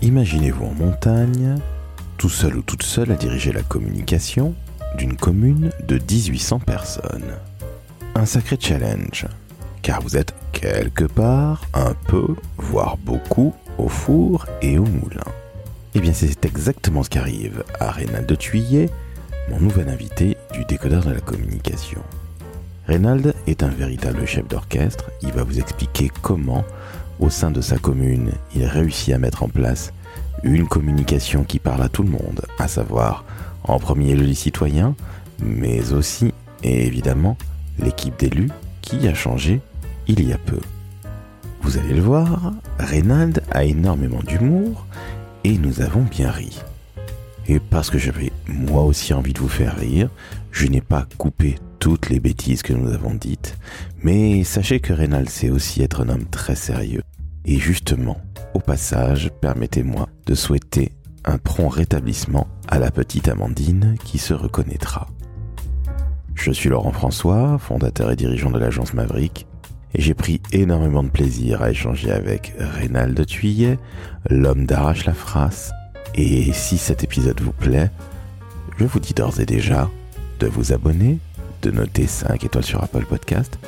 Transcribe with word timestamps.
Imaginez-vous 0.00 0.64
en 0.64 0.74
montagne, 0.74 1.56
tout 2.18 2.28
seul 2.28 2.56
ou 2.56 2.62
toute 2.62 2.84
seule 2.84 3.10
à 3.10 3.16
diriger 3.16 3.50
la 3.50 3.62
communication 3.62 4.54
d'une 4.96 5.16
commune 5.16 5.70
de 5.86 5.96
1800 5.96 6.60
personnes. 6.60 7.34
Un 8.14 8.24
sacré 8.24 8.56
challenge, 8.60 9.26
car 9.82 10.00
vous 10.00 10.16
êtes 10.16 10.34
quelque 10.52 11.04
part, 11.04 11.62
un 11.74 11.94
peu, 12.06 12.36
voire 12.58 12.96
beaucoup, 12.96 13.52
au 13.76 13.88
four 13.88 14.46
et 14.62 14.78
au 14.78 14.84
moulin. 14.84 15.24
Eh 15.94 16.00
bien, 16.00 16.12
c'est 16.12 16.44
exactement 16.44 17.02
ce 17.02 17.10
qui 17.10 17.18
arrive 17.18 17.64
à 17.80 17.90
Rénal 17.90 18.24
de 18.24 18.36
Thuillet, 18.36 18.90
mon 19.50 19.58
nouvel 19.58 19.88
invité 19.88 20.36
du 20.52 20.64
décodeur 20.64 21.04
de 21.04 21.12
la 21.12 21.20
communication. 21.20 22.02
Reynald 22.86 23.34
est 23.46 23.62
un 23.62 23.68
véritable 23.68 24.24
chef 24.26 24.48
d'orchestre. 24.48 25.10
Il 25.22 25.32
va 25.32 25.42
vous 25.42 25.58
expliquer 25.58 26.10
comment, 26.22 26.64
au 27.20 27.30
sein 27.30 27.50
de 27.50 27.60
sa 27.60 27.78
commune, 27.78 28.32
il 28.54 28.64
réussit 28.64 29.14
à 29.14 29.18
mettre 29.18 29.42
en 29.42 29.48
place 29.48 29.92
une 30.42 30.68
communication 30.68 31.44
qui 31.44 31.58
parle 31.58 31.82
à 31.82 31.88
tout 31.88 32.02
le 32.02 32.10
monde, 32.10 32.42
à 32.58 32.68
savoir 32.68 33.24
en 33.64 33.78
premier 33.78 34.14
lieu 34.14 34.24
les 34.24 34.34
citoyens, 34.34 34.94
mais 35.42 35.92
aussi 35.92 36.32
et 36.62 36.86
évidemment 36.86 37.36
l'équipe 37.78 38.18
d'élus 38.18 38.50
qui 38.82 39.06
a 39.08 39.14
changé 39.14 39.60
il 40.06 40.26
y 40.26 40.32
a 40.32 40.38
peu. 40.38 40.60
Vous 41.62 41.76
allez 41.76 41.94
le 41.94 42.00
voir, 42.00 42.52
Reynald 42.78 43.42
a 43.50 43.64
énormément 43.64 44.22
d'humour 44.22 44.86
et 45.44 45.58
nous 45.58 45.80
avons 45.80 46.02
bien 46.02 46.30
ri. 46.30 46.60
Et 47.48 47.60
parce 47.60 47.90
que 47.90 47.98
j'avais 47.98 48.32
moi 48.46 48.82
aussi 48.82 49.12
envie 49.12 49.32
de 49.32 49.40
vous 49.40 49.48
faire 49.48 49.76
rire, 49.76 50.08
je 50.52 50.66
n'ai 50.66 50.80
pas 50.80 51.06
coupé 51.18 51.58
toutes 51.78 52.08
les 52.08 52.20
bêtises 52.20 52.62
que 52.62 52.72
nous 52.72 52.92
avons 52.92 53.14
dites, 53.14 53.56
mais 54.02 54.44
sachez 54.44 54.80
que 54.80 54.92
Reynald 54.92 55.28
sait 55.28 55.50
aussi 55.50 55.82
être 55.82 56.02
un 56.04 56.08
homme 56.08 56.26
très 56.26 56.56
sérieux. 56.56 57.02
Et 57.44 57.58
justement, 57.58 58.20
au 58.54 58.60
passage, 58.60 59.30
permettez-moi 59.40 60.08
de 60.26 60.34
souhaiter 60.34 60.92
un 61.24 61.38
prompt 61.38 61.68
rétablissement 61.68 62.46
à 62.68 62.78
la 62.78 62.90
petite 62.90 63.28
Amandine 63.28 63.96
qui 64.04 64.18
se 64.18 64.34
reconnaîtra. 64.34 65.08
Je 66.34 66.52
suis 66.52 66.68
Laurent 66.68 66.92
François, 66.92 67.58
fondateur 67.58 68.10
et 68.10 68.16
dirigeant 68.16 68.50
de 68.50 68.58
l'agence 68.58 68.94
Maverick, 68.94 69.46
et 69.94 70.02
j'ai 70.02 70.14
pris 70.14 70.40
énormément 70.52 71.02
de 71.02 71.08
plaisir 71.08 71.62
à 71.62 71.70
échanger 71.70 72.10
avec 72.10 72.54
Reynald 72.58 73.24
Thuillet, 73.26 73.78
l'homme 74.28 74.66
d'Arrache 74.66 75.06
la 75.06 75.14
Frasse. 75.14 75.72
Et 76.14 76.52
si 76.52 76.78
cet 76.78 77.04
épisode 77.04 77.40
vous 77.40 77.52
plaît, 77.52 77.90
je 78.78 78.84
vous 78.84 79.00
dis 79.00 79.14
d'ores 79.14 79.40
et 79.40 79.46
déjà 79.46 79.90
de 80.40 80.46
vous 80.46 80.72
abonner, 80.72 81.18
de 81.62 81.70
noter 81.70 82.06
5 82.06 82.44
étoiles 82.44 82.64
sur 82.64 82.82
Apple 82.82 83.04
Podcast 83.06 83.58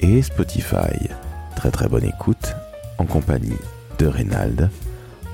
et 0.00 0.22
Spotify. 0.22 1.08
Très 1.56 1.70
très 1.70 1.88
bonne 1.88 2.04
écoute 2.04 2.54
en 2.98 3.04
compagnie 3.04 3.56
de 3.98 4.06
Reynald, 4.06 4.70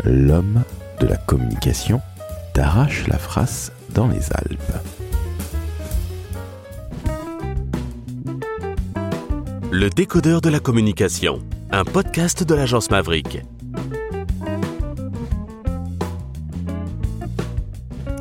l'homme 0.05 0.63
de 1.01 1.07
la 1.07 1.17
communication 1.17 2.01
d'Arrache 2.55 3.07
la 3.09 3.19
Frasse 3.19 3.73
dans 3.95 4.09
les 4.09 4.33
Alpes. 4.33 4.73
Le 9.71 9.89
décodeur 9.89 10.41
de 10.43 10.51
la 10.51 10.61
communication, 10.61 11.41
un 11.71 11.85
podcast 11.85 12.45
de 12.45 12.55
l'agence 12.55 12.91
Maverick. 12.91 13.43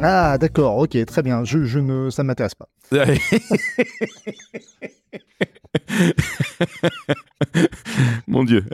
Ah, 0.02 0.38
d'accord, 0.40 0.78
ok, 0.78 0.98
très 1.06 1.22
bien. 1.22 1.44
Je, 1.44 1.64
je 1.66 1.78
ne, 1.78 2.10
ça 2.10 2.24
ne 2.24 2.28
m'intéresse 2.28 2.56
pas. 2.56 2.68
Mon 8.28 8.44
Dieu. 8.44 8.66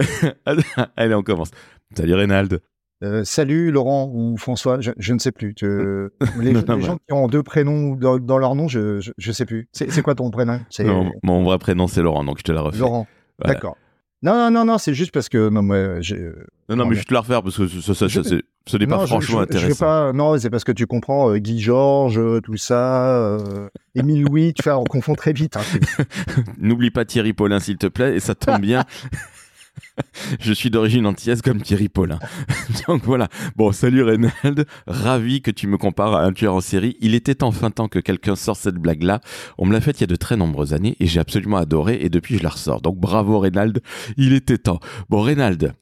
Allez, 0.95 1.13
on 1.13 1.21
commence. 1.21 1.51
Salut 1.95 2.15
Reynald. 2.15 2.59
Euh, 3.03 3.23
salut 3.23 3.69
Laurent 3.69 4.09
ou 4.11 4.37
François, 4.37 4.81
je, 4.81 4.89
je 4.97 5.13
ne 5.13 5.19
sais 5.19 5.31
plus. 5.31 5.53
Les, 5.61 5.67
Non, 5.67 6.09
non, 6.39 6.41
les 6.41 6.53
bah. 6.63 6.79
gens 6.79 6.97
qui 6.97 7.13
ont 7.13 7.27
deux 7.27 7.43
prénoms 7.43 7.93
dans, 7.95 8.17
dans 8.17 8.39
leur 8.39 8.55
nom, 8.55 8.67
je, 8.67 9.07
je 9.17 9.31
sais 9.31 9.45
plus. 9.45 9.69
C'est 9.71 10.01
quoi 10.01 10.15
ton 10.15 10.31
prénom? 10.31 10.59
Non, 10.79 11.11
mon 11.23 11.43
vrai 11.43 11.59
prénom 11.59 11.85
c'est 11.87 12.01
Laurent, 12.01 12.23
donc 12.23 12.39
je 12.39 12.43
te 12.43 12.51
la 12.51 12.61
refais. 12.61 12.79
Laurent. 12.79 13.05
Voilà. 13.37 13.53
D'accord. 13.53 13.77
Non, 14.23 14.33
non, 14.33 14.49
non, 14.51 14.65
non, 14.65 14.77
c'est 14.79 14.93
juste 14.95 15.11
parce 15.11 15.29
que 15.29 15.49
non, 15.49 15.61
moi, 15.61 16.01
j'ai- 16.01 16.31
Non, 16.69 16.75
non, 16.77 16.85
mais 16.87 16.95
je 16.95 16.99
vais 17.01 17.05
te 17.05 17.13
la 17.13 17.19
refaire 17.19 17.43
parce 17.43 17.55
que 17.57 17.67
ça, 17.67 18.07
Je- 18.07 18.21
ce 18.21 18.77
n'est 18.77 18.87
pas 18.87 18.97
non, 18.97 19.05
franchement 19.05 19.19
je, 19.19 19.27
je 19.27 19.35
vais 19.37 19.43
intéressant. 19.43 19.85
pas. 19.85 20.11
Non, 20.13 20.37
c'est 20.39 20.49
parce 20.49 20.63
que 20.63 20.71
tu 20.71 20.87
comprends 20.87 21.29
euh, 21.31 21.37
Guy 21.37 21.59
Georges, 21.61 22.17
euh, 22.19 22.41
tout 22.41 22.57
ça, 22.57 23.15
euh, 23.15 23.69
Émile 23.95 24.23
Louis, 24.23 24.53
tu 24.55 24.63
fais, 24.63 24.71
on 24.71 24.83
confond 24.85 25.13
très 25.15 25.33
vite. 25.33 25.55
hein. 25.55 25.61
N'oublie 26.57 26.89
pas 26.91 27.05
Thierry 27.05 27.33
Paulin, 27.33 27.59
s'il 27.59 27.77
te 27.77 27.87
plaît, 27.87 28.15
et 28.15 28.19
ça 28.19 28.33
tombe 28.35 28.59
bien. 28.61 28.83
Je 30.39 30.53
suis 30.53 30.69
d'origine 30.69 31.05
antillaise 31.05 31.41
comme 31.41 31.61
Thierry 31.61 31.89
Paulin. 31.89 32.19
Donc 32.87 33.03
voilà. 33.03 33.27
Bon, 33.55 33.71
salut 33.71 34.03
Reynald. 34.03 34.65
Ravi 34.87 35.41
que 35.41 35.51
tu 35.51 35.67
me 35.67 35.77
compares 35.77 36.13
à 36.15 36.23
un 36.23 36.31
tueur 36.33 36.55
en 36.55 36.61
série. 36.61 36.97
Il 36.99 37.15
était 37.15 37.43
enfin 37.43 37.71
temps 37.71 37.87
que 37.87 37.99
quelqu'un 37.99 38.35
sorte 38.35 38.59
cette 38.59 38.75
blague-là. 38.75 39.21
On 39.57 39.65
me 39.65 39.73
l'a 39.73 39.81
faite 39.81 39.99
il 39.99 40.01
y 40.01 40.03
a 40.05 40.07
de 40.07 40.15
très 40.15 40.37
nombreuses 40.37 40.73
années 40.73 40.95
et 40.99 41.07
j'ai 41.07 41.19
absolument 41.19 41.57
adoré 41.57 41.97
et 42.01 42.09
depuis 42.09 42.37
je 42.37 42.43
la 42.43 42.49
ressors. 42.49 42.81
Donc 42.81 42.97
bravo 42.99 43.39
Reynald. 43.39 43.81
Il 44.17 44.33
était 44.33 44.57
temps. 44.57 44.79
Bon, 45.09 45.21
Reynald, 45.21 45.73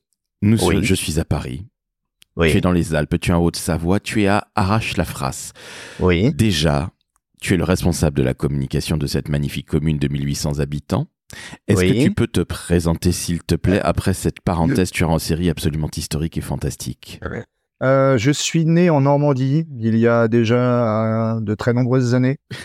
nous, 0.42 0.64
Oui. 0.66 0.80
je 0.84 0.96
suis 0.96 1.20
à 1.20 1.26
Paris. 1.26 1.66
Tu 2.42 2.48
es 2.58 2.62
dans 2.62 2.74
les 2.74 2.94
Alpes, 2.94 3.18
tu 3.22 3.32
es 3.32 3.34
en 3.34 3.42
Haute-Savoie, 3.42 4.02
tu 4.02 4.24
es 4.24 4.28
à 4.28 4.48
Arrache-la-Frasse. 4.56 5.54
oui. 6.02 6.34
Déjà, 6.34 6.92
tu 7.42 7.54
es 7.54 7.58
le 7.58 7.64
responsable 7.64 8.18
de 8.18 8.24
la 8.24 8.34
communication 8.34 8.98
de 8.98 9.08
cette 9.08 9.30
magnifique 9.30 9.68
commune 9.68 10.00
de 10.00 10.08
1800 10.10 10.60
habitants. 10.60 11.08
Est-ce 11.68 11.80
Oui. 11.80 12.00
que 12.00 12.04
tu 12.04 12.14
peux 12.14 12.28
te 12.28 12.42
présenter, 12.42 13.12
s'il 13.12 13.42
te 13.44 13.56
plaît, 13.56 13.82
après 13.82 14.14
cette 14.14 14.42
parenthèse? 14.42 14.92
tueur 14.92 15.10
en 15.10 15.20
série 15.20 15.50
absolument 15.50 15.90
historique 15.96 16.38
et 16.38 16.42
fantastique 16.42 17.20
Euh, 17.84 18.18
je 18.18 18.32
suis 18.32 18.66
né 18.66 18.90
en 18.90 19.02
Normandie 19.02 19.68
il 19.80 19.98
y 19.98 20.08
a 20.08 20.28
déjà 20.30 21.36
euh, 21.36 21.42
de 21.42 21.56
très 21.56 21.74
nombreuses 21.74 22.14
années. 22.16 22.38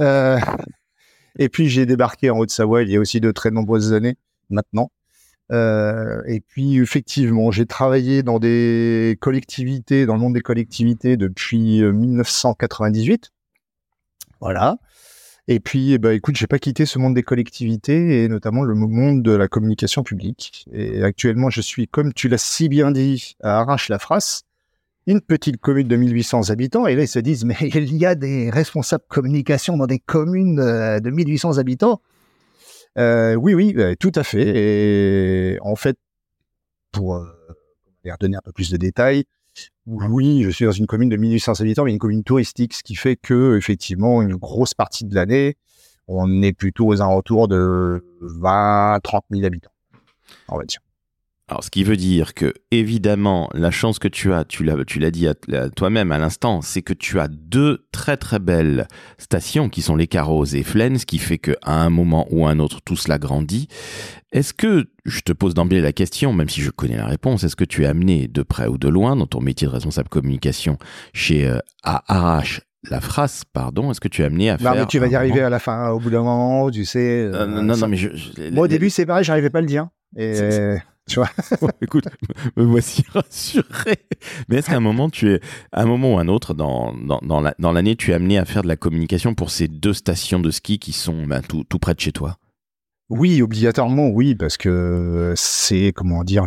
Euh, 0.00 0.40
et 1.38 1.48
puis 1.48 1.68
j'ai 1.68 1.86
débarqué 1.86 2.28
en 2.28 2.38
Haute-Savoie 2.38 2.82
il 2.82 2.90
y 2.90 2.96
a 2.96 3.00
aussi 3.00 3.20
de 3.20 3.30
très 3.30 3.52
nombreuses 3.52 3.92
années 3.92 4.16
maintenant. 4.50 4.90
Euh, 5.52 6.20
et 6.26 6.40
puis 6.40 6.78
effectivement, 6.78 7.52
j'ai 7.52 7.64
travaillé 7.64 8.24
dans 8.24 8.40
des 8.40 9.16
collectivités, 9.20 10.04
dans 10.04 10.14
le 10.14 10.20
monde 10.20 10.34
des 10.34 10.40
collectivités 10.40 11.16
depuis 11.16 11.80
euh, 11.80 11.92
1998. 11.92 13.30
Voilà. 14.40 14.78
Et 15.46 15.60
puis, 15.60 15.98
ben, 15.98 16.12
écoute, 16.12 16.36
j'ai 16.36 16.46
pas 16.46 16.58
quitté 16.58 16.86
ce 16.86 16.98
monde 16.98 17.14
des 17.14 17.22
collectivités 17.22 18.24
et 18.24 18.28
notamment 18.28 18.62
le 18.62 18.74
monde 18.74 19.22
de 19.22 19.32
la 19.32 19.46
communication 19.46 20.02
publique. 20.02 20.66
Et 20.72 21.02
actuellement, 21.02 21.50
je 21.50 21.60
suis, 21.60 21.86
comme 21.86 22.14
tu 22.14 22.28
l'as 22.28 22.42
si 22.42 22.70
bien 22.70 22.90
dit, 22.90 23.36
à 23.42 23.60
Arrache-la-Frasse, 23.60 24.44
une 25.06 25.20
petite 25.20 25.58
commune 25.58 25.86
de 25.86 25.96
1800 25.96 26.48
habitants. 26.48 26.86
Et 26.86 26.94
là, 26.94 27.02
ils 27.02 27.08
se 27.08 27.18
disent, 27.18 27.44
mais 27.44 27.56
il 27.60 27.94
y 27.94 28.06
a 28.06 28.14
des 28.14 28.48
responsables 28.48 29.04
communication 29.08 29.76
dans 29.76 29.86
des 29.86 29.98
communes 29.98 30.60
euh, 30.60 31.00
de 31.00 31.10
1800 31.10 31.58
habitants. 31.58 32.00
Euh, 32.98 33.34
oui, 33.34 33.54
oui, 33.54 33.74
euh, 33.76 33.94
tout 33.98 34.12
à 34.14 34.22
fait. 34.22 35.54
Et 35.54 35.58
en 35.60 35.76
fait, 35.76 35.98
pour 36.92 37.16
euh, 37.16 37.26
donner 38.20 38.36
un 38.36 38.42
peu 38.44 38.52
plus 38.52 38.70
de 38.70 38.76
détails, 38.76 39.24
oui, 39.86 40.42
je 40.42 40.50
suis 40.50 40.64
dans 40.64 40.72
une 40.72 40.86
commune 40.86 41.08
de 41.08 41.16
1800 41.16 41.60
habitants, 41.60 41.84
mais 41.84 41.92
une 41.92 41.98
commune 41.98 42.24
touristique, 42.24 42.74
ce 42.74 42.82
qui 42.82 42.94
fait 42.94 43.16
que, 43.16 43.56
effectivement, 43.56 44.22
une 44.22 44.36
grosse 44.36 44.74
partie 44.74 45.04
de 45.04 45.14
l'année, 45.14 45.56
on 46.08 46.42
est 46.42 46.52
plutôt 46.52 46.86
aux 46.86 47.00
alentours 47.00 47.48
de 47.48 48.04
20, 48.20 49.00
30 49.02 49.24
000 49.30 49.44
habitants, 49.44 49.72
on 50.48 50.56
va 50.56 50.64
dire. 50.64 50.80
Alors, 51.48 51.62
ce 51.62 51.70
qui 51.70 51.84
veut 51.84 51.96
dire 51.98 52.32
que, 52.32 52.54
évidemment, 52.70 53.50
la 53.52 53.70
chance 53.70 53.98
que 53.98 54.08
tu 54.08 54.32
as, 54.32 54.44
tu 54.46 54.64
l'as, 54.64 54.82
tu 54.86 54.98
l'as 54.98 55.10
dit 55.10 55.28
à, 55.28 55.34
à 55.52 55.68
toi-même 55.68 56.10
à 56.10 56.16
l'instant, 56.18 56.62
c'est 56.62 56.80
que 56.80 56.94
tu 56.94 57.20
as 57.20 57.28
deux 57.28 57.84
très 57.92 58.16
très 58.16 58.38
belles 58.38 58.88
stations 59.18 59.68
qui 59.68 59.82
sont 59.82 59.94
les 59.94 60.06
Carros 60.06 60.46
et 60.46 60.62
Flens, 60.62 61.00
ce 61.02 61.06
qui 61.06 61.18
fait 61.18 61.36
qu'à 61.36 61.54
un 61.66 61.90
moment 61.90 62.26
ou 62.30 62.46
à 62.46 62.50
un 62.50 62.58
autre, 62.60 62.80
tout 62.82 62.96
cela 62.96 63.18
grandit. 63.18 63.68
Est-ce 64.32 64.54
que, 64.54 64.86
je 65.04 65.20
te 65.20 65.32
pose 65.32 65.52
d'emblée 65.52 65.82
la 65.82 65.92
question, 65.92 66.32
même 66.32 66.48
si 66.48 66.62
je 66.62 66.70
connais 66.70 66.96
la 66.96 67.06
réponse, 67.06 67.44
est-ce 67.44 67.56
que 67.56 67.64
tu 67.64 67.82
es 67.82 67.86
amené 67.86 68.26
de 68.26 68.42
près 68.42 68.66
ou 68.66 68.78
de 68.78 68.88
loin 68.88 69.14
dans 69.14 69.26
ton 69.26 69.42
métier 69.42 69.66
de 69.68 69.72
responsable 69.72 70.08
communication 70.08 70.78
chez 71.12 71.46
euh, 71.46 71.58
à 71.82 72.02
Arrache 72.08 72.62
la 72.90 73.00
phrase, 73.00 73.44
pardon, 73.50 73.90
est-ce 73.90 74.00
que 74.00 74.08
tu 74.08 74.20
es 74.20 74.24
amené 74.26 74.50
à 74.50 74.54
Non, 74.54 74.58
faire 74.58 74.74
mais 74.74 74.86
tu 74.86 74.98
vas 74.98 75.06
y 75.06 75.14
arriver 75.14 75.36
moment- 75.36 75.46
à 75.46 75.50
la 75.50 75.58
fin, 75.58 75.88
au 75.90 75.98
bout 75.98 76.10
d'un 76.10 76.22
moment, 76.22 76.70
tu 76.70 76.84
sais. 76.84 76.98
Euh, 77.24 77.32
euh, 77.34 77.46
non, 77.46 77.62
non, 77.62 77.74
ça- 77.74 77.80
non, 77.82 77.88
mais 77.88 77.96
je, 77.96 78.10
je- 78.14 78.50
Moi, 78.50 78.64
au 78.64 78.68
début, 78.68 78.90
c'est 78.90 79.06
pareil, 79.06 79.24
j'arrivais 79.24 79.48
pas 79.48 79.58
à 79.58 79.62
le 79.62 79.66
dire. 79.66 79.88
Et 80.18 80.34
C'est- 80.34 80.82
tu 81.08 81.16
vois. 81.16 81.28
Écoute, 81.80 82.06
me 82.56 82.64
voici 82.64 83.04
rassuré. 83.12 83.96
Mais 84.48 84.56
est-ce 84.56 84.68
qu'à 84.70 84.76
un 84.76 84.80
moment, 84.80 85.10
tu 85.10 85.30
es, 85.32 85.40
à 85.72 85.82
un 85.82 85.86
moment 85.86 86.14
ou 86.14 86.18
un 86.18 86.28
autre 86.28 86.54
dans, 86.54 86.94
dans, 86.94 87.20
dans 87.22 87.40
la- 87.40 87.54
dans 87.58 87.72
l'année, 87.72 87.96
tu 87.96 88.10
es 88.10 88.14
amené 88.14 88.38
à 88.38 88.44
faire 88.44 88.62
de 88.62 88.68
la 88.68 88.76
communication 88.76 89.34
pour 89.34 89.50
ces 89.50 89.68
deux 89.68 89.92
stations 89.92 90.40
de 90.40 90.50
ski 90.50 90.78
qui 90.78 90.92
sont 90.92 91.26
ben, 91.26 91.42
tout, 91.42 91.64
tout 91.68 91.78
près 91.78 91.94
de 91.94 92.00
chez 92.00 92.12
toi? 92.12 92.36
Oui, 93.10 93.42
obligatoirement, 93.42 94.08
oui, 94.08 94.34
parce 94.34 94.56
que 94.56 95.34
c'est 95.36 95.92
comment 95.94 96.24
dire, 96.24 96.46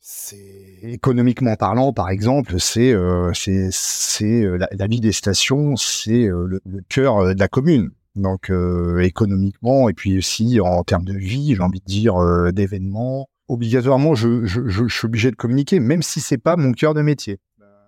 c'est 0.00 0.36
économiquement 0.82 1.56
parlant, 1.56 1.92
par 1.92 2.10
exemple, 2.10 2.60
c'est 2.60 2.92
euh, 2.92 3.32
c'est 3.34 4.44
euh, 4.44 4.56
la, 4.56 4.68
la 4.70 4.86
vie 4.86 5.00
des 5.00 5.12
stations, 5.12 5.76
c'est 5.76 6.24
euh, 6.28 6.46
le, 6.46 6.60
le 6.64 6.82
cœur 6.88 7.18
euh, 7.18 7.34
de 7.34 7.40
la 7.40 7.48
commune. 7.48 7.90
Donc 8.14 8.50
euh, 8.50 9.00
économiquement 9.00 9.88
et 9.88 9.92
puis 9.94 10.16
aussi 10.18 10.60
en 10.60 10.84
termes 10.84 11.04
de 11.04 11.14
vie, 11.14 11.54
j'ai 11.56 11.62
envie 11.62 11.80
de 11.80 11.84
dire 11.84 12.14
d'événements, 12.52 13.28
obligatoirement, 13.48 14.14
je, 14.14 14.46
suis 14.88 15.06
obligé 15.06 15.30
de 15.30 15.36
communiquer, 15.36 15.80
même 15.80 16.02
si 16.02 16.20
c'est 16.20 16.38
pas 16.38 16.56
mon 16.56 16.72
cœur 16.72 16.94
de 16.94 17.02
métier. 17.02 17.38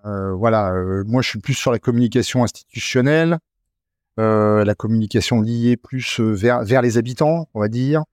Euh, 0.05 0.33
voilà, 0.33 0.71
euh, 0.71 1.03
moi 1.05 1.21
je 1.21 1.29
suis 1.29 1.39
plus 1.39 1.53
sur 1.53 1.71
la 1.71 1.79
communication 1.79 2.43
institutionnelle, 2.43 3.39
euh, 4.19 4.63
la 4.63 4.75
communication 4.75 5.41
liée 5.41 5.75
plus 5.75 6.19
vers, 6.19 6.63
vers 6.63 6.81
les 6.81 6.97
habitants, 6.97 7.49
on 7.53 7.59
va 7.59 7.67
dire. 7.67 8.03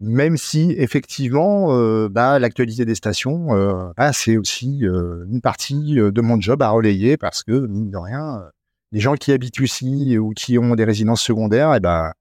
même 0.00 0.36
si 0.36 0.74
effectivement, 0.76 1.68
bah, 2.08 2.38
l'actualité 2.38 2.84
des 2.84 2.96
stations, 2.96 3.48
bah, 3.96 4.12
c'est 4.12 4.36
aussi 4.36 4.80
une 4.80 5.40
partie 5.40 5.94
de 5.94 6.20
mon 6.20 6.40
job 6.40 6.62
à 6.62 6.70
relayer 6.70 7.16
parce 7.16 7.44
que 7.44 7.66
mine 7.66 7.90
de 7.90 7.96
rien, 7.96 8.42
les 8.90 9.00
gens 9.00 9.14
qui 9.14 9.32
habitent 9.32 9.60
ici 9.60 10.18
ou 10.18 10.30
qui 10.30 10.58
ont 10.58 10.74
des 10.74 10.84
résidences 10.84 11.22
secondaires, 11.22 11.72
et 11.72 11.76
eh 11.76 11.80
ben, 11.80 12.12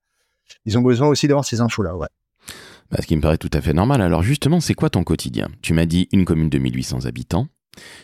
ils 0.65 0.77
ont 0.77 0.81
besoin 0.81 1.07
aussi 1.07 1.27
d'avoir 1.27 1.45
ces 1.45 1.59
infos-là. 1.59 1.95
Ouais. 1.95 2.07
Bah, 2.91 2.97
ce 3.01 3.07
qui 3.07 3.15
me 3.15 3.21
paraît 3.21 3.37
tout 3.37 3.49
à 3.53 3.61
fait 3.61 3.73
normal. 3.73 4.01
Alors 4.01 4.23
justement, 4.23 4.59
c'est 4.59 4.73
quoi 4.73 4.89
ton 4.89 5.03
quotidien? 5.03 5.47
Tu 5.61 5.73
m'as 5.73 5.85
dit 5.85 6.09
une 6.11 6.25
commune 6.25 6.49
de 6.49 6.57
1800 6.57 7.05
habitants. 7.05 7.47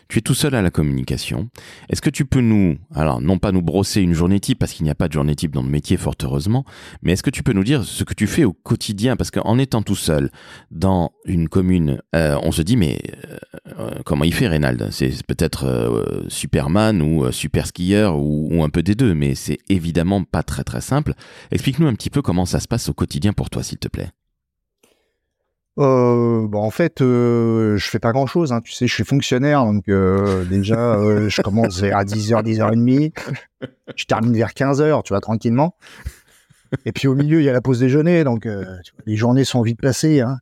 Tu 0.08 0.20
es 0.20 0.22
tout 0.22 0.34
seul 0.34 0.56
à 0.56 0.62
la 0.62 0.72
communication. 0.72 1.50
Est-ce 1.90 2.02
que 2.02 2.10
tu 2.10 2.24
peux 2.24 2.40
nous, 2.40 2.78
alors 2.96 3.20
non 3.20 3.38
pas 3.38 3.52
nous 3.52 3.62
brosser 3.62 4.02
une 4.02 4.14
journée 4.14 4.40
type 4.40 4.60
parce 4.60 4.72
qu'il 4.72 4.86
n'y 4.86 4.90
a 4.90 4.96
pas 4.96 5.10
de 5.10 5.14
journée 5.14 5.36
type 5.36 5.54
dans 5.54 5.62
le 5.62 5.70
métier 5.70 5.98
fort 5.98 6.16
heureusement, 6.24 6.64
mais 7.02 7.12
est-ce 7.12 7.24
que 7.24 7.30
tu 7.30 7.44
peux 7.44 7.52
nous 7.52 7.66
dire 7.66 7.84
ce 7.84 8.06
que 8.06 8.14
tu 8.14 8.28
fais 8.28 8.46
au 8.46 8.54
quotidien? 8.54 9.18
Parce 9.18 9.30
qu'en 9.30 9.58
étant 9.60 9.82
tout 9.82 9.98
seul 9.98 10.32
dans 10.72 11.12
une 11.26 11.50
commune, 11.50 12.02
euh, 12.16 12.40
on 12.44 12.54
se 12.54 12.62
dit 12.62 12.78
mais 12.78 13.02
euh, 13.78 13.92
comment 14.06 14.24
il 14.24 14.34
fait 14.34 14.48
Reynald? 14.48 14.88
C'est 14.92 15.12
peut-être 15.26 15.66
euh, 15.66 16.24
Superman 16.30 17.02
ou 17.02 17.30
super 17.34 17.68
skieur 17.68 18.18
ou, 18.18 18.48
ou, 18.50 18.64
un 18.64 18.70
peu 18.70 18.84
des 18.84 18.96
deux, 18.96 19.14
mais 19.14 19.36
c'est 19.36 19.58
évidemment 19.68 20.24
pas 20.24 20.44
très 20.44 20.64
très 20.64 20.82
simple. 20.82 21.14
Explique-nous 21.52 21.88
un 21.88 21.94
petit 21.94 22.10
peu 22.10 22.22
comment 22.22 22.46
ça 22.46 22.62
se 22.62 22.70
passe 22.70 22.88
au 22.88 22.94
quotidien 22.94 23.34
pour 23.34 23.50
toi 23.50 23.64
s'il 23.64 23.80
te 23.80 23.90
plaît 23.90 24.12
euh, 25.80 26.48
bon, 26.48 26.62
en 26.62 26.72
fait, 26.72 27.02
euh, 27.02 27.78
je 27.78 27.90
fais 27.90 28.00
pas 28.00 28.12
grand-chose. 28.12 28.52
Hein. 28.52 28.62
Tu 28.62 28.72
sais, 28.72 28.88
je 28.88 28.94
suis 28.94 29.04
fonctionnaire, 29.04 29.64
donc 29.64 29.88
euh, 29.90 30.44
déjà, 30.46 30.96
euh, 30.96 31.30
je 31.30 31.42
commence 31.42 31.80
vers 31.80 32.00
10h, 32.04 32.44
10h30. 32.44 33.14
Je 33.96 34.06
termine 34.06 34.36
vers 34.36 34.52
15h, 34.52 35.04
tu 35.04 35.14
vois, 35.14 35.22
tranquillement. 35.22 35.76
Et 36.86 36.92
puis 36.92 37.08
au 37.08 37.16
milieu, 37.16 37.40
il 37.40 37.46
y 37.46 37.50
a 37.50 37.54
la 37.54 37.62
pause 37.62 37.80
déjeuner, 37.80 38.24
donc 38.24 38.42
tu 38.42 38.50
vois, 38.50 39.04
les 39.06 39.16
journées 39.16 39.46
sont 39.46 39.62
vite 39.62 39.80
passées. 39.80 40.22
Hein. 40.22 40.40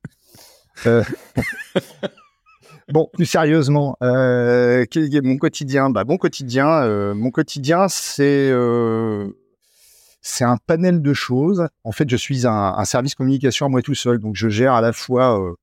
bon, 2.89 3.09
plus 3.13 3.25
sérieusement, 3.25 3.95
quel 3.99 5.15
est 5.15 5.21
mon 5.21 5.37
quotidien? 5.37 5.89
Bah, 5.91 6.03
mon 6.05 6.17
quotidien, 6.17 7.13
mon 7.13 7.29
quotidien, 7.29 7.87
c'est 7.89 8.51
c'est 10.25 10.43
un 10.43 10.57
panel 10.57 11.03
de 11.03 11.13
choses. 11.13 11.67
En 11.83 11.91
fait, 11.91 12.09
je 12.09 12.15
suis 12.15 12.47
un, 12.47 12.83
service 12.85 13.13
communication 13.13 13.67
à 13.67 13.69
moi 13.69 13.83
tout 13.83 13.93
seul, 13.93 14.17
donc 14.17 14.35
je 14.35 14.49
gère 14.49 14.73
à 14.73 14.81
la 14.81 14.91
fois, 14.91 15.39
euh, 15.39 15.53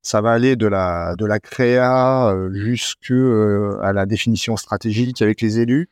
ça 0.00 0.22
va 0.22 0.32
aller 0.32 0.56
de 0.56 0.66
la 0.66 1.14
de 1.16 1.26
la 1.26 1.38
créa 1.40 2.30
euh, 2.30 2.50
jusque 2.54 3.10
euh, 3.12 3.78
à 3.82 3.92
la 3.92 4.06
définition 4.06 4.56
stratégique 4.56 5.20
avec 5.20 5.42
les 5.42 5.60
élus. 5.60 5.90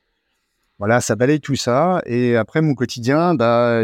Voilà, 0.79 1.03
ça 1.03 1.15
balaye 1.15 1.41
tout 1.41 1.57
ça. 1.57 2.03
Et 2.07 2.37
après, 2.37 2.63
mon 2.63 2.75
quotidien, 2.75 3.35
bah, 3.35 3.81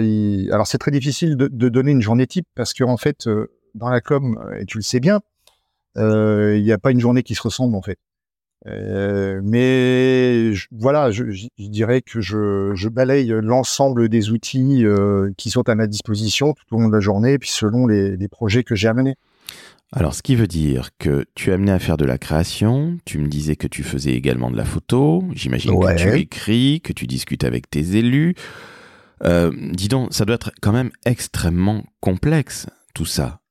alors 0.51 0.67
c'est 0.67 0.79
très 0.79 0.91
difficile 0.91 1.37
de, 1.37 1.69
donner 1.69 1.91
une 1.91 2.03
journée 2.03 2.27
type 2.27 2.47
parce 2.55 2.73
qu'en 2.73 2.93
en 2.93 2.97
fait, 2.97 3.29
dans 3.75 3.89
la 3.91 4.01
com, 4.01 4.43
et 4.59 4.65
tu 4.65 4.79
le 4.79 4.83
sais 4.83 5.01
bien, 5.01 5.21
il 5.97 6.63
n'y 6.63 6.73
a 6.73 6.79
pas 6.79 6.91
une 6.91 7.01
journée 7.01 7.23
qui 7.23 7.35
se 7.35 7.43
ressemble 7.43 7.77
en 7.77 7.83
fait. 7.83 7.99
Euh, 8.67 9.41
mais 9.43 10.53
voilà, 10.71 11.11
je, 11.11 11.25
dirais 11.59 12.01
que 12.01 12.21
je, 12.21 12.73
je 12.75 12.89
balaye 12.89 13.29
l'ensemble 13.43 14.09
des 14.09 14.31
outils 14.31 14.85
euh, 14.85 15.31
qui 15.37 15.51
sont 15.51 15.69
à 15.69 15.75
ma 15.75 15.87
disposition 15.87 16.55
tout 16.55 16.77
au 16.77 16.81
long 16.81 16.89
de 16.89 16.95
la 16.95 17.01
journée, 17.01 17.39
puis 17.39 17.51
selon 17.51 17.87
les, 17.87 18.17
les 18.17 18.29
projets 18.29 18.63
que 18.63 18.75
j'ai 18.75 18.89
amenés. 18.89 19.17
Alors, 19.95 20.15
ce 20.15 20.23
qui 20.23 20.37
veut 20.37 20.47
dire 20.47 20.89
que 20.99 21.27
tu 21.35 21.51
es 21.51 21.53
amené 21.53 21.71
à 21.71 21.79
faire 21.79 21.99
de 21.99 22.07
la 22.07 22.17
création, 22.17 22.97
tu 23.05 23.19
me 23.19 23.29
disais 23.29 23.57
que 23.57 23.67
tu 23.67 23.83
faisais 23.83 24.13
également 24.13 24.51
de 24.51 24.57
la 24.57 24.65
photo, 24.65 25.23
j'imagine 25.35 25.79
que 25.79 25.97
tu 25.97 26.19
écris, 26.19 26.81
que 26.81 26.95
tu 26.95 27.07
discutes 27.07 27.45
avec 27.45 27.69
tes 27.69 27.97
élus. 27.97 28.35
Euh, 29.23 29.53
dis 29.73 29.89
donc, 29.89 30.15
ça 30.15 30.25
doit 30.25 30.37
être 30.37 30.51
quand 30.63 30.73
même 30.73 30.91
extrêmement 31.05 31.85
complexe, 32.01 32.67
tout 32.95 33.05
ça. 33.05 33.42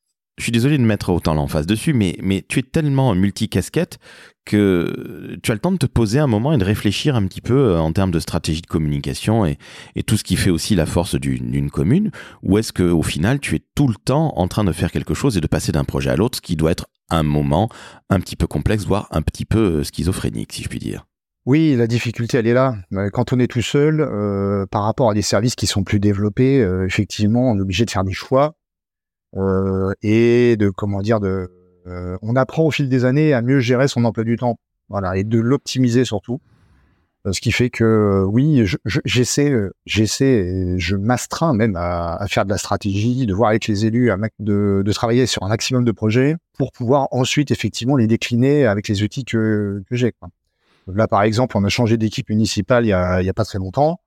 Je 0.42 0.46
suis 0.46 0.52
désolé 0.52 0.80
de 0.80 0.84
mettre 0.84 1.12
autant 1.12 1.36
l'emphase 1.36 1.68
dessus, 1.68 1.94
mais, 1.94 2.18
mais 2.20 2.44
tu 2.50 2.58
es 2.58 2.64
tellement 2.64 3.14
multicasquette 3.14 4.00
que 4.44 5.38
tu 5.44 5.52
as 5.52 5.54
le 5.54 5.60
temps 5.60 5.72
de 5.72 5.78
te 5.78 5.86
poser 5.86 6.18
un 6.18 6.26
moment 6.26 6.52
et 6.52 6.58
de 6.58 6.64
réfléchir 6.64 7.16
un 7.16 7.28
petit 7.28 7.42
peu 7.42 7.54
euh, 7.54 7.80
en 7.80 7.94
termes 7.94 8.10
de 8.10 8.20
stratégie 8.20 8.64
de 8.64 8.66
communication 8.66 9.46
et, 9.46 9.60
et 9.96 10.02
tout 10.02 10.18
ce 10.18 10.24
qui 10.24 10.38
fait 10.38 10.50
aussi 10.50 10.74
la 10.74 10.88
force 10.88 11.14
d'une 11.14 11.70
commune, 11.70 12.10
ou 12.42 12.58
est-ce 12.58 12.74
que 12.74 12.82
au 12.82 13.04
final 13.04 13.40
tu 13.40 13.54
es 13.54 13.62
tout 13.76 13.88
le 13.88 13.94
temps 13.94 14.34
en 14.36 14.48
train 14.48 14.64
de 14.64 14.72
faire 14.72 14.92
quelque 14.92 15.14
chose 15.14 15.38
et 15.38 15.42
de 15.42 15.48
passer 15.48 15.72
d'un 15.72 15.84
projet 15.84 16.10
à 16.10 16.16
l'autre, 16.16 16.38
ce 16.38 16.42
qui 16.42 16.56
doit 16.56 16.72
être 16.72 16.88
un 17.12 17.22
moment 17.22 17.70
un 18.10 18.20
petit 18.20 18.36
peu 18.36 18.48
complexe, 18.48 18.84
voire 18.88 19.10
un 19.12 19.22
petit 19.22 19.46
peu 19.46 19.60
euh, 19.60 19.84
schizophrénique, 19.84 20.54
si 20.54 20.64
je 20.64 20.70
puis 20.70 20.80
dire? 20.80 21.06
Oui, 21.46 21.76
la 21.76 21.86
difficulté, 21.86 22.40
elle 22.40 22.48
est 22.48 22.56
là. 22.56 22.78
Quand 23.14 23.32
on 23.32 23.38
est 23.38 23.48
tout 23.48 23.62
seul, 23.62 24.02
euh, 24.02 24.66
par 24.72 24.86
rapport 24.86 25.12
à 25.12 25.14
des 25.14 25.22
services 25.22 25.56
qui 25.56 25.68
sont 25.68 25.84
plus 25.84 26.00
développés, 26.00 26.68
effectivement, 26.86 27.52
on 27.52 27.58
est 27.58 27.62
obligé 27.62 27.86
de 27.86 27.92
faire 27.92 28.04
des 28.04 28.14
choix 28.14 28.56
euh, 28.56 28.61
et 29.34 30.58
de 30.58 30.70
comment 30.70 31.02
dire 31.02 31.20
de 31.20 31.50
euh, 31.88 32.18
on 32.22 32.36
apprend 32.36 32.64
au 32.64 32.72
fil 32.72 32.90
des 32.90 33.06
années 33.06 33.34
à 33.34 33.42
mieux 33.42 33.60
gérer 33.60 33.88
son 33.88 34.06
emploi 34.06 34.24
du 34.24 34.36
temps, 34.36 34.60
voilà, 34.90 35.18
et 35.18 35.24
de 35.24 35.40
l'optimiser 35.40 36.06
surtout. 36.06 36.40
Euh, 37.28 37.34
ce 37.34 37.42
qui 37.42 37.52
fait 37.52 37.70
que 37.70 38.24
oui, 38.28 38.66
j'essaie, 39.06 39.54
j'essaie, 39.86 40.76
je 40.78 40.96
m'astreins 40.96 41.54
même 41.54 41.76
à, 41.76 42.16
à, 42.16 42.28
faire 42.28 42.46
de 42.46 42.50
la 42.50 42.58
stratégie, 42.58 43.26
de 43.26 43.34
voir 43.34 43.50
avec 43.50 43.68
les 43.68 43.86
élus, 43.86 44.12
à, 44.12 44.18
de, 44.40 44.82
de, 44.84 44.94
travailler 44.94 45.28
sur 45.28 45.44
un 45.44 45.50
maximum 45.50 45.86
de 45.86 45.92
projets 45.92 46.36
pour 46.58 46.72
pouvoir 46.72 47.08
ensuite 47.12 47.52
effectivement 47.52 47.96
les 47.96 48.08
décliner 48.08 48.66
avec 48.66 48.88
les 48.88 49.04
outils 49.04 49.24
que, 49.24 49.84
que 49.88 49.96
j'ai. 49.96 50.14
Là, 50.88 51.08
par 51.08 51.22
exemple, 51.22 51.58
on 51.58 51.64
a 51.64 51.70
changé 51.70 51.98
d'équipe 51.98 52.30
municipale 52.30 52.86
il 52.86 52.90
y 52.90 52.94
a, 52.94 53.22
il 53.22 53.26
y 53.26 53.30
a 53.30 53.34
pas 53.34 53.46
très 53.46 53.60
longtemps. 53.60 54.01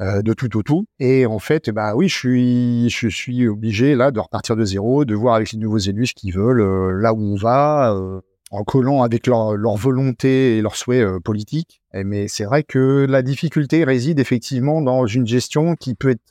Euh, 0.00 0.22
de 0.22 0.32
tout 0.32 0.56
au 0.56 0.62
tout. 0.62 0.86
Et 1.00 1.26
en 1.26 1.40
fait, 1.40 1.70
bah 1.70 1.96
oui, 1.96 2.08
je 2.08 2.14
suis, 2.14 2.88
je 2.88 3.08
suis 3.08 3.48
obligé 3.48 3.96
là 3.96 4.12
de 4.12 4.20
repartir 4.20 4.54
de 4.54 4.64
zéro, 4.64 5.04
de 5.04 5.12
voir 5.16 5.34
avec 5.34 5.50
les 5.50 5.58
nouveaux 5.58 5.78
élus 5.78 6.06
ce 6.06 6.14
qu'ils 6.14 6.32
veulent, 6.32 6.60
euh, 6.60 6.92
là 6.92 7.12
où 7.12 7.20
on 7.20 7.34
va, 7.34 7.92
euh, 7.94 8.20
en 8.52 8.62
collant 8.62 9.02
avec 9.02 9.26
leur, 9.26 9.56
leur 9.56 9.74
volonté 9.74 10.56
et 10.56 10.62
leurs 10.62 10.76
souhaits 10.76 11.18
politiques. 11.24 11.82
mais 11.92 12.28
c'est 12.28 12.44
vrai 12.44 12.62
que 12.62 13.06
la 13.08 13.22
difficulté 13.22 13.82
réside 13.82 14.20
effectivement 14.20 14.82
dans 14.82 15.04
une 15.06 15.26
gestion 15.26 15.74
qui 15.74 15.96
peut 15.96 16.10
être, 16.10 16.22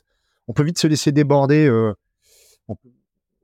on 0.48 0.54
peut 0.54 0.64
vite 0.64 0.78
se 0.78 0.86
laisser 0.86 1.12
déborder. 1.12 1.70
On 2.68 2.74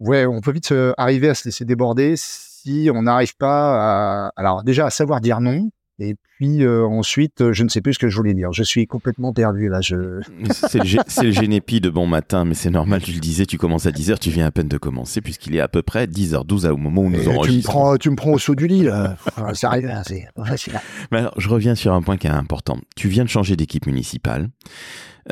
ouais, 0.00 0.24
on 0.24 0.40
peut 0.40 0.52
vite 0.52 0.72
arriver 0.96 1.28
à 1.28 1.34
se 1.34 1.44
laisser 1.44 1.66
déborder 1.66 2.14
si 2.16 2.90
on 2.92 3.02
n'arrive 3.02 3.36
pas 3.36 4.28
à, 4.28 4.32
alors 4.36 4.64
déjà 4.64 4.86
à 4.86 4.90
savoir 4.90 5.20
dire 5.20 5.40
non, 5.43 5.70
et 6.01 6.17
puis 6.39 6.65
euh, 6.65 6.84
ensuite, 6.84 7.41
euh, 7.41 7.53
je 7.53 7.63
ne 7.63 7.69
sais 7.69 7.81
plus 7.81 7.94
ce 7.94 7.98
que 7.98 8.08
je 8.08 8.17
voulais 8.17 8.34
dire. 8.34 8.53
Je 8.53 8.65
suis 8.65 8.86
complètement 8.86 9.32
perdu 9.32 9.69
là. 9.69 9.81
Je... 9.81 10.20
c'est 10.51 10.79
le, 10.79 11.24
le 11.24 11.31
génépi 11.31 11.81
de 11.81 11.89
bon 11.89 12.06
matin, 12.06 12.44
mais 12.44 12.55
c'est 12.55 12.70
normal, 12.70 13.03
tu 13.03 13.13
le 13.13 13.20
disais, 13.20 13.46
tu 13.46 13.58
commences 13.58 13.86
à 13.86 13.91
10h, 13.91 14.19
tu 14.19 14.31
viens 14.31 14.46
à 14.46 14.51
peine 14.51 14.69
de 14.69 14.79
commencer, 14.79 15.20
puisqu'il 15.20 15.55
est 15.55 15.60
à 15.60 15.69
peu 15.69 15.82
près 15.82 16.06
10h12 16.06 16.69
au 16.69 16.77
moment 16.77 17.03
où 17.03 17.10
nous 17.10 17.29
enregistrons. 17.29 17.44
Tu 17.44 17.56
me, 17.56 17.63
prends, 17.63 17.96
tu 17.96 18.10
me 18.10 18.17
prends 18.17 18.32
au 18.32 18.39
saut 18.39 18.55
du 18.55 18.67
lit 18.67 18.82
là. 18.82 19.17
ça 19.55 19.69
arrive, 19.69 19.86
hein, 19.86 20.03
c'est 20.05 20.27
Mais 21.13 21.19
alors, 21.19 21.34
je 21.39 21.48
reviens 21.48 21.74
sur 21.74 21.93
un 21.93 22.03
point 22.03 22.17
qui 22.17 22.27
est 22.27 22.31
important. 22.31 22.79
Tu 22.96 23.08
viens 23.08 23.24
de 23.24 23.29
changer 23.29 23.55
d'équipe 23.56 23.86
municipale. 23.86 24.48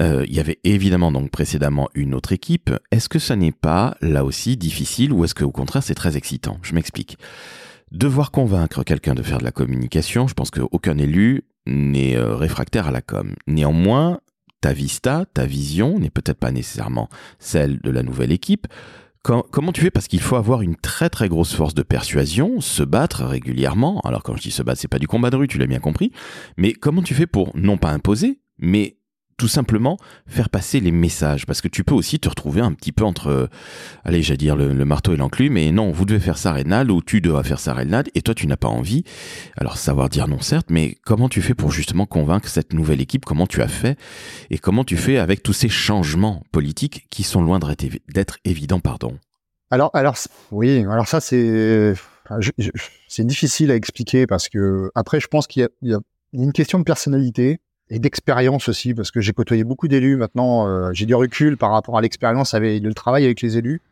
Euh, 0.00 0.24
il 0.26 0.34
y 0.34 0.40
avait 0.40 0.58
évidemment 0.64 1.12
donc 1.12 1.30
précédemment 1.30 1.88
une 1.94 2.14
autre 2.14 2.32
équipe. 2.32 2.70
Est-ce 2.90 3.08
que 3.08 3.18
ça 3.18 3.36
n'est 3.36 3.52
pas 3.52 3.96
là 4.00 4.24
aussi 4.24 4.56
difficile 4.56 5.12
ou 5.12 5.24
est-ce 5.24 5.34
que 5.34 5.44
au 5.44 5.50
contraire 5.50 5.82
c'est 5.82 5.94
très 5.94 6.16
excitant? 6.16 6.58
Je 6.62 6.74
m'explique. 6.74 7.18
Devoir 7.92 8.30
convaincre 8.30 8.84
quelqu'un 8.84 9.14
de 9.14 9.22
faire 9.22 9.36
de 9.36 9.44
la 9.44 9.52
communication, 9.52 10.26
je 10.26 10.32
pense 10.32 10.50
qu'aucun 10.50 10.96
élu 10.96 11.44
n'est 11.66 12.16
euh, 12.16 12.34
réfractaire 12.34 12.86
à 12.86 12.90
la 12.90 13.02
com. 13.02 13.34
Néanmoins, 13.46 14.20
ta 14.62 14.72
vista, 14.72 15.26
ta 15.34 15.44
vision 15.44 15.98
n'est 15.98 16.08
peut-être 16.08 16.38
pas 16.38 16.52
nécessairement 16.52 17.10
celle 17.38 17.80
de 17.80 17.90
la 17.90 18.02
nouvelle 18.02 18.32
équipe. 18.32 18.66
comment 19.22 19.72
tu 19.72 19.82
fais? 19.82 19.90
Parce 19.90 20.08
qu'il 20.08 20.22
faut 20.22 20.36
avoir 20.36 20.62
une 20.62 20.74
très 20.74 21.10
très 21.10 21.28
grosse 21.28 21.54
force 21.54 21.74
de 21.74 21.82
persuasion, 21.82 22.62
se 22.62 22.82
battre 22.82 23.26
régulièrement. 23.26 24.00
Alors 24.04 24.22
quand 24.22 24.36
je 24.36 24.42
dis 24.42 24.50
se 24.50 24.62
battre, 24.62 24.80
c'est 24.80 24.88
pas 24.88 24.98
du 24.98 25.06
combat 25.06 25.28
de 25.28 25.36
rue, 25.36 25.46
tu 25.46 25.58
l'as 25.58 25.66
bien 25.66 25.78
compris. 25.78 26.12
Mais 26.56 26.72
comment 26.72 27.02
tu 27.02 27.12
fais 27.12 27.26
pour 27.26 27.54
non 27.54 27.76
pas 27.76 27.90
imposer, 27.90 28.40
mais 28.56 28.96
tout 29.42 29.48
simplement 29.48 29.96
faire 30.28 30.48
passer 30.48 30.78
les 30.78 30.92
messages. 30.92 31.46
Parce 31.46 31.60
que 31.60 31.66
tu 31.66 31.82
peux 31.82 31.96
aussi 31.96 32.20
te 32.20 32.28
retrouver 32.28 32.60
un 32.60 32.72
petit 32.72 32.92
peu 32.92 33.02
entre 33.02 33.26
euh, 33.26 33.46
allez 34.04 34.22
j'allais 34.22 34.36
dire 34.36 34.54
le, 34.54 34.84
marteau 34.84 35.14
et 35.14 35.16
l'enclume 35.16 35.54
mais 35.54 35.72
non 35.72 35.90
vous 35.90 36.04
devez 36.04 36.20
faire 36.20 36.38
ça 36.38 36.52
Reynald 36.52 36.88
ou 36.92 37.02
tu 37.02 37.20
dois 37.20 37.42
faire 37.42 37.58
ça 37.58 37.74
Reynald 37.74 38.08
et 38.14 38.22
toi 38.22 38.36
tu 38.36 38.46
n'as 38.46 38.56
pas 38.56 38.68
envie. 38.68 39.02
Alors 39.56 39.78
savoir 39.78 40.08
dire 40.10 40.28
non 40.28 40.40
certes 40.40 40.68
mais 40.70 40.96
comment 41.04 41.28
tu 41.28 41.42
fais 41.42 41.54
pour 41.54 41.72
justement 41.72 42.06
convaincre 42.06 42.48
cette 42.48 42.72
nouvelle 42.72 43.00
équipe? 43.00 43.24
Comment 43.24 43.48
tu 43.48 43.62
as 43.62 43.66
fait? 43.66 43.98
Et 44.50 44.58
comment 44.58 44.84
tu 44.84 44.96
fais 44.96 45.18
avec 45.18 45.42
tous 45.42 45.54
ces 45.54 45.68
changements 45.68 46.44
politiques 46.52 47.08
qui 47.10 47.24
sont 47.24 47.42
loin 47.42 47.58
d'être 47.58 48.38
évidents 48.44 48.78
pardon? 48.78 49.18
Alors 49.72 49.90
alors 49.92 50.14
oui 50.52 50.86
alors 50.88 51.08
ça 51.08 51.18
c'est 51.20 51.96
difficile 53.18 53.72
à 53.72 53.74
expliquer 53.74 54.28
parce 54.28 54.48
que 54.48 54.92
après 54.94 55.18
je 55.18 55.26
pense 55.26 55.48
qu'il 55.48 55.68
y 55.82 55.94
a 55.94 55.98
une 56.32 56.52
question 56.52 56.78
de 56.78 56.84
personnalité 56.84 57.58
et 57.92 57.98
d'expérience 57.98 58.70
aussi, 58.70 58.94
parce 58.94 59.10
que 59.10 59.20
j'ai 59.20 59.32
côtoyé 59.34 59.64
beaucoup 59.64 59.86
d'élus 59.86 60.16
maintenant. 60.16 60.66
Euh, 60.66 60.90
j'ai 60.94 61.04
du 61.04 61.14
recul 61.14 61.58
par 61.58 61.70
rapport 61.72 61.98
à 61.98 62.00
l'expérience 62.00 62.54
avec 62.54 62.82
le 62.82 62.94
travail 62.94 63.26
avec 63.26 63.42
les 63.42 63.58
élus. 63.58 63.82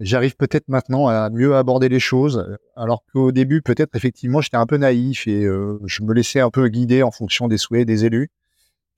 j'arrive 0.00 0.34
peut-être 0.36 0.68
maintenant 0.68 1.06
à 1.06 1.30
mieux 1.30 1.54
aborder 1.54 1.88
les 1.88 2.00
choses, 2.00 2.58
alors 2.74 3.04
qu'au 3.12 3.30
début, 3.30 3.62
peut-être 3.62 3.94
effectivement, 3.94 4.40
j'étais 4.40 4.56
un 4.56 4.66
peu 4.66 4.76
naïf 4.76 5.28
et 5.28 5.44
euh, 5.44 5.78
je 5.84 6.02
me 6.02 6.12
laissais 6.12 6.40
un 6.40 6.50
peu 6.50 6.66
guider 6.66 7.04
en 7.04 7.12
fonction 7.12 7.46
des 7.46 7.58
souhaits 7.58 7.86
des 7.86 8.04
élus, 8.04 8.28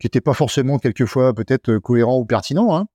qui 0.00 0.07
n'étaient 0.07 0.23
pas 0.23 0.33
forcément 0.33 0.78
quelquefois 0.78 1.35
peut-être 1.35 1.76
cohérents 1.76 2.19
ou 2.19 2.25
pertinents. 2.25 2.75
Hein. 2.75 2.87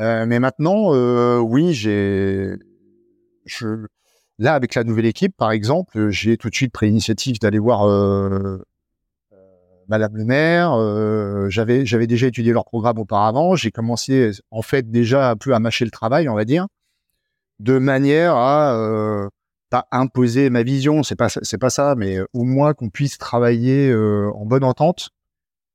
Euh, 0.00 0.26
mais 0.26 0.40
maintenant, 0.40 0.92
euh, 0.92 1.38
oui, 1.38 1.72
j'ai, 1.72 2.56
là 4.40 4.54
avec 4.54 4.74
la 4.74 4.82
nouvelle 4.82 5.06
équipe, 5.06 5.36
par 5.36 5.52
exemple, 5.52 6.10
j'ai 6.10 6.36
tout 6.36 6.50
de 6.50 6.54
suite 6.56 6.72
pris 6.72 6.86
l'initiative 6.86 7.38
d'aller 7.38 7.60
voir 7.60 7.86
Madame 9.88 10.16
le 10.16 10.24
maire. 10.24 10.72
Euh, 10.74 11.48
j'avais 11.48 12.06
déjà 12.06 12.26
étudié 12.26 12.52
leur 12.52 12.64
programme 12.64 12.98
auparavant. 12.98 13.56
J'ai 13.56 13.70
commencé 13.70 14.30
en 14.50 14.62
fait 14.62 14.90
déjà 14.90 15.30
un 15.30 15.36
peu 15.36 15.54
à 15.54 15.58
mâcher 15.58 15.84
le 15.84 15.90
travail, 15.90 16.28
on 16.28 16.34
va 16.34 16.44
dire, 16.44 16.66
de 17.58 17.78
manière 17.78 18.36
à 18.36 18.74
euh, 18.74 19.28
pas 19.70 19.86
imposer 19.90 20.50
ma 20.50 20.62
vision, 20.62 21.02
c'est 21.02 21.16
pas 21.16 21.28
c'est 21.28 21.58
pas 21.58 21.70
ça, 21.70 21.94
mais 21.96 22.18
au 22.32 22.44
moins 22.44 22.74
qu'on 22.74 22.90
puisse 22.90 23.18
travailler 23.18 23.90
euh, 23.90 24.30
en 24.34 24.46
bonne 24.46 24.64
entente 24.64 25.10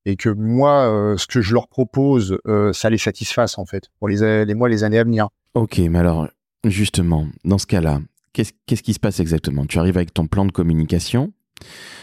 et 0.05 0.15
que 0.15 0.29
moi, 0.29 1.15
ce 1.17 1.27
que 1.27 1.41
je 1.41 1.53
leur 1.53 1.69
propose, 1.69 2.37
ça 2.73 2.89
les 2.89 2.97
satisfasse 2.97 3.57
en 3.57 3.65
fait 3.65 3.85
pour 3.99 4.09
les, 4.09 4.43
les 4.43 4.53
mois, 4.53 4.67
les 4.67 4.83
années 4.83 4.99
à 4.99 5.05
venir. 5.05 5.29
Ok, 5.53 5.77
mais 5.77 5.99
alors 5.99 6.27
justement, 6.65 7.27
dans 7.45 7.57
ce 7.57 7.65
cas-là, 7.67 8.01
qu'est-ce 8.33 8.83
qui 8.83 8.93
se 8.93 8.99
passe 8.99 9.21
exactement? 9.21 9.65
Tu 9.65 9.79
arrives 9.79 9.95
avec 9.95 10.13
ton 10.13 10.27
plan 10.27 10.43
de 10.43 10.51
communication 10.51 11.31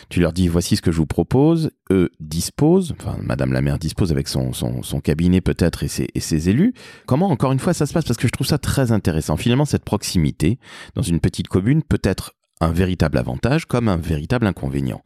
tu 0.09 0.21
leur 0.21 0.33
dis 0.33 0.49
voici 0.49 0.77
ce 0.77 0.83
que 0.83 0.93
je 0.93 0.97
vous 0.97 1.07
propose. 1.07 1.71
Eux 1.91 2.11
disposent, 2.21 2.95
enfin 2.99 3.17
Madame 3.23 3.53
la 3.53 3.63
maire 3.63 3.79
dispose 3.79 4.13
avec 4.13 4.29
son, 4.29 4.53
son, 4.53 5.01
cabinet 5.01 5.41
peut-être 5.41 5.83
et 5.83 5.89
ses, 5.89 6.09
et 6.15 6.21
ses 6.21 6.49
élus. 6.49 6.75
Comment 7.07 7.31
encore 7.31 7.53
une 7.53 7.59
fois 7.59 7.75
ça 7.75 7.87
se 7.87 7.93
passe? 7.93 8.05
Parce 8.05 8.19
que 8.19 8.29
je 8.29 8.33
trouve 8.33 8.47
ça 8.47 8.59
très 8.59 8.93
intéressant. 8.93 9.37
Finalement, 9.37 9.65
cette 9.65 9.85
proximité 9.85 10.59
dans 10.95 11.03
une 11.03 11.21
petite 11.21 11.49
commune 11.49 11.83
peut 11.83 12.01
être 12.03 12.33
un 12.61 12.73
véritable 12.73 13.19
avantage 13.19 13.67
comme 13.67 13.89
un 13.89 13.97
véritable 13.97 14.47
inconvénient. 14.47 15.03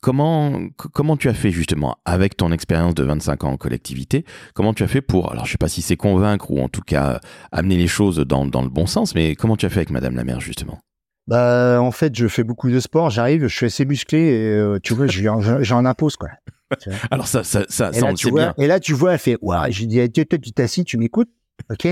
Comment, 0.00 0.60
comment 0.76 1.16
tu 1.16 1.30
as 1.30 1.34
fait 1.34 1.50
justement 1.50 1.96
avec 2.04 2.36
ton 2.36 2.52
expérience 2.52 2.94
de 2.94 3.04
25 3.04 3.44
ans 3.44 3.52
en 3.52 3.56
collectivité 3.56 4.26
Comment 4.52 4.74
tu 4.74 4.82
as 4.82 4.86
fait 4.86 5.00
pour, 5.00 5.32
alors 5.32 5.46
je 5.46 5.52
sais 5.52 5.58
pas 5.58 5.68
si 5.68 5.80
c'est 5.80 5.96
convaincre 5.96 6.50
ou 6.50 6.60
en 6.60 6.68
tout 6.68 6.82
cas 6.82 7.20
amener 7.52 7.78
les 7.78 7.88
choses 7.88 8.18
dans, 8.18 8.44
dans 8.44 8.60
le 8.60 8.68
bon 8.68 8.84
sens, 8.84 9.14
mais 9.14 9.34
comment 9.34 9.56
tu 9.56 9.64
as 9.64 9.70
fait 9.70 9.78
avec 9.78 9.90
Madame 9.90 10.14
la 10.14 10.24
maire 10.24 10.40
justement? 10.40 10.78
Bah, 11.26 11.78
en 11.80 11.90
fait, 11.90 12.14
je 12.14 12.28
fais 12.28 12.44
beaucoup 12.44 12.70
de 12.70 12.80
sport. 12.80 13.10
J'arrive, 13.10 13.46
je 13.46 13.54
suis 13.54 13.66
assez 13.66 13.84
musclé 13.84 14.18
et 14.18 14.48
euh, 14.50 14.78
tu 14.82 14.94
vois, 14.94 15.06
j'en 15.06 15.84
impose 15.84 16.16
quoi. 16.16 16.30
Alors 17.10 17.28
ça, 17.28 17.44
ça, 17.44 17.64
ça, 17.68 17.90
et, 17.92 18.00
là, 18.00 18.14
tu 18.14 18.30
vois, 18.30 18.40
bien. 18.40 18.54
et 18.58 18.66
là, 18.66 18.80
tu 18.80 18.94
vois, 18.94 19.12
elle 19.12 19.18
fait, 19.18 19.36
ouais, 19.42 19.70
j'ai 19.70 19.86
dit, 19.86 20.00
tu 20.10 20.52
t'assis, 20.52 20.84
tu 20.84 20.98
m'écoutes, 20.98 21.30
ok? 21.70 21.88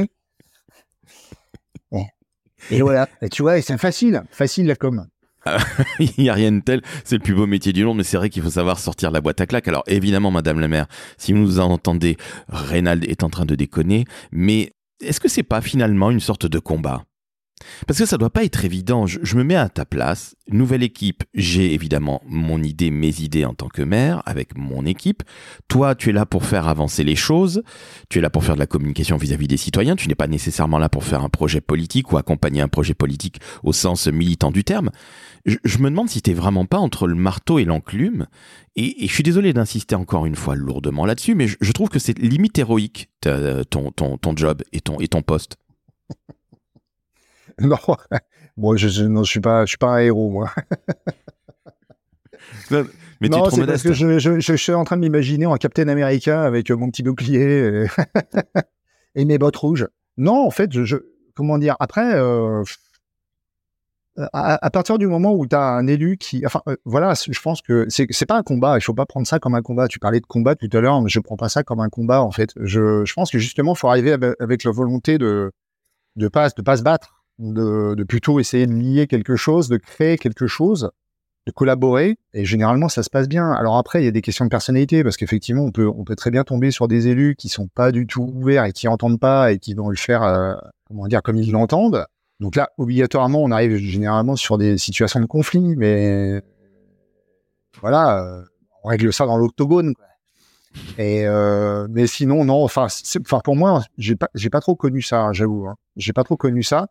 Et, 2.70 2.80
voilà. 2.80 3.08
Et 3.20 3.28
tu 3.28 3.42
vois, 3.42 3.60
c'est 3.60 3.78
facile, 3.78 4.22
facile 4.30 4.66
la 4.66 4.76
com. 4.76 5.06
Il 5.98 6.12
n'y 6.18 6.28
a 6.28 6.34
rien 6.34 6.52
de 6.52 6.60
tel, 6.60 6.82
c'est 7.04 7.16
le 7.16 7.22
plus 7.22 7.34
beau 7.34 7.46
métier 7.46 7.72
du 7.72 7.84
monde, 7.84 7.96
mais 7.96 8.04
c'est 8.04 8.16
vrai 8.16 8.30
qu'il 8.30 8.42
faut 8.42 8.50
savoir 8.50 8.78
sortir 8.78 9.10
la 9.10 9.20
boîte 9.20 9.40
à 9.40 9.46
claques. 9.46 9.66
Alors 9.66 9.82
évidemment, 9.88 10.30
Madame 10.30 10.60
la 10.60 10.68
maire, 10.68 10.86
si 11.18 11.32
vous 11.32 11.40
nous 11.40 11.58
entendez, 11.58 12.16
Reynald 12.48 13.04
est 13.04 13.24
en 13.24 13.30
train 13.30 13.44
de 13.44 13.56
déconner, 13.56 14.04
mais 14.30 14.72
est-ce 15.00 15.18
que 15.18 15.28
c'est 15.28 15.42
pas 15.42 15.60
finalement 15.60 16.12
une 16.12 16.20
sorte 16.20 16.46
de 16.46 16.60
combat? 16.60 17.02
Parce 17.86 17.98
que 17.98 18.06
ça 18.06 18.18
doit 18.18 18.30
pas 18.30 18.44
être 18.44 18.64
évident. 18.64 19.06
Je, 19.06 19.36
me 19.36 19.44
mets 19.44 19.56
à 19.56 19.68
ta 19.68 19.84
place. 19.84 20.34
Nouvelle 20.48 20.82
équipe, 20.82 21.24
j'ai 21.34 21.72
évidemment 21.74 22.22
mon 22.26 22.62
idée, 22.62 22.90
mes 22.90 23.20
idées 23.20 23.44
en 23.44 23.54
tant 23.54 23.68
que 23.68 23.82
maire 23.82 24.22
avec 24.26 24.56
mon 24.56 24.84
équipe. 24.86 25.22
Toi, 25.68 25.94
tu 25.94 26.10
es 26.10 26.12
là 26.12 26.26
pour 26.26 26.44
faire 26.44 26.68
avancer 26.68 27.04
les 27.04 27.16
choses. 27.16 27.62
Tu 28.08 28.18
es 28.18 28.22
là 28.22 28.30
pour 28.30 28.44
faire 28.44 28.54
de 28.54 28.60
la 28.60 28.66
communication 28.66 29.16
vis-à-vis 29.16 29.48
des 29.48 29.56
citoyens. 29.56 29.96
Tu 29.96 30.08
n'es 30.08 30.14
pas 30.14 30.26
nécessairement 30.26 30.78
là 30.78 30.88
pour 30.88 31.04
faire 31.04 31.22
un 31.22 31.28
projet 31.28 31.60
politique 31.60 32.12
ou 32.12 32.16
accompagner 32.16 32.60
un 32.60 32.68
projet 32.68 32.94
politique 32.94 33.40
au 33.62 33.72
sens 33.72 34.06
militant 34.08 34.50
du 34.50 34.64
terme. 34.64 34.90
Je, 35.44 35.78
me 35.78 35.90
demande 35.90 36.08
si 36.08 36.22
tu 36.22 36.32
vraiment 36.34 36.66
pas 36.66 36.78
entre 36.78 37.08
le 37.08 37.16
marteau 37.16 37.58
et 37.58 37.64
l'enclume. 37.64 38.26
Et, 38.76 39.06
je 39.06 39.12
suis 39.12 39.24
désolé 39.24 39.52
d'insister 39.52 39.94
encore 39.94 40.24
une 40.24 40.36
fois 40.36 40.54
lourdement 40.54 41.04
là-dessus, 41.04 41.34
mais 41.34 41.46
je, 41.48 41.72
trouve 41.72 41.88
que 41.88 41.98
c'est 41.98 42.18
limite 42.18 42.58
héroïque 42.58 43.10
ton, 43.20 43.90
ton, 43.90 44.18
ton 44.18 44.36
job 44.36 44.62
et 44.72 44.80
ton, 44.80 45.00
et 45.00 45.08
ton 45.08 45.22
poste. 45.22 45.56
non, 47.60 47.76
moi 48.56 48.76
je, 48.76 48.88
je, 48.88 49.04
non, 49.04 49.24
je 49.24 49.30
suis 49.30 49.40
pas, 49.40 49.64
je 49.64 49.70
suis 49.70 49.78
pas 49.78 49.94
un 49.94 49.98
héros 49.98 50.30
moi. 50.30 50.50
mais 53.20 53.28
non, 53.28 53.50
c'est 53.50 53.66
parce 53.66 53.82
que 53.82 53.92
je, 53.92 54.18
je, 54.18 54.40
je, 54.40 54.54
suis 54.54 54.72
en 54.72 54.84
train 54.84 54.96
de 54.96 55.02
m'imaginer 55.02 55.46
en 55.46 55.56
Captain 55.56 55.88
America 55.88 56.42
avec 56.42 56.70
mon 56.70 56.90
petit 56.90 57.02
bouclier 57.02 57.86
et, 59.14 59.24
mes 59.24 59.38
bottes 59.38 59.56
rouges. 59.56 59.88
Non, 60.16 60.46
en 60.46 60.50
fait, 60.50 60.72
je, 60.84 60.96
comment 61.34 61.58
dire, 61.58 61.76
après, 61.80 62.14
euh, 62.14 62.62
à, 64.32 64.70
partir 64.70 64.98
du 64.98 65.06
moment 65.06 65.34
où 65.34 65.46
tu 65.46 65.56
as 65.56 65.62
un 65.62 65.86
élu 65.86 66.18
qui, 66.18 66.44
enfin, 66.44 66.60
euh, 66.68 66.76
voilà, 66.84 67.14
je 67.14 67.40
pense 67.40 67.62
que 67.62 67.86
c'est 67.88 68.06
c'est 68.10 68.26
pas 68.26 68.36
un 68.36 68.42
combat. 68.42 68.76
Il 68.76 68.82
faut 68.82 68.94
pas 68.94 69.06
prendre 69.06 69.26
ça 69.26 69.38
comme 69.38 69.54
un 69.54 69.62
combat. 69.62 69.88
Tu 69.88 69.98
parlais 69.98 70.20
de 70.20 70.26
combat 70.26 70.54
tout 70.54 70.68
à 70.72 70.80
l'heure, 70.80 71.00
mais 71.00 71.08
je 71.08 71.20
prends 71.20 71.36
pas 71.36 71.48
ça 71.48 71.62
comme 71.62 71.80
un 71.80 71.88
combat 71.88 72.22
en 72.22 72.30
fait. 72.30 72.50
Je, 72.56 73.04
je 73.04 73.12
pense 73.14 73.30
que 73.30 73.38
justement, 73.38 73.72
il 73.72 73.78
faut 73.78 73.88
arriver 73.88 74.12
avec, 74.12 74.64
la 74.64 74.70
volonté 74.70 75.18
de 75.18 75.52
de 76.16 76.28
pas 76.28 76.50
de 76.50 76.62
pas 76.62 76.76
se 76.76 76.82
battre 76.82 77.21
de, 77.42 78.04
plutôt 78.04 78.40
essayer 78.40 78.66
de 78.66 78.72
lier 78.72 79.06
quelque 79.06 79.36
chose, 79.36 79.68
de 79.68 79.76
créer 79.76 80.16
quelque 80.18 80.46
chose, 80.46 80.90
de 81.46 81.52
collaborer. 81.52 82.16
Et 82.34 82.44
généralement, 82.44 82.88
ça 82.88 83.02
se 83.02 83.10
passe 83.10 83.28
bien. 83.28 83.50
Alors 83.52 83.76
après, 83.76 84.02
il 84.02 84.04
y 84.04 84.08
a 84.08 84.12
des 84.12 84.22
questions 84.22 84.44
de 84.44 84.50
personnalité 84.50 85.02
parce 85.02 85.16
qu'effectivement, 85.16 85.64
on 85.64 85.72
peut, 85.72 85.88
on 85.88 86.04
peut 86.04 86.16
très 86.16 86.30
bien 86.30 86.44
tomber 86.44 86.70
sur 86.70 86.88
des 86.88 87.08
élus 87.08 87.34
qui 87.36 87.48
sont 87.48 87.68
pas 87.68 87.92
du 87.92 88.06
tout 88.06 88.32
ouverts 88.34 88.64
et 88.64 88.72
qui 88.72 88.88
entendent 88.88 89.20
pas 89.20 89.52
et 89.52 89.58
qui 89.58 89.74
vont 89.74 89.88
le 89.88 89.96
faire, 89.96 90.22
euh, 90.22 90.54
comment 90.86 91.06
dire, 91.08 91.22
comme 91.22 91.36
ils 91.36 91.50
l'entendent. 91.50 92.06
Donc 92.40 92.56
là, 92.56 92.70
obligatoirement, 92.78 93.42
on 93.42 93.50
arrive 93.50 93.76
généralement 93.76 94.36
sur 94.36 94.58
des 94.58 94.78
situations 94.78 95.20
de 95.20 95.26
conflit, 95.26 95.76
mais 95.76 96.42
voilà, 97.80 98.22
euh, 98.22 98.42
on 98.82 98.88
règle 98.88 99.12
ça 99.12 99.26
dans 99.26 99.36
l'octogone. 99.36 99.94
Et 100.98 101.26
euh, 101.26 101.86
mais 101.90 102.06
sinon, 102.06 102.44
non. 102.44 102.64
Enfin, 102.64 102.86
enfin 103.20 103.40
pour 103.44 103.56
moi, 103.56 103.82
j'ai 103.98 104.16
pas, 104.16 104.28
j'ai 104.34 104.50
pas 104.50 104.60
trop 104.60 104.74
connu 104.74 105.02
ça, 105.02 105.30
j'avoue. 105.32 105.66
Hein. 105.68 105.76
J'ai 105.96 106.12
pas 106.12 106.24
trop 106.24 106.36
connu 106.36 106.62
ça. 106.62 106.88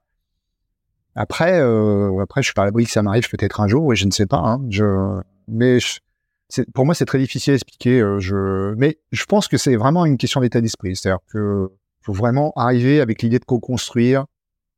Après, 1.15 1.59
euh, 1.59 2.21
après, 2.21 2.41
je 2.41 2.47
suis 2.47 2.53
pas 2.53 2.61
à 2.63 2.65
l'abri 2.65 2.85
que 2.85 2.91
ça 2.91 3.03
m'arrive 3.03 3.29
peut-être 3.29 3.59
un 3.59 3.67
jour, 3.67 3.83
oui, 3.83 3.95
je 3.95 4.05
ne 4.05 4.11
sais 4.11 4.25
pas. 4.25 4.37
Hein, 4.37 4.61
mais 5.47 5.79
pour 6.73 6.85
moi, 6.85 6.95
c'est 6.95 7.05
très 7.05 7.19
difficile 7.19 7.51
à 7.51 7.55
expliquer. 7.55 7.99
Euh, 8.01 8.75
mais 8.77 8.97
je 9.11 9.25
pense 9.25 9.47
que 9.47 9.57
c'est 9.57 9.75
vraiment 9.75 10.05
une 10.05 10.17
question 10.17 10.41
d'état 10.41 10.61
d'esprit. 10.61 10.95
C'est-à-dire 10.95 11.19
que 11.31 11.69
faut 12.01 12.13
vraiment 12.13 12.51
arriver 12.55 12.99
avec 12.99 13.21
l'idée 13.21 13.39
de 13.39 13.45
co-construire, 13.45 14.25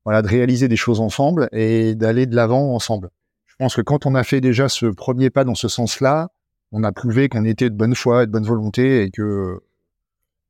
de 0.05 0.27
réaliser 0.27 0.67
des 0.67 0.75
choses 0.75 0.99
ensemble 0.99 1.47
et 1.51 1.95
d'aller 1.95 2.25
de 2.25 2.35
l'avant 2.35 2.75
ensemble. 2.75 3.09
Je 3.45 3.55
pense 3.57 3.75
que 3.75 3.81
quand 3.81 4.05
on 4.05 4.15
a 4.15 4.23
fait 4.23 4.41
déjà 4.41 4.67
ce 4.67 4.87
premier 4.87 5.29
pas 5.29 5.43
dans 5.43 5.55
ce 5.55 5.67
sens-là, 5.67 6.29
on 6.71 6.83
a 6.83 6.91
prouvé 6.91 7.29
qu'on 7.29 7.45
était 7.45 7.69
de 7.69 7.75
bonne 7.75 7.95
foi 7.95 8.23
et 8.23 8.25
de 8.25 8.31
bonne 8.31 8.45
volonté 8.45 9.03
et 9.03 9.11
que 9.11 9.61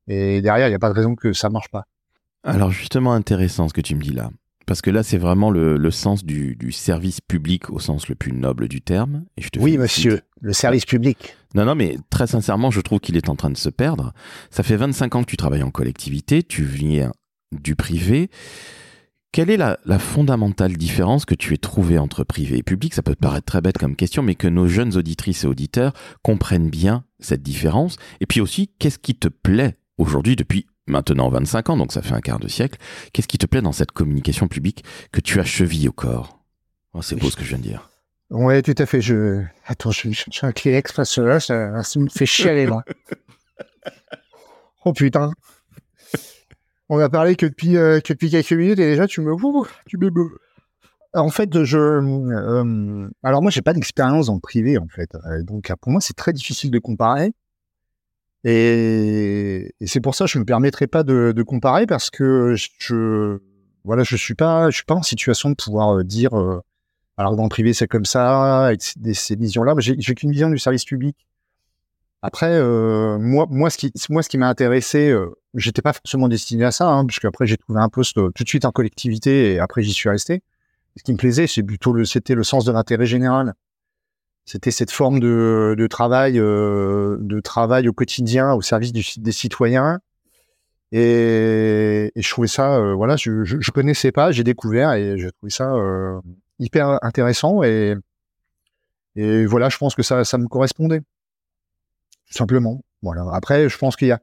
et 0.08 0.42
derrière, 0.42 0.68
il 0.68 0.72
n'y 0.72 0.76
a 0.76 0.80
pas 0.80 0.90
de 0.90 0.96
raison 0.96 1.16
que 1.16 1.32
ça 1.32 1.50
marche 1.50 1.70
pas. 1.70 1.86
Alors 2.44 2.72
justement 2.72 3.14
intéressant 3.14 3.68
ce 3.68 3.74
que 3.74 3.82
tu 3.82 3.96
me 3.96 4.02
dis 4.02 4.14
là. 4.14 4.30
Parce 4.66 4.82
que 4.82 4.90
là, 4.90 5.04
c'est 5.04 5.18
vraiment 5.18 5.50
le, 5.52 5.92
sens 5.92 6.24
du, 6.24 6.72
service 6.72 7.22
public 7.22 7.70
au 7.70 7.80
sens 7.80 8.08
le 8.08 8.16
plus 8.16 8.32
noble 8.32 8.68
du 8.68 8.82
terme. 8.82 9.26
Et 9.38 9.42
je 9.42 9.50
te 9.50 9.60
oui, 9.60 9.78
monsieur, 9.78 10.22
le 10.42 10.54
service 10.54 10.86
public. 10.86 11.36
Non, 11.56 11.66
non, 11.66 11.76
mais 11.76 11.98
très 12.10 12.28
sincèrement, 12.28 12.72
je 12.72 12.82
trouve 12.82 13.00
qu'il 13.00 13.18
est 13.18 13.30
en 13.30 13.36
train 13.36 13.50
de 13.50 13.58
se 13.58 13.70
perdre. 13.70 14.14
Ça 14.50 14.64
fait 14.64 14.76
25 14.76 15.16
ans 15.16 15.24
que 15.24 15.30
tu 15.30 15.38
travailles 15.38 15.64
en 15.64 15.72
collectivité, 15.72 16.44
tu 16.44 16.64
viens 16.64 17.12
du 17.52 17.76
privé. 17.76 18.30
Quelle 19.32 19.50
est 19.50 19.58
la, 19.58 19.80
la 19.86 19.98
fondamentale 19.98 20.78
différence 20.78 21.26
que 21.26 21.34
tu 21.34 21.54
aies 21.54 21.58
trouvée 21.58 21.98
entre 21.98 22.24
privé 22.24 22.60
et 22.60 22.64
public? 22.64 22.94
Ça 22.94 23.02
peut 23.02 23.16
te 23.16 23.20
paraître 23.20 23.46
très 23.46 23.62
bête 23.62 23.78
comme 23.78 23.96
question, 23.96 24.22
mais 24.22 24.36
que 24.36 24.48
nos 24.48 24.68
jeunes 24.68 24.96
auditrices 24.96 25.44
et 25.44 25.48
auditeurs 25.48 25.94
comprennent 26.22 26.70
bien 26.70 27.04
cette 27.20 27.42
différence. 27.42 27.98
Et 28.22 28.28
puis 28.28 28.42
aussi, 28.42 28.70
qu'est-ce 28.80 29.00
qui 29.00 29.16
te 29.16 29.28
plaît 29.28 29.78
aujourd'hui 29.98 30.36
depuis 30.36 30.68
maintenant 30.88 31.30
25 31.30 31.70
ans, 31.70 31.78
donc 31.78 31.92
ça 31.92 32.02
fait 32.02 32.14
un 32.14 32.22
quart 32.22 32.40
de 32.40 32.48
siècle. 32.48 32.80
Qu'est-ce 33.12 33.28
qui 33.28 33.38
te 33.38 33.46
plaît 33.46 33.62
dans 33.62 33.72
cette 33.72 33.92
communication 33.92 34.48
publique 34.48 34.84
que 35.12 35.22
tu 35.22 35.40
as 35.40 35.44
cheville 35.44 35.90
au 35.90 35.92
corps? 35.92 36.40
Oh, 36.94 37.02
C'est 37.02 37.16
beau 37.16 37.30
ce 37.30 37.36
que 37.36 37.44
je 37.44 37.50
viens 37.50 37.58
de 37.58 37.64
dire. 37.64 37.90
Oui, 38.30 38.62
tout 38.64 38.76
à 38.78 38.86
fait. 38.86 39.02
Je... 39.02 39.44
Attends, 39.66 39.92
je 39.92 40.10
suis 40.10 40.46
un 40.46 40.52
Kleenex 40.52 40.92
parce 40.92 41.16
que 41.16 41.22
là, 41.22 41.40
ça, 41.40 41.84
me 41.98 42.10
fait 42.10 42.26
chialer, 42.26 42.68
moi. 42.68 42.84
oh 44.86 44.94
putain. 44.94 45.32
On 46.90 47.00
a 47.00 47.10
parlé 47.10 47.36
que 47.36 47.46
depuis, 47.46 47.78
euh, 47.78 48.00
que 48.00 48.14
depuis 48.14 48.30
quelques 48.30 48.54
minutes 48.54 48.80
et 48.80 48.86
déjà 48.86 49.08
tu 49.08 49.22
me... 49.22 49.34
tu 49.88 49.98
me... 49.98 50.12
En 51.14 51.30
fait, 51.30 51.64
je... 51.64 51.78
Euh, 51.78 53.10
alors 53.22 53.42
moi, 53.42 53.52
j'ai 53.52 53.62
pas 53.62 53.74
d'expérience 53.74 54.30
en 54.30 54.40
privé, 54.40 54.78
en 54.78 54.88
fait. 54.88 55.14
Euh, 55.16 55.44
donc 55.44 55.72
pour 55.80 55.92
moi, 55.92 56.02
c'est 56.02 56.16
très 56.16 56.34
difficile 56.34 56.72
de 56.72 56.80
comparer. 56.80 57.34
Et, 58.46 59.74
c'est 59.86 60.02
pour 60.02 60.16
ça 60.16 60.26
que 60.26 60.32
je 60.32 60.40
me 60.40 60.46
permettrai 60.46 60.88
pas 60.88 61.04
de, 61.04 61.34
de, 61.36 61.44
comparer 61.44 61.86
parce 61.86 62.10
que 62.10 62.56
je, 62.56 63.40
voilà, 63.86 64.04
je 64.04 64.16
suis 64.16 64.36
pas, 64.36 64.70
je 64.70 64.76
suis 64.76 64.86
pas 64.86 64.96
en 64.96 65.04
situation 65.04 65.50
de 65.50 65.56
pouvoir 65.56 65.98
euh, 66.00 66.04
dire, 66.04 66.38
euh, 66.38 66.62
alors 67.18 67.36
dans 67.36 67.44
le 67.44 67.50
privé 67.50 67.74
c'est 67.74 67.88
comme 67.88 68.06
ça, 68.06 68.66
avec 68.68 68.82
ces, 68.82 69.14
ces 69.14 69.36
visions-là. 69.36 69.76
J'ai 69.80 70.16
qu'une 70.16 70.32
vision 70.32 70.50
du 70.50 70.58
service 70.58 70.86
public 70.86 71.16
Après, 72.22 72.52
euh, 72.52 73.18
moi, 73.20 73.46
moi, 73.50 73.70
ce 73.70 73.78
qui, 73.78 73.92
moi, 74.10 74.24
ce 74.24 74.30
qui 74.30 74.38
m'a 74.38 74.50
intéressé, 74.50 75.10
euh, 75.10 75.30
j'étais 75.56 75.82
pas 75.82 75.94
forcément 75.94 76.28
destiné 76.28 76.66
à 76.66 76.72
ça, 76.72 76.90
hein, 76.90 77.06
puisque 77.06 77.26
après 77.26 77.46
j'ai 77.46 77.58
trouvé 77.58 77.80
un 77.80 77.90
poste 77.90 78.18
euh, 78.18 78.32
tout 78.36 78.44
de 78.44 78.50
suite 78.50 78.66
en 78.66 78.72
collectivité 78.72 79.54
et 79.54 79.60
après 79.60 79.84
j'y 79.84 79.94
suis 79.94 80.10
resté. 80.10 80.42
Ce 80.98 81.04
qui 81.04 81.12
me 81.14 81.18
plaisait, 81.18 81.48
c'est 81.48 81.64
plutôt 81.64 81.94
le, 81.94 82.06
c'était 82.06 82.36
le 82.36 82.44
sens 82.44 82.66
de 82.66 82.72
l'intérêt 82.72 83.06
général. 83.06 83.54
C'était 84.46 84.72
cette 84.72 84.92
forme 84.92 85.20
de, 85.20 85.88
travail, 85.90 86.38
euh, 86.38 87.18
de 87.22 87.40
travail 87.40 87.88
au 87.88 87.94
quotidien 87.94 88.54
au 88.54 88.62
service 88.62 88.92
des 88.92 89.32
citoyens. 89.32 90.00
Et, 90.92 92.12
je 92.16 92.30
trouvais 92.30 92.48
ça, 92.48 92.76
euh, 92.76 92.94
voilà, 92.94 93.16
je, 93.16 93.44
je, 93.44 93.58
je, 93.60 93.72
connaissais 93.72 94.12
pas, 94.12 94.32
j'ai 94.32 94.44
découvert 94.44 94.94
et 94.94 95.18
j'ai 95.18 95.32
trouvé 95.32 95.50
ça 95.50 95.74
euh, 95.74 96.20
hyper 96.60 97.04
intéressant 97.04 97.64
et, 97.64 97.96
voilà, 99.16 99.70
je 99.70 99.78
pense 99.78 99.96
que 99.96 100.04
ça, 100.04 100.24
me 100.38 100.48
correspondait 100.48 101.00
tout 101.00 102.34
simplement. 102.38 102.84
Voilà. 103.02 103.26
Après, 103.34 103.70
je 103.70 103.78
pense 103.78 103.96
qu'il 103.96 104.08
y 104.08 104.12
a, 104.12 104.20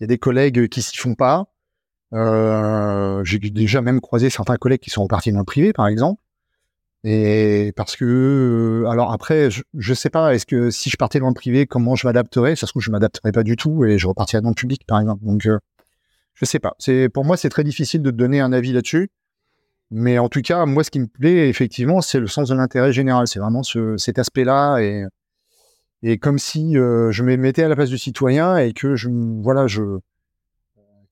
des 0.00 0.18
collègues 0.18 0.68
qui 0.68 0.82
s'y 0.82 0.96
font 0.96 1.14
pas. 1.14 1.46
J'ai 2.12 3.38
déjà 3.38 3.80
même 3.80 4.00
croisé 4.00 4.30
certains 4.30 4.56
collègues 4.56 4.80
qui 4.80 4.90
sont 4.90 5.02
repartis 5.02 5.32
dans 5.32 5.38
le 5.38 5.44
privé, 5.44 5.72
par 5.72 5.86
exemple. 5.86 6.20
Et 7.04 7.72
parce 7.74 7.96
que, 7.96 8.84
alors 8.88 9.12
après, 9.12 9.50
je, 9.50 9.62
je 9.76 9.94
sais 9.94 10.10
pas, 10.10 10.34
est-ce 10.34 10.46
que 10.46 10.70
si 10.70 10.88
je 10.88 10.96
partais 10.96 11.18
dans 11.18 11.28
le 11.28 11.34
privé, 11.34 11.66
comment 11.66 11.96
je 11.96 12.06
m'adapterais? 12.06 12.54
Ça 12.54 12.66
se 12.66 12.72
trouve, 12.72 12.82
je 12.82 12.90
m'adapterais 12.92 13.32
pas 13.32 13.42
du 13.42 13.56
tout 13.56 13.84
et 13.84 13.98
je 13.98 14.06
repartirais 14.06 14.40
dans 14.42 14.50
le 14.50 14.54
public, 14.54 14.82
par 14.86 15.00
exemple. 15.00 15.24
Donc, 15.24 15.46
euh, 15.46 15.58
je 16.34 16.44
sais 16.44 16.60
pas. 16.60 16.76
Pour 17.12 17.24
moi, 17.24 17.36
c'est 17.36 17.48
très 17.48 17.64
difficile 17.64 18.02
de 18.02 18.10
donner 18.10 18.40
un 18.40 18.52
avis 18.52 18.72
là-dessus. 18.72 19.10
Mais 19.90 20.18
en 20.18 20.28
tout 20.28 20.40
cas, 20.40 20.64
moi, 20.64 20.84
ce 20.84 20.90
qui 20.90 21.00
me 21.00 21.06
plaît, 21.06 21.48
effectivement, 21.48 22.00
c'est 22.00 22.20
le 22.20 22.26
sens 22.26 22.48
de 22.48 22.54
l'intérêt 22.54 22.92
général. 22.92 23.26
C'est 23.26 23.40
vraiment 23.40 23.62
ce, 23.62 23.96
cet 23.98 24.18
aspect-là 24.18 24.78
et 24.80 25.04
et 26.02 26.18
comme 26.18 26.38
si 26.38 26.76
euh, 26.76 27.12
je 27.12 27.22
me 27.22 27.36
mettais 27.36 27.62
à 27.62 27.68
la 27.68 27.76
place 27.76 27.90
du 27.90 27.98
citoyen 27.98 28.56
et 28.56 28.72
que 28.72 28.96
je 28.96 29.08
voilà 29.42 29.68
je 29.68 30.00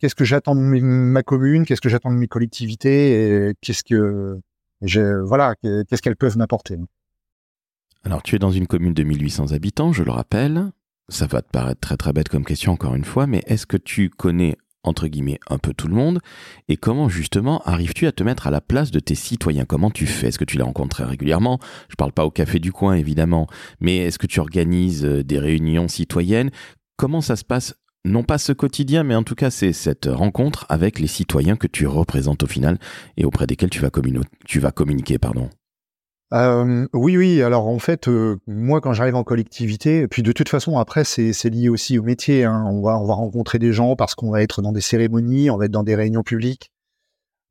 qu'est-ce 0.00 0.16
que 0.16 0.24
j'attends 0.24 0.56
de 0.56 0.60
ma 0.60 1.22
commune? 1.22 1.64
Qu'est-ce 1.64 1.80
que 1.80 1.88
j'attends 1.88 2.10
de 2.10 2.16
mes 2.16 2.26
collectivités? 2.26 3.48
Et 3.48 3.54
qu'est-ce 3.60 3.84
que 3.84 4.40
je 4.82 5.20
voilà 5.22 5.54
qu'est-ce 5.62 6.02
qu'elles 6.02 6.16
peuvent 6.16 6.38
m'apporter 6.38 6.78
alors 8.04 8.22
tu 8.22 8.34
es 8.34 8.38
dans 8.38 8.50
une 8.50 8.66
commune 8.66 8.94
de 8.94 9.02
1800 9.02 9.52
habitants 9.52 9.92
je 9.92 10.02
le 10.02 10.10
rappelle. 10.10 10.70
Ça 11.08 11.26
va 11.26 11.42
te 11.42 11.50
paraître 11.50 11.80
très 11.80 11.96
très 11.96 12.12
bête 12.12 12.28
comme 12.28 12.44
question 12.44 12.72
encore 12.72 12.94
une 12.94 13.04
fois 13.04 13.26
mais 13.26 13.42
est-ce 13.46 13.66
que 13.66 13.76
tu 13.76 14.10
connais 14.10 14.56
entre 14.82 15.08
guillemets 15.08 15.38
un 15.48 15.58
peu 15.58 15.74
tout 15.74 15.88
le 15.88 15.94
monde? 15.94 16.20
Et 16.68 16.76
comment 16.76 17.08
justement 17.08 17.60
arrives-tu 17.64 18.06
à 18.06 18.12
te 18.12 18.22
mettre 18.22 18.46
à 18.46 18.50
la 18.50 18.60
place 18.60 18.90
de 18.90 19.00
tes 19.00 19.14
citoyens? 19.14 19.64
Comment 19.64 19.90
tu 19.90 20.06
fais? 20.06 20.28
Est-ce 20.28 20.38
que 20.38 20.44
tu 20.44 20.56
les 20.56 20.62
rencontres 20.62 21.02
régulièrement? 21.04 21.58
Je 21.88 21.96
parle 21.96 22.12
pas 22.12 22.24
au 22.24 22.30
café 22.30 22.58
du 22.58 22.72
coin 22.72 22.94
évidemment, 22.94 23.46
mais 23.80 23.98
est-ce 23.98 24.18
que 24.18 24.26
tu 24.26 24.40
organises 24.40 25.04
euh, 25.04 25.22
des 25.22 25.38
réunions 25.38 25.88
citoyennes? 25.88 26.50
Comment 26.96 27.20
ça 27.20 27.36
se 27.36 27.44
passe 27.44 27.74
non 28.04 28.22
pas 28.22 28.38
ce 28.38 28.52
quotidien, 28.52 29.04
mais 29.04 29.14
en 29.14 29.22
tout 29.22 29.34
cas 29.34 29.50
c'est 29.50 29.72
cette 29.72 30.06
rencontre 30.06 30.66
avec 30.68 30.98
les 30.98 31.06
citoyens 31.06 31.56
que 31.56 31.66
tu 31.66 31.86
représentes 31.86 32.42
au 32.42 32.46
final 32.46 32.78
et 33.16 33.24
auprès 33.24 33.46
desquels 33.46 33.70
tu 33.70 33.80
vas, 33.80 33.90
communiquer. 33.90 35.18
Pardon. 35.18 35.50
Euh, 36.32 36.86
oui, 36.94 37.16
oui. 37.16 37.42
Alors 37.42 37.66
en 37.66 37.78
fait, 37.78 38.08
euh, 38.08 38.38
moi 38.46 38.80
quand 38.80 38.92
j'arrive 38.92 39.16
en 39.16 39.24
collectivité, 39.24 40.06
puis 40.08 40.22
de 40.22 40.32
toute 40.32 40.48
façon 40.48 40.78
après 40.78 41.04
c'est 41.04 41.50
lié 41.50 41.68
aussi 41.68 41.98
au 41.98 42.02
métier. 42.02 42.44
Hein. 42.44 42.64
On 42.66 42.82
va 42.82 42.94
rencontrer 42.94 43.58
des 43.58 43.72
gens 43.72 43.96
parce 43.96 44.14
qu'on 44.14 44.30
va 44.30 44.42
être 44.42 44.62
dans 44.62 44.72
des 44.72 44.80
cérémonies, 44.80 45.50
on 45.50 45.56
va 45.56 45.66
être 45.66 45.72
dans 45.72 45.82
des 45.82 45.94
réunions 45.94 46.22
publiques. 46.22 46.72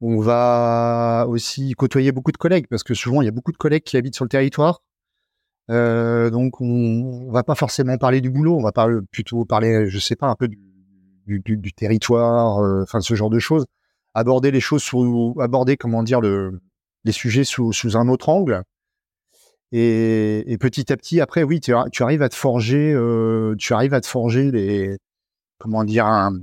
On 0.02 0.20
va 0.20 1.26
aussi 1.28 1.74
côtoyer 1.74 2.12
beaucoup 2.14 2.32
de 2.32 2.38
collègues 2.38 2.68
parce 2.70 2.84
que 2.84 2.94
souvent 2.94 3.22
il 3.22 3.26
y 3.26 3.28
a 3.28 3.32
beaucoup 3.32 3.52
de 3.52 3.58
collègues 3.58 3.84
qui 3.84 3.98
habitent 3.98 4.16
sur 4.16 4.26
le 4.26 4.30
territoire. 4.30 4.82
Euh, 5.70 6.30
donc 6.32 6.62
on, 6.62 7.32
va 7.32 7.44
pas 7.44 7.56
forcément 7.56 7.98
parler 7.98 8.22
du 8.22 8.30
boulot, 8.30 8.58
on 8.58 8.64
va 8.64 8.72
parler, 8.72 9.00
plutôt 9.12 9.46
parler, 9.46 9.90
je 9.90 10.00
sais 10.00 10.16
pas, 10.16 10.28
un 10.28 10.36
peu 10.36 10.50
du, 11.28 11.74
territoire, 11.74 12.60
euh, 12.60 12.84
enfin 12.84 13.02
ce 13.02 13.14
genre 13.14 13.30
de 13.30 13.40
choses. 13.40 13.66
Aborder 14.16 14.52
les 14.52 14.62
choses 14.62 14.84
sous, 14.84 15.36
aborder 15.40 15.78
comment 15.78 16.04
dire 16.04 16.22
le 16.22 16.60
les 17.06 17.12
sujets 17.12 17.44
sous, 17.44 17.72
un 17.96 18.08
autre 18.10 18.30
angle. 18.30 18.64
Et, 19.72 20.52
et, 20.52 20.58
petit 20.58 20.92
à 20.92 20.98
petit, 20.98 21.22
après, 21.22 21.44
oui, 21.44 21.62
tu, 21.62 21.74
arrives 21.74 22.24
à 22.24 22.30
te 22.30 22.36
forger, 22.36 22.92
euh, 22.94 23.56
tu 23.58 23.74
arrives 23.74 23.94
à 23.94 24.02
te 24.02 24.08
forger 24.08 24.52
les, 24.52 24.98
comment 25.60 25.84
dire, 25.84 26.08
un, 26.08 26.34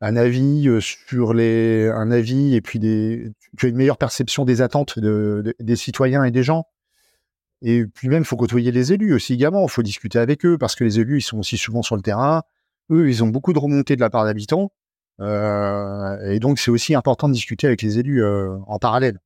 avis 0.00 0.68
sur 0.80 1.34
les, 1.34 1.88
un 1.88 2.10
avis 2.10 2.54
et 2.54 2.60
puis 2.60 2.78
tu 2.78 3.66
as 3.66 3.68
une 3.68 3.76
meilleure 3.76 3.98
perception 3.98 4.44
des 4.44 4.60
attentes 4.60 4.98
de, 4.98 5.42
de, 5.44 5.54
des 5.58 5.76
citoyens 5.76 6.24
et 6.24 6.30
des 6.30 6.42
gens. 6.42 6.66
Et 7.62 7.86
puis 7.86 8.08
même, 8.08 8.24
faut 8.24 8.36
côtoyer 8.36 8.70
les 8.70 8.92
élus 8.92 9.14
aussi 9.14 9.34
également. 9.34 9.64
Il 9.64 9.70
faut 9.70 9.82
discuter 9.82 10.18
avec 10.18 10.44
eux 10.44 10.58
parce 10.58 10.76
que 10.76 10.84
les 10.84 11.00
élus, 11.00 11.18
ils 11.18 11.22
sont 11.22 11.38
aussi 11.38 11.56
souvent 11.56 11.82
sur 11.82 11.96
le 11.96 12.02
terrain. 12.02 12.42
Eux, 12.90 13.08
ils 13.08 13.22
ont 13.24 13.28
beaucoup 13.28 13.52
de 13.52 13.58
remontées 13.58 13.96
de 13.96 14.00
la 14.00 14.10
part 14.10 14.24
d'habitants. 14.24 14.72
Euh, 15.20 16.30
et 16.30 16.38
donc, 16.38 16.58
c'est 16.58 16.70
aussi 16.70 16.94
important 16.94 17.28
de 17.28 17.34
discuter 17.34 17.66
avec 17.66 17.82
les 17.82 17.98
élus 17.98 18.22
euh, 18.22 18.56
en 18.66 18.78
parallèle. 18.78 19.18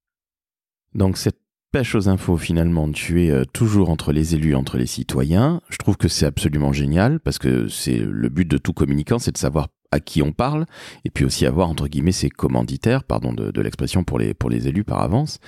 Donc 0.94 1.16
cette 1.16 1.38
pêche 1.70 1.94
aux 1.94 2.08
infos 2.08 2.36
finalement, 2.36 2.90
tu 2.90 3.24
es 3.24 3.30
euh, 3.30 3.44
toujours 3.44 3.88
entre 3.88 4.12
les 4.12 4.34
élus, 4.34 4.54
entre 4.54 4.76
les 4.76 4.86
citoyens. 4.86 5.60
Je 5.70 5.78
trouve 5.78 5.96
que 5.96 6.08
c'est 6.08 6.26
absolument 6.26 6.72
génial 6.72 7.18
parce 7.20 7.38
que 7.38 7.68
c'est 7.68 7.96
le 7.96 8.28
but 8.28 8.46
de 8.46 8.58
tout 8.58 8.74
communicant, 8.74 9.18
c'est 9.18 9.32
de 9.32 9.38
savoir 9.38 9.68
à 9.92 10.00
qui 10.00 10.22
on 10.22 10.32
parle 10.32 10.66
et 11.04 11.10
puis 11.10 11.24
aussi 11.24 11.46
avoir 11.46 11.68
entre 11.68 11.86
guillemets 11.86 12.12
ses 12.12 12.30
commanditaires, 12.30 13.04
pardon 13.04 13.32
de, 13.32 13.50
de 13.50 13.60
l'expression 13.60 14.02
pour 14.02 14.18
les 14.18 14.34
pour 14.34 14.50
les 14.50 14.66
élus 14.66 14.84
par 14.84 15.00
avance. 15.02 15.38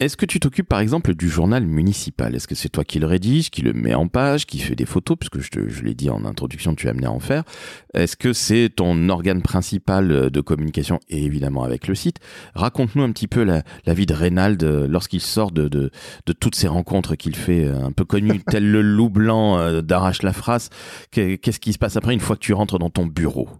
Est-ce 0.00 0.16
que 0.16 0.24
tu 0.24 0.40
t'occupes 0.40 0.66
par 0.66 0.80
exemple 0.80 1.14
du 1.14 1.28
journal 1.28 1.66
municipal? 1.66 2.34
Est-ce 2.34 2.48
que 2.48 2.54
c'est 2.54 2.70
toi 2.70 2.84
qui 2.84 2.98
le 2.98 3.06
rédige, 3.06 3.50
qui 3.50 3.60
le 3.60 3.74
met 3.74 3.92
en 3.92 4.08
page, 4.08 4.46
qui 4.46 4.58
fait 4.58 4.74
des 4.74 4.86
photos? 4.86 5.18
Puisque 5.18 5.40
je, 5.40 5.50
te, 5.50 5.68
je 5.68 5.82
l'ai 5.82 5.92
dit 5.92 6.08
en 6.08 6.24
introduction, 6.24 6.74
tu 6.74 6.86
es 6.86 6.90
amené 6.90 7.06
à 7.06 7.10
en 7.10 7.20
faire. 7.20 7.44
Est-ce 7.92 8.16
que 8.16 8.32
c'est 8.32 8.70
ton 8.74 9.10
organe 9.10 9.42
principal 9.42 10.30
de 10.30 10.40
communication 10.40 11.00
et 11.10 11.22
évidemment 11.22 11.64
avec 11.64 11.86
le 11.86 11.94
site? 11.94 12.16
Raconte-nous 12.54 13.02
un 13.02 13.12
petit 13.12 13.28
peu 13.28 13.42
la, 13.42 13.62
la 13.84 13.92
vie 13.92 14.06
de 14.06 14.14
Reynald 14.14 14.62
lorsqu'il 14.88 15.20
sort 15.20 15.50
de, 15.50 15.68
de, 15.68 15.90
de, 16.24 16.32
toutes 16.32 16.54
ces 16.54 16.68
rencontres 16.68 17.14
qu'il 17.14 17.36
fait, 17.36 17.68
un 17.68 17.92
peu 17.92 18.06
connu 18.06 18.40
tel 18.50 18.70
le 18.70 18.80
loup 18.80 19.10
blanc 19.10 19.58
euh, 19.58 19.82
d'Arrache 19.82 20.22
la 20.22 20.32
phrase. 20.32 20.70
Qu'est-ce 21.10 21.60
qui 21.60 21.74
se 21.74 21.78
passe 21.78 21.96
après 21.96 22.14
une 22.14 22.20
fois 22.20 22.36
que 22.36 22.40
tu 22.40 22.54
rentres 22.54 22.78
dans 22.78 22.88
ton 22.88 23.04
bureau? 23.04 23.50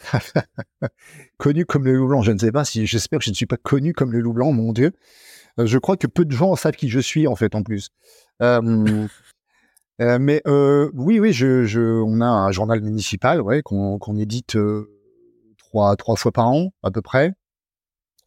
connu 1.38 1.64
comme 1.66 1.84
le 1.84 1.94
loup 1.94 2.08
blanc, 2.08 2.22
je 2.22 2.32
ne 2.32 2.38
sais 2.38 2.52
pas 2.52 2.64
si 2.64 2.86
j'espère 2.86 3.18
que 3.18 3.24
je 3.24 3.30
ne 3.30 3.34
suis 3.34 3.46
pas 3.46 3.56
connu 3.56 3.92
comme 3.92 4.12
le 4.12 4.20
loup 4.20 4.32
blanc, 4.32 4.52
mon 4.52 4.72
Dieu. 4.72 4.92
Euh, 5.58 5.66
je 5.66 5.78
crois 5.78 5.96
que 5.96 6.06
peu 6.06 6.24
de 6.24 6.32
gens 6.32 6.54
savent 6.56 6.76
qui 6.76 6.88
je 6.88 7.00
suis 7.00 7.26
en 7.26 7.36
fait 7.36 7.54
en 7.54 7.62
plus. 7.62 7.90
Euh, 8.42 9.06
euh, 10.00 10.18
mais 10.18 10.42
oui, 10.94 11.20
oui, 11.20 11.32
je, 11.32 11.64
je, 11.64 11.80
on 11.80 12.20
a 12.20 12.26
un 12.26 12.50
journal 12.52 12.80
municipal, 12.80 13.40
ouais, 13.40 13.62
qu'on 13.62 14.16
édite 14.16 14.56
trois 15.58 15.96
trois 15.96 16.16
fois 16.16 16.32
par 16.32 16.48
an 16.48 16.72
à 16.82 16.90
peu 16.90 17.02
près. 17.02 17.32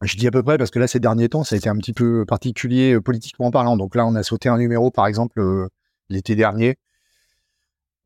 Je 0.02 0.16
dis 0.16 0.26
à 0.26 0.30
peu 0.30 0.42
près 0.42 0.58
parce 0.58 0.70
que 0.70 0.78
là 0.78 0.86
ces 0.86 1.00
derniers 1.00 1.28
temps 1.28 1.44
ça 1.44 1.54
a 1.54 1.58
été 1.58 1.68
un 1.68 1.76
petit 1.76 1.92
peu 1.92 2.24
particulier 2.26 3.00
politiquement 3.00 3.50
parlant. 3.50 3.76
Donc 3.76 3.94
là 3.94 4.06
on 4.06 4.14
a 4.14 4.22
sauté 4.22 4.48
un 4.48 4.58
numéro 4.58 4.90
par 4.90 5.06
exemple 5.06 5.40
l'été 6.10 6.36
dernier 6.36 6.76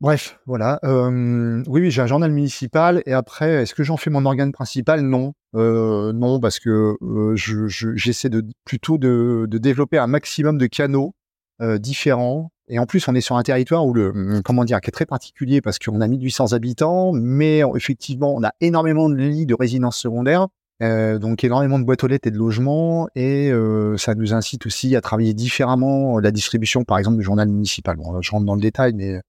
Bref, 0.01 0.39
voilà. 0.45 0.79
Euh, 0.85 1.61
oui, 1.67 1.81
oui, 1.81 1.91
j'ai 1.91 2.01
un 2.01 2.07
journal 2.07 2.31
municipal 2.31 3.03
et 3.05 3.11
après, 3.11 3.63
est-ce 3.63 3.75
que 3.75 3.83
j'en 3.83 3.97
fais 3.97 4.09
mon 4.09 4.25
organe 4.25 4.53
principal? 4.53 5.01
Non, 5.01 5.33
euh, 5.55 6.13
non, 6.13 6.39
parce 6.39 6.59
que 6.59 6.95
euh, 7.01 7.35
je, 7.35 7.67
j'essaie 7.67 8.29
de 8.29 8.45
plutôt 8.63 8.97
de, 8.97 9.45
de, 9.49 9.57
développer 9.57 9.97
un 9.97 10.07
maximum 10.07 10.57
de 10.57 10.67
canaux 10.67 11.15
euh, 11.61 11.77
différents. 11.77 12.49
Et 12.69 12.79
en 12.79 12.85
plus, 12.85 13.05
on 13.09 13.15
est 13.15 13.21
sur 13.21 13.35
un 13.35 13.43
territoire 13.43 13.85
où 13.85 13.93
le 13.93 14.09
hum, 14.11 14.41
comment 14.41 14.63
dire, 14.63 14.79
qui 14.79 14.89
est 14.89 14.91
très 14.91 15.05
particulier 15.05 15.59
parce 15.59 15.79
qu'on 15.79 15.99
a 15.99 16.07
1800 16.07 16.53
habitants, 16.53 17.11
mais 17.11 17.61
effectivement, 17.75 18.33
on 18.33 18.43
a 18.43 18.53
énormément 18.61 19.09
de 19.09 19.15
lits 19.15 19.45
de 19.45 19.55
résidence 19.55 19.97
secondaire. 19.97 20.47
Euh, 20.81 21.19
donc 21.19 21.43
énormément 21.43 21.77
de 21.77 21.83
boîtes 21.83 22.05
aux 22.05 22.07
lettres 22.07 22.29
et 22.29 22.31
de 22.31 22.37
logements 22.37 23.09
et 23.13 23.51
euh, 23.51 23.97
ça 23.97 24.15
nous 24.15 24.33
incite 24.33 24.65
aussi 24.65 24.95
à 24.95 25.01
travailler 25.01 25.33
différemment 25.33 26.19
la 26.19 26.31
distribution 26.31 26.85
par 26.85 26.97
exemple 26.97 27.17
du 27.17 27.23
journal 27.23 27.49
municipal. 27.49 27.97
Bon, 27.97 28.21
je 28.21 28.31
rentre 28.31 28.45
dans 28.45 28.55
le 28.55 28.61
détail 28.61 28.93
mais 28.93 29.19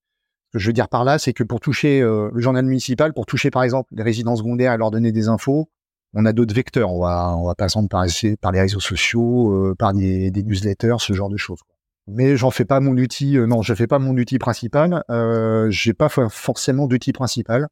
ce 0.53 0.59
que 0.59 0.59
je 0.59 0.67
veux 0.67 0.73
dire 0.73 0.89
par 0.89 1.05
là, 1.05 1.19
c'est 1.19 1.33
que 1.33 1.45
pour 1.45 1.61
toucher 1.61 2.01
euh, 2.01 2.31
le 2.33 2.41
journal 2.41 2.65
municipal, 2.65 3.13
pour 3.13 3.27
toucher 3.27 3.51
par 3.51 3.63
exemple 3.63 3.95
les 3.95 4.03
résidents 4.03 4.37
secondaires 4.37 4.73
et 4.73 4.79
leur 4.79 4.91
donner 4.91 5.13
des 5.13 5.29
infos, 5.29 5.69
on 6.15 6.25
a 6.25 6.33
d'autres 6.33 6.55
vecteurs. 6.55 6.93
On 6.93 7.01
va, 7.01 7.37
on 7.37 7.87
passer 7.87 8.37
par, 8.37 8.53
les 8.53 8.61
réseaux 8.61 8.81
sociaux, 8.81 9.71
euh, 9.71 9.75
par 9.75 9.93
des, 9.93 10.31
newsletters, 10.31 10.97
ce 10.99 11.13
genre 11.13 11.29
de 11.29 11.37
choses. 11.37 11.61
Mais 12.07 12.37
j'en 12.37 12.51
fais 12.51 12.65
pas 12.65 12.81
mon 12.81 12.97
outil. 12.97 13.37
Euh, 13.37 13.47
non, 13.47 13.63
je 13.63 13.75
fais 13.75 13.87
pas 13.87 13.99
mon 13.99 14.17
outil 14.17 14.39
principal. 14.39 15.05
Euh, 15.11 15.71
J'ai 15.71 15.95
pas 15.95 16.09
forcément 16.09 16.87
d'outil 16.87 17.13
principal. 17.13 17.69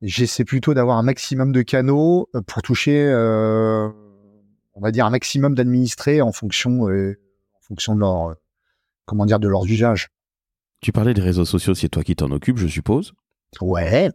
J'essaie 0.00 0.44
plutôt 0.44 0.74
d'avoir 0.74 0.98
un 0.98 1.02
maximum 1.02 1.52
de 1.52 1.62
canaux 1.62 2.28
pour 2.48 2.62
toucher, 2.62 3.06
on 3.14 4.80
va 4.80 4.90
dire, 4.90 5.06
un 5.06 5.10
maximum 5.10 5.54
d'administrés 5.54 6.20
en 6.20 6.32
fonction, 6.32 6.86
en 6.86 7.60
fonction 7.60 7.94
de 7.94 8.00
leur, 8.00 8.34
comment 9.04 9.26
dire, 9.26 9.38
de 9.38 9.46
leurs 9.46 9.64
usages. 9.66 10.08
Tu 10.82 10.90
parlais 10.92 11.14
des 11.14 11.22
réseaux 11.22 11.44
sociaux, 11.44 11.74
c'est 11.74 11.88
toi 11.88 12.02
qui 12.02 12.16
t'en 12.16 12.30
occupes, 12.32 12.58
je 12.58 12.66
suppose 12.66 13.12
Ouais. 13.60 14.10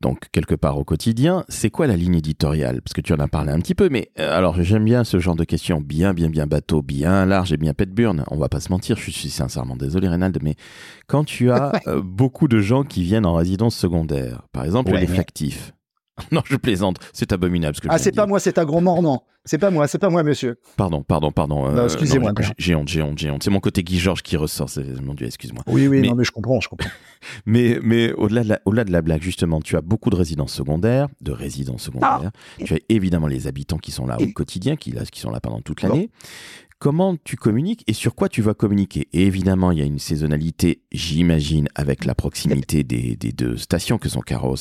donc 0.00 0.28
quelque 0.32 0.54
part 0.54 0.78
au 0.78 0.84
quotidien. 0.84 1.44
C'est 1.48 1.68
quoi 1.70 1.86
la 1.86 1.96
ligne 1.96 2.14
éditoriale? 2.16 2.80
Parce 2.80 2.94
que 2.94 3.02
tu 3.02 3.12
en 3.12 3.18
as 3.18 3.28
parlé 3.28 3.52
un 3.52 3.58
petit 3.58 3.74
peu, 3.74 3.90
mais 3.90 4.10
euh, 4.18 4.34
alors 4.34 4.62
j'aime 4.62 4.84
bien 4.84 5.04
ce 5.04 5.18
genre 5.18 5.36
de 5.36 5.44
questions 5.44 5.82
bien, 5.82 6.14
bien, 6.14 6.30
bien 6.30 6.46
bateau, 6.46 6.80
bien 6.80 7.26
large 7.26 7.52
et 7.52 7.58
bien 7.58 7.74
pète 7.74 7.92
burne. 7.92 8.24
On 8.30 8.38
va 8.38 8.48
pas 8.48 8.60
se 8.60 8.70
mentir, 8.70 8.96
je 8.96 9.10
suis 9.10 9.28
sincèrement 9.28 9.76
désolé, 9.76 10.08
Reynald, 10.08 10.38
mais 10.42 10.54
quand 11.06 11.24
tu 11.24 11.50
as 11.50 11.72
euh, 11.86 12.00
beaucoup 12.02 12.48
de 12.48 12.60
gens 12.60 12.82
qui 12.82 13.02
viennent 13.02 13.26
en 13.26 13.34
résidence 13.34 13.76
secondaire, 13.76 14.42
par 14.52 14.64
exemple 14.64 14.92
Ouais, 14.92 15.00
les 15.00 15.06
flactifs. 15.06 15.73
Non, 16.32 16.42
je 16.44 16.56
plaisante, 16.56 16.98
c'est 17.12 17.32
abominable 17.32 17.74
ce 17.76 17.80
que 17.80 17.88
je 17.88 17.92
Ah, 17.92 17.98
c'est 17.98 18.12
pas 18.14 18.26
moi, 18.26 18.38
c'est 18.40 18.58
un 18.58 18.64
gros 18.64 18.80
mordant. 18.80 19.24
C'est 19.46 19.58
pas 19.58 19.70
moi, 19.70 19.86
c'est 19.88 19.98
pas 19.98 20.08
moi, 20.08 20.22
monsieur. 20.22 20.56
Pardon, 20.76 21.02
pardon, 21.02 21.30
pardon. 21.30 21.70
Non, 21.70 21.84
excusez-moi, 21.84 22.32
non, 22.32 22.42
j'ai- 22.56 22.74
honte, 22.74 22.88
j'ai 22.88 23.02
honte, 23.02 23.18
j'ai 23.18 23.30
honte. 23.30 23.42
C'est 23.42 23.50
mon 23.50 23.60
côté 23.60 23.82
Guy 23.82 23.98
Georges 23.98 24.22
qui 24.22 24.38
ressort. 24.38 24.70
c'est- 24.70 25.00
Mon 25.02 25.12
Dieu, 25.12 25.26
excuse-moi. 25.26 25.62
Oui, 25.66 25.86
oui, 25.86 26.00
Mais- 26.00 26.08
non, 26.08 26.14
mais 26.14 26.24
je 26.24 26.30
comprends, 26.30 26.60
je 26.62 26.68
comprends. 26.68 26.88
Mais, 27.46 27.78
mais 27.82 28.12
au-delà 28.12 28.42
de, 28.44 28.48
la- 28.50 28.60
au-delà 28.64 28.84
de 28.84 28.92
la 28.92 29.02
blague, 29.02 29.22
justement, 29.22 29.60
tu 29.60 29.76
as 29.76 29.80
beaucoup 29.82 30.08
de 30.10 30.16
résidences 30.16 30.52
secondaires, 30.52 31.08
de 31.20 31.32
résidences 31.32 31.82
secondaires. 31.82 32.30
Tu 32.64 32.74
as 32.74 32.78
évidemment 32.88 33.26
les 33.26 33.46
habitants 33.46 33.78
qui 33.78 33.90
sont 33.92 34.06
là 34.06 34.16
au 34.20 34.26
quotidien, 34.28 34.76
qui, 34.76 34.92
là, 34.92 35.04
qui 35.04 35.20
sont 35.20 35.30
là 35.30 35.40
pendant 35.40 35.60
toute 35.60 35.82
l'année. 35.82 36.10
Comment 36.78 37.16
tu 37.22 37.36
communiques 37.36 37.82
et 37.86 37.92
sur 37.94 38.14
quoi 38.14 38.28
tu 38.28 38.42
vas 38.42 38.52
communiquer 38.52 39.08
Et 39.12 39.22
évidemment, 39.22 39.70
il 39.70 39.78
y 39.78 39.82
a 39.82 39.86
une 39.86 39.98
saisonnalité, 39.98 40.82
j'imagine, 40.92 41.68
avec 41.74 42.04
la 42.04 42.14
proximité 42.14 42.84
des, 42.84 43.16
des 43.16 43.32
deux 43.32 43.56
stations 43.56 43.96
que 43.96 44.08
sont 44.08 44.20
Carros, 44.20 44.56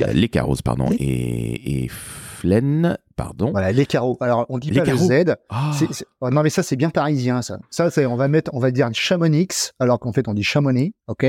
euh, 0.00 0.12
les 0.12 0.28
Carros, 0.28 0.56
pardon, 0.64 0.88
et, 0.98 1.84
et 1.84 1.88
Flaine, 1.88 2.96
pardon. 3.16 3.50
Voilà, 3.50 3.72
les 3.72 3.86
carreaux. 3.86 4.16
Alors, 4.20 4.46
on 4.48 4.58
dit 4.58 4.70
Les 4.70 4.80
pas 4.80 4.86
carreaux. 4.86 5.08
le 5.08 5.24
Z. 5.24 5.34
Ah, 5.48 5.72
oh, 6.20 6.30
non, 6.30 6.42
mais 6.42 6.50
ça, 6.50 6.62
c'est 6.62 6.76
bien 6.76 6.90
parisien, 6.90 7.42
ça. 7.42 7.58
Ça, 7.70 7.88
on 8.08 8.16
va 8.16 8.28
mettre, 8.28 8.50
on 8.54 8.60
va 8.60 8.70
dire 8.70 8.88
Chamonix, 8.92 9.72
alors 9.78 9.98
qu'en 9.98 10.12
fait, 10.12 10.28
on 10.28 10.34
dit 10.34 10.44
Chamonix, 10.44 10.94
ok? 11.08 11.26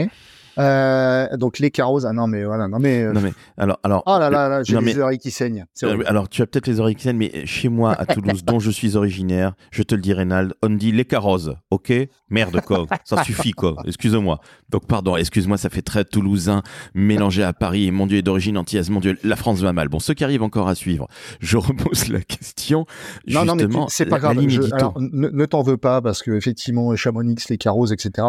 Euh, 0.57 1.27
Donc, 1.37 1.59
les 1.59 1.71
carreaux, 1.71 2.05
ah 2.05 2.13
non, 2.13 2.27
mais 2.27 2.43
voilà, 2.45 2.67
non, 2.67 2.79
mais. 2.79 3.03
euh, 3.03 3.13
non 3.13 3.21
mais 3.21 3.33
alors, 3.57 3.79
alors. 3.83 4.03
oh 4.05 4.17
là 4.19 4.29
là, 4.29 4.49
là 4.49 4.63
j'ai 4.63 4.75
les 4.75 4.81
mais- 4.81 4.99
oreilles 4.99 5.17
qui 5.17 5.31
saignent. 5.31 5.65
Euh. 5.83 6.03
Alors, 6.07 6.29
tu 6.29 6.41
as 6.41 6.47
peut-être 6.47 6.67
les 6.67 6.79
oreilles 6.79 6.95
qui 6.95 7.03
saignent, 7.03 7.17
mais 7.17 7.45
chez 7.45 7.69
moi, 7.69 7.93
à 7.93 8.05
Toulouse, 8.05 8.43
dont 8.43 8.59
je 8.59 8.71
suis 8.71 8.95
originaire, 8.95 9.53
je 9.71 9.83
te 9.83 9.95
le 9.95 10.01
dis, 10.01 10.13
Reynald, 10.13 10.53
on 10.63 10.69
dit 10.69 10.91
les 10.91 11.05
carrozes, 11.05 11.55
ok? 11.71 11.93
Merde, 12.29 12.61
quoi. 12.61 12.85
Ça 13.03 13.23
suffit, 13.23 13.51
quoi. 13.51 13.75
Excuse-moi. 13.85 14.39
Donc, 14.69 14.87
pardon, 14.87 15.15
excuse-moi, 15.15 15.57
ça 15.57 15.69
fait 15.69 15.81
très 15.81 16.03
toulousain, 16.05 16.61
mélangé 16.93 17.43
à 17.43 17.53
Paris, 17.53 17.87
et 17.87 17.91
mon 17.91 18.07
Dieu, 18.07 18.17
est 18.17 18.21
d'origine 18.23 18.57
antillaise. 18.57 18.89
Mon 18.89 18.99
Dieu, 18.99 19.17
la 19.23 19.35
France 19.35 19.59
va 19.61 19.73
mal. 19.73 19.87
Bon, 19.89 19.99
ceux 19.99 20.13
qui 20.13 20.23
arrivent 20.23 20.43
encore 20.43 20.67
à 20.67 20.75
suivre, 20.75 21.07
je 21.39 21.57
repose 21.57 22.07
la 22.09 22.21
question. 22.21 22.85
Non, 23.27 23.45
non, 23.45 23.55
mais 23.55 23.65
c'est 23.89 24.05
pas 24.05 24.19
grave. 24.19 24.37
Je- 24.47 24.61
alors, 24.73 24.99
ne, 24.99 25.29
ne 25.29 25.45
t'en 25.45 25.61
veux 25.61 25.77
pas 25.77 26.01
parce 26.01 26.21
que 26.23 26.31
effectivement, 26.31 26.95
Chamonix, 26.95 27.35
les 27.49 27.57
carreaux, 27.57 27.85
etc. 27.87 28.27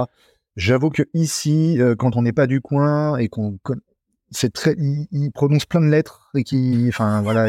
J'avoue 0.59 0.91
que 0.91 1.05
ici, 1.15 1.81
euh, 1.81 1.95
quand 1.95 2.17
on 2.17 2.23
n'est 2.23 2.33
pas 2.33 2.49
du 2.49 2.61
coin 2.61 3.17
et 3.17 3.29
qu'on, 3.29 3.61
c'est 4.33 4.53
très, 4.53 4.75
ils, 4.77 5.31
prononcent 5.31 5.67
plein 5.67 5.81
de 5.81 5.87
lettres 5.87 6.31
et 6.35 6.43
qui, 6.43 6.87
enfin 6.89 7.23
voilà, 7.23 7.49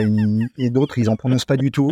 et 0.59 0.69
d'autres, 0.69 0.99
ils 0.99 1.09
en 1.09 1.15
prononcent 1.15 1.45
pas 1.45 1.57
du 1.57 1.71
tout. 1.71 1.89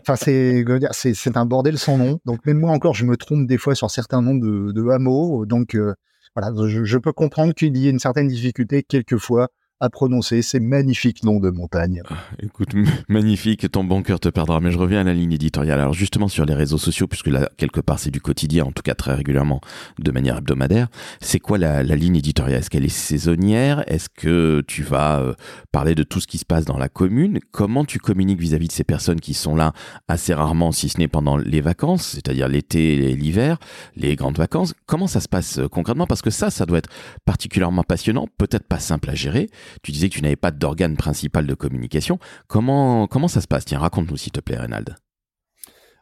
Enfin, 0.00 0.16
c'est, 0.16 0.64
c'est 0.94 1.36
un 1.36 1.44
bordel 1.44 1.76
sans 1.76 1.98
nom. 1.98 2.18
Donc 2.24 2.46
même 2.46 2.60
moi 2.60 2.70
encore, 2.70 2.94
je 2.94 3.04
me 3.04 3.18
trompe 3.18 3.46
des 3.46 3.58
fois 3.58 3.74
sur 3.74 3.90
certains 3.90 4.22
noms 4.22 4.36
de, 4.36 4.72
de 4.72 4.88
hameaux. 4.88 5.44
Donc 5.44 5.74
euh, 5.74 5.92
voilà, 6.34 6.50
je, 6.66 6.82
je 6.82 6.96
peux 6.96 7.12
comprendre 7.12 7.52
qu'il 7.52 7.76
y 7.76 7.86
ait 7.86 7.90
une 7.90 7.98
certaine 7.98 8.28
difficulté 8.28 8.82
quelquefois 8.82 9.50
à 9.84 9.90
prononcer 9.90 10.42
ces 10.42 10.60
magnifiques 10.60 11.22
noms 11.24 11.40
de 11.40 11.50
montagne. 11.50 12.02
Écoute, 12.42 12.74
m- 12.74 12.86
magnifique, 13.08 13.70
ton 13.70 13.84
bon 13.84 14.02
cœur 14.02 14.18
te 14.18 14.28
perdra, 14.28 14.60
mais 14.60 14.70
je 14.70 14.78
reviens 14.78 15.00
à 15.00 15.04
la 15.04 15.14
ligne 15.14 15.32
éditoriale. 15.32 15.78
Alors 15.78 15.92
justement 15.92 16.28
sur 16.28 16.44
les 16.46 16.54
réseaux 16.54 16.78
sociaux, 16.78 17.06
puisque 17.06 17.26
là, 17.28 17.48
quelque 17.56 17.80
part, 17.80 17.98
c'est 17.98 18.10
du 18.10 18.20
quotidien, 18.20 18.64
en 18.64 18.72
tout 18.72 18.82
cas 18.82 18.94
très 18.94 19.14
régulièrement, 19.14 19.60
de 19.98 20.10
manière 20.10 20.38
hebdomadaire, 20.38 20.88
c'est 21.20 21.38
quoi 21.38 21.58
la, 21.58 21.82
ligne 21.82 22.16
éditoriale? 22.16 22.60
Est-ce 22.60 22.70
qu'elle 22.70 22.84
est 22.84 22.88
saisonnière? 22.88 23.84
Est-ce 23.86 24.08
que 24.08 24.62
tu 24.66 24.82
vas 24.82 25.20
euh, 25.20 25.34
parler 25.70 25.94
de 25.94 26.02
tout 26.02 26.20
ce 26.20 26.26
qui 26.26 26.38
se 26.38 26.44
passe 26.44 26.64
dans 26.64 26.78
la 26.78 26.88
commune? 26.88 27.38
Comment 27.52 27.84
tu 27.84 27.98
communiques 27.98 28.40
vis-à-vis 28.40 28.68
de 28.68 28.72
ces 28.72 28.84
personnes 28.84 29.20
qui 29.20 29.34
sont 29.34 29.54
là 29.54 29.72
assez 30.08 30.32
rarement, 30.32 30.72
si 30.72 30.88
ce 30.88 30.98
n'est 30.98 31.08
pendant 31.08 31.36
les 31.36 31.60
vacances, 31.60 32.06
c'est-à-dire 32.06 32.48
l'été 32.48 33.10
et 33.10 33.14
l'hiver, 33.14 33.58
les 33.96 34.16
grandes 34.16 34.38
vacances? 34.38 34.74
Comment 34.86 35.06
ça 35.06 35.20
se 35.20 35.28
passe 35.28 35.58
euh, 35.58 35.68
concrètement? 35.68 36.06
Parce 36.06 36.22
que 36.22 36.30
ça, 36.30 36.50
ça 36.50 36.64
doit 36.64 36.78
être 36.78 36.90
particulièrement 37.26 37.82
passionnant, 37.82 38.28
peut-être 38.38 38.66
pas 38.66 38.78
simple 38.78 39.10
à 39.10 39.14
gérer. 39.14 39.50
Tu 39.82 39.92
disais 39.92 40.08
que 40.08 40.14
tu 40.14 40.22
n'avais 40.22 40.36
pas 40.36 40.50
d'organe 40.50 40.96
principal 40.96 41.46
de 41.46 41.54
communication. 41.54 42.18
Comment, 42.46 43.06
comment 43.06 43.28
ça 43.28 43.40
se 43.40 43.46
passe? 43.46 43.64
Tiens, 43.64 43.78
raconte-nous 43.78 44.16
s'il 44.16 44.32
te 44.32 44.40
plaît, 44.40 44.56
Reynald. 44.56 44.96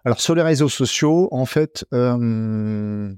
Alors 0.05 0.21
sur 0.21 0.35
les 0.35 0.43
réseaux 0.43 0.69
sociaux, 0.69 1.29
en 1.31 1.47
fait, 1.47 1.85
euh, 1.95 3.15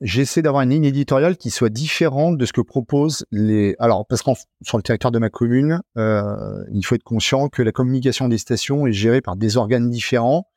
j'essaie 0.00 0.42
d'avoir 0.42 0.62
une 0.62 0.70
ligne 0.70 0.84
éditoriale 0.84 1.36
qui 1.36 1.50
soit 1.50 1.68
différente 1.68 2.36
de 2.36 2.46
ce 2.46 2.52
que 2.52 2.60
proposent 2.60 3.24
les. 3.30 3.76
Alors 3.78 4.04
parce 4.06 4.22
qu'en 4.22 4.34
sur 4.62 4.76
le 4.76 4.82
territoire 4.82 5.12
de 5.12 5.20
ma 5.20 5.30
commune, 5.30 5.80
euh, 5.96 6.64
il 6.72 6.84
faut 6.84 6.96
être 6.96 7.04
conscient 7.04 7.48
que 7.48 7.62
la 7.62 7.70
communication 7.70 8.28
des 8.28 8.38
stations 8.38 8.86
est 8.88 8.92
gérée 8.92 9.20
par 9.20 9.36
des 9.36 9.56
organes 9.56 9.88
différents, 9.88 10.48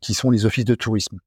qui 0.00 0.14
sont 0.14 0.30
les 0.30 0.46
offices 0.46 0.64
de 0.64 0.74
tourisme. 0.74 1.18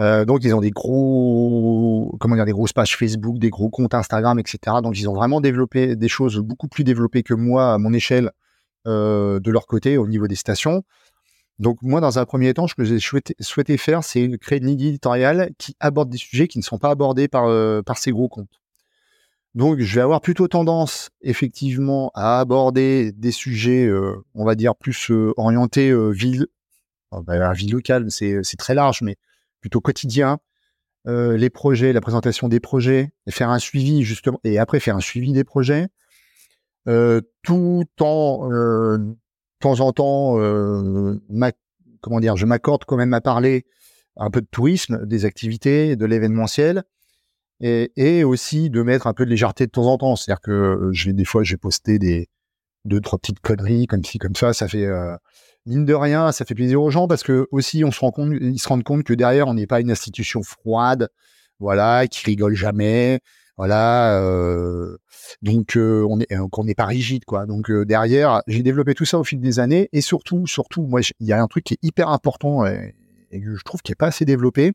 Euh, 0.00 0.24
donc 0.24 0.42
ils 0.44 0.54
ont 0.54 0.60
des 0.60 0.70
gros, 0.70 2.16
comment 2.20 2.34
dire, 2.34 2.46
des 2.46 2.52
grosses 2.52 2.72
pages 2.72 2.96
Facebook, 2.96 3.38
des 3.38 3.50
gros 3.50 3.68
comptes 3.68 3.94
Instagram, 3.94 4.38
etc. 4.38 4.78
Donc 4.82 4.98
ils 4.98 5.08
ont 5.08 5.14
vraiment 5.14 5.40
développé 5.42 5.94
des 5.94 6.08
choses 6.08 6.38
beaucoup 6.38 6.68
plus 6.68 6.84
développées 6.84 7.22
que 7.22 7.34
moi 7.34 7.74
à 7.74 7.78
mon 7.78 7.92
échelle 7.92 8.30
euh, 8.86 9.40
de 9.40 9.50
leur 9.50 9.66
côté 9.66 9.98
au 9.98 10.06
niveau 10.06 10.26
des 10.26 10.36
stations. 10.36 10.84
Donc 11.58 11.82
moi, 11.82 12.00
dans 12.00 12.18
un 12.18 12.24
premier 12.24 12.54
temps, 12.54 12.66
ce 12.66 12.74
que 12.74 12.84
j'ai 12.84 12.98
souhaité, 12.98 13.76
faire, 13.76 14.02
c'est 14.02 14.38
créer 14.38 14.60
une 14.60 14.68
ligne 14.68 14.80
éditoriale 14.80 15.50
qui 15.58 15.76
aborde 15.80 16.08
des 16.08 16.16
sujets 16.16 16.48
qui 16.48 16.58
ne 16.58 16.62
sont 16.64 16.78
pas 16.78 16.88
abordés 16.88 17.28
par, 17.28 17.44
euh, 17.48 17.82
par 17.82 17.98
ces 17.98 18.12
gros 18.12 18.30
comptes. 18.30 18.62
Donc 19.54 19.80
je 19.80 19.94
vais 19.94 20.00
avoir 20.00 20.22
plutôt 20.22 20.48
tendance, 20.48 21.10
effectivement, 21.20 22.10
à 22.14 22.40
aborder 22.40 23.12
des 23.12 23.32
sujets, 23.32 23.90
on 24.34 24.44
va 24.44 24.54
dire, 24.54 24.76
plus 24.76 25.10
orientés 25.36 25.92
ville, 26.12 26.46
bah, 27.10 27.52
vie 27.52 27.66
locale, 27.66 28.10
c'est 28.10 28.56
très 28.56 28.74
large, 28.74 29.02
mais 29.02 29.16
plutôt 29.60 29.80
quotidien, 29.80 30.38
euh, 31.06 31.36
les 31.36 31.48
projets, 31.48 31.92
la 31.92 32.00
présentation 32.00 32.48
des 32.48 32.60
projets, 32.60 33.12
et 33.26 33.30
faire 33.30 33.50
un 33.50 33.58
suivi 33.58 34.02
justement, 34.02 34.38
et 34.44 34.58
après 34.58 34.80
faire 34.80 34.96
un 34.96 35.00
suivi 35.00 35.32
des 35.32 35.44
projets, 35.44 35.88
euh, 36.88 37.20
tout 37.42 37.84
en 38.00 38.50
euh, 38.52 38.98
temps 39.60 39.80
en 39.80 39.92
temps, 39.92 40.36
comment 42.00 42.20
dire, 42.20 42.36
je 42.36 42.46
m'accorde 42.46 42.84
quand 42.84 42.96
même 42.96 43.14
à 43.14 43.20
parler 43.20 43.66
un 44.16 44.30
peu 44.30 44.40
de 44.40 44.46
tourisme, 44.50 45.06
des 45.06 45.24
activités, 45.24 45.96
de 45.96 46.06
l'événementiel, 46.06 46.84
et, 47.62 48.24
aussi 48.24 48.70
de 48.70 48.82
mettre 48.82 49.06
un 49.06 49.12
peu 49.12 49.26
de 49.26 49.30
légèreté 49.30 49.66
de 49.66 49.70
temps 49.70 49.86
en 49.86 49.98
temps. 49.98 50.16
C'est-à-dire 50.16 50.40
que 50.40 50.90
je 50.92 51.06
vais 51.06 51.12
des 51.12 51.26
fois, 51.26 51.42
j'ai 51.42 51.58
posté 51.58 51.98
des 51.98 52.28
deux 52.86 53.00
trois 53.00 53.18
petites 53.18 53.40
conneries 53.40 53.86
comme 53.86 54.02
ci 54.02 54.18
comme 54.18 54.34
ça, 54.34 54.54
ça 54.54 54.66
fait 54.66 54.88
mine 55.66 55.84
de 55.84 55.94
rien, 55.94 56.32
ça 56.32 56.44
fait 56.44 56.54
plaisir 56.54 56.82
aux 56.82 56.90
gens 56.90 57.08
parce 57.08 57.22
que 57.22 57.46
aussi 57.50 57.84
on 57.84 57.90
se 57.90 58.00
rend 58.00 58.10
compte, 58.10 58.32
ils 58.40 58.58
se 58.58 58.68
rendent 58.68 58.84
compte 58.84 59.04
que 59.04 59.14
derrière 59.14 59.48
on 59.48 59.54
n'est 59.54 59.66
pas 59.66 59.80
une 59.80 59.90
institution 59.90 60.42
froide, 60.42 61.08
voilà, 61.58 62.06
qui 62.08 62.24
rigole 62.24 62.54
jamais, 62.54 63.20
voilà. 63.60 64.18
euh, 64.22 64.96
donc 65.42 65.76
euh, 65.76 66.06
on 66.08 66.18
est 66.18 66.32
euh, 66.32 66.48
qu'on 66.48 66.64
n'est 66.64 66.74
pas 66.74 66.86
rigide 66.86 67.26
quoi. 67.26 67.44
Donc 67.44 67.70
derrière, 67.70 68.42
j'ai 68.46 68.62
développé 68.62 68.94
tout 68.94 69.04
ça 69.04 69.18
au 69.18 69.24
fil 69.24 69.38
des 69.38 69.58
années 69.60 69.90
et 69.92 70.00
surtout 70.00 70.46
surtout 70.46 70.82
moi 70.86 71.00
il 71.20 71.26
y 71.26 71.32
a 71.32 71.42
un 71.42 71.46
truc 71.46 71.64
qui 71.64 71.74
est 71.74 71.78
hyper 71.82 72.08
important 72.08 72.64
et, 72.64 72.94
que 73.30 73.54
je 73.54 73.62
trouve 73.62 73.82
qui 73.82 73.92
est 73.92 73.96
pas 73.96 74.06
assez 74.06 74.24
développé, 74.24 74.72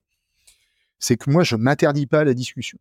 c'est 1.00 1.18
que 1.18 1.32
moi 1.32 1.44
je 1.44 1.56
m'interdis 1.56 2.06
pas 2.06 2.24
la 2.24 2.36
discussion. 2.36 2.78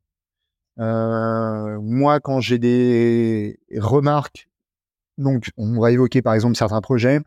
Moi 0.76 2.20
quand 2.20 2.40
j'ai 2.40 2.58
des 2.58 3.58
remarques, 3.78 4.48
donc 5.16 5.50
on 5.56 5.80
va 5.80 5.90
évoquer 5.90 6.20
par 6.20 6.34
exemple 6.34 6.56
certains 6.56 6.82
projets, 6.82 7.20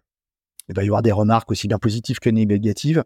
il 0.69 0.75
va 0.75 0.84
y 0.84 0.88
avoir 0.88 1.01
des 1.01 1.12
remarques 1.12 1.51
aussi 1.51 1.67
bien 1.67 1.80
positives 1.80 2.19
que 2.19 2.30
négatives. 2.30 3.03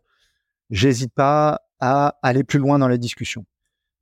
J'hésite 0.69 1.13
pas 1.13 1.61
à 1.79 2.17
aller 2.21 2.43
plus 2.43 2.59
loin 2.59 2.79
dans 2.79 2.87
la 2.87 2.97
discussion. 2.97 3.45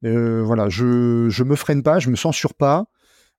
Euh, 0.06 0.42
voilà, 0.44 0.70
je 0.70 1.28
je 1.30 1.44
me 1.44 1.56
freine 1.56 1.84
pas, 1.84 2.00
je 2.00 2.10
me 2.10 2.16
censure 2.16 2.54
pas. 2.54 2.86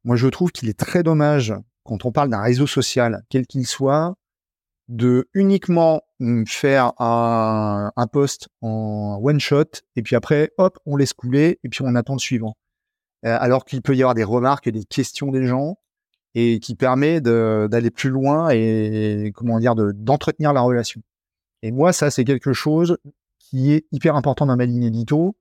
Moi, 0.05 0.17
je 0.17 0.29
trouve 0.29 0.53
qu'il 0.53 0.69
est 0.69 0.79
très 0.79 1.03
dommage 1.03 1.55
quand 1.85 2.05
on 2.05 2.13
parle 2.13 2.31
d'un 2.31 2.43
réseau 2.43 2.67
social, 2.67 3.23
quel 3.31 3.47
qu'il 3.47 3.67
soit, 3.67 4.17
de 4.89 5.29
uniquement 5.35 6.03
faire 6.47 6.93
un, 7.01 7.93
un 7.97 8.07
post 8.07 8.49
en 8.61 9.19
one 9.23 9.41
shot 9.41 9.65
et 9.97 10.03
puis 10.03 10.17
après, 10.17 10.53
hop, 10.59 10.79
on 10.85 10.97
laisse 10.97 11.13
couler 11.13 11.59
et 11.65 11.69
puis 11.69 11.83
on 11.83 11.95
attend 11.95 12.15
le 12.15 12.19
suivant. 12.19 12.57
Euh, 13.27 13.37
alors 13.39 13.65
qu'il 13.65 13.83
peut 13.83 13.95
y 13.95 14.03
avoir 14.03 14.15
des 14.15 14.25
remarques 14.25 14.67
et 14.67 14.73
des 14.73 14.85
questions 14.85 15.31
des 15.31 15.47
gens 15.47 15.77
et 16.35 16.61
qui 16.61 16.75
permet 16.77 17.21
d'aller 17.21 17.91
plus 17.91 18.11
loin 18.11 18.51
et 18.51 19.33
comment 19.35 19.59
dire 19.59 19.75
de- 19.75 19.93
d'entretenir 19.93 20.53
la 20.53 20.61
relation. 20.61 21.03
Et 21.63 21.73
moi, 21.73 21.93
ça, 21.93 22.11
c'est 22.11 22.25
quelque 22.25 22.53
chose 22.53 22.99
qui 23.39 23.73
est 23.73 23.85
hyper 23.93 24.15
important 24.17 24.47
dans 24.47 24.57
ma 24.57 24.65
ligne 24.67 24.85
édito 24.85 25.37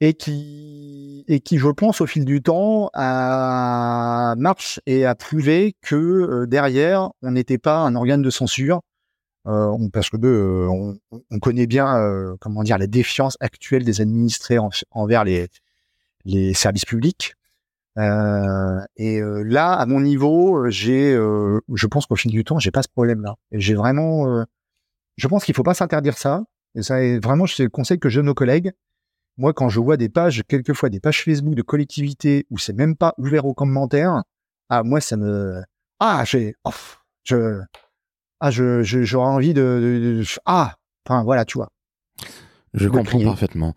et 0.00 0.14
qui, 0.14 1.24
et 1.26 1.40
qui, 1.40 1.58
je 1.58 1.68
pense, 1.68 2.00
au 2.00 2.06
fil 2.06 2.24
du 2.24 2.42
temps, 2.42 2.90
a, 2.94 4.34
marche 4.38 4.78
et 4.86 5.04
a 5.06 5.14
prouvé 5.14 5.74
que 5.80 5.96
euh, 5.96 6.46
derrière, 6.46 7.10
on 7.22 7.32
n'était 7.32 7.58
pas 7.58 7.78
un 7.78 7.94
organe 7.96 8.22
de 8.22 8.30
censure, 8.30 8.82
euh, 9.48 9.76
parce 9.92 10.10
que 10.10 10.16
euh, 10.22 10.68
on, 10.70 10.98
on 11.30 11.38
connaît 11.38 11.66
bien, 11.66 12.36
comment 12.40 12.62
dire, 12.62 12.78
la 12.78 12.86
défiance 12.86 13.36
actuelle 13.40 13.84
des 13.84 14.00
administrés 14.00 14.58
en- 14.58 14.70
envers 14.90 15.24
les 15.24 16.54
services 16.54 16.84
publics. 16.84 17.34
Euh, 17.98 18.80
et 18.96 19.20
euh, 19.20 19.42
là, 19.42 19.72
à 19.72 19.86
mon 19.86 20.00
niveau, 20.00 20.68
j'ai, 20.68 21.14
euh, 21.14 21.60
je 21.74 21.86
pense 21.86 22.06
qu'au 22.06 22.16
fil 22.16 22.30
du 22.30 22.44
temps, 22.44 22.58
j'ai 22.58 22.70
pas 22.70 22.82
ce 22.82 22.88
problème-là. 22.88 23.36
J'ai 23.52 23.74
vraiment, 23.74 24.44
je 25.16 25.28
pense 25.28 25.44
qu'il 25.44 25.54
faut 25.54 25.62
pas 25.62 25.74
s'interdire 25.74 26.18
ça. 26.18 26.44
Et 26.74 26.82
ça, 26.82 27.02
est 27.02 27.18
vraiment, 27.24 27.46
c'est 27.46 27.62
le 27.62 27.70
conseil 27.70 27.98
que 27.98 28.08
je 28.10 28.20
donne 28.20 28.28
aux 28.28 28.34
collègues. 28.34 28.72
Moi, 29.38 29.52
quand 29.52 29.68
je 29.68 29.80
vois 29.80 29.96
des 29.96 30.08
pages, 30.08 30.42
quelquefois 30.48 30.88
des 30.90 31.00
pages 31.00 31.22
Facebook 31.24 31.54
de 31.54 31.62
collectivités 31.62 32.46
où 32.50 32.58
c'est 32.58 32.72
même 32.72 32.96
pas 32.96 33.14
ouvert 33.18 33.44
aux 33.46 33.54
commentaires, 33.54 34.22
ah 34.68 34.82
moi, 34.82 35.00
ça 35.00 35.16
me, 35.16 35.62
ah 36.00 36.22
j'ai, 36.24 36.54
oh, 36.64 36.70
je, 37.24 37.60
ah 38.40 38.50
je, 38.50 38.82
j'aurais 38.82 39.28
envie 39.28 39.54
de, 39.54 39.62
de- 39.62 40.20
de- 40.20 40.24
ah, 40.44 40.76
enfin 41.06 41.22
voilà, 41.24 41.44
tu 41.44 41.58
vois. 41.58 41.70
Je 42.74 42.88
comprends 42.88 43.04
crier. 43.04 43.24
parfaitement. 43.24 43.74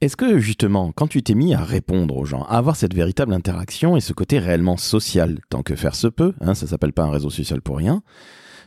Est-ce 0.00 0.16
que 0.16 0.38
justement, 0.38 0.92
quand 0.92 1.08
tu 1.08 1.24
t'es 1.24 1.34
mis 1.34 1.54
à 1.54 1.64
répondre 1.64 2.16
aux 2.16 2.24
gens, 2.24 2.44
à 2.44 2.58
avoir 2.58 2.76
cette 2.76 2.94
véritable 2.94 3.32
interaction 3.32 3.96
et 3.96 4.00
ce 4.00 4.12
côté 4.12 4.38
réellement 4.38 4.76
social, 4.76 5.40
tant 5.50 5.64
que 5.64 5.74
faire 5.74 5.96
se 5.96 6.06
peut, 6.06 6.34
hein, 6.40 6.54
ça 6.54 6.68
s'appelle 6.68 6.92
pas 6.92 7.02
un 7.02 7.10
réseau 7.10 7.30
social 7.30 7.60
pour 7.62 7.78
rien. 7.78 8.04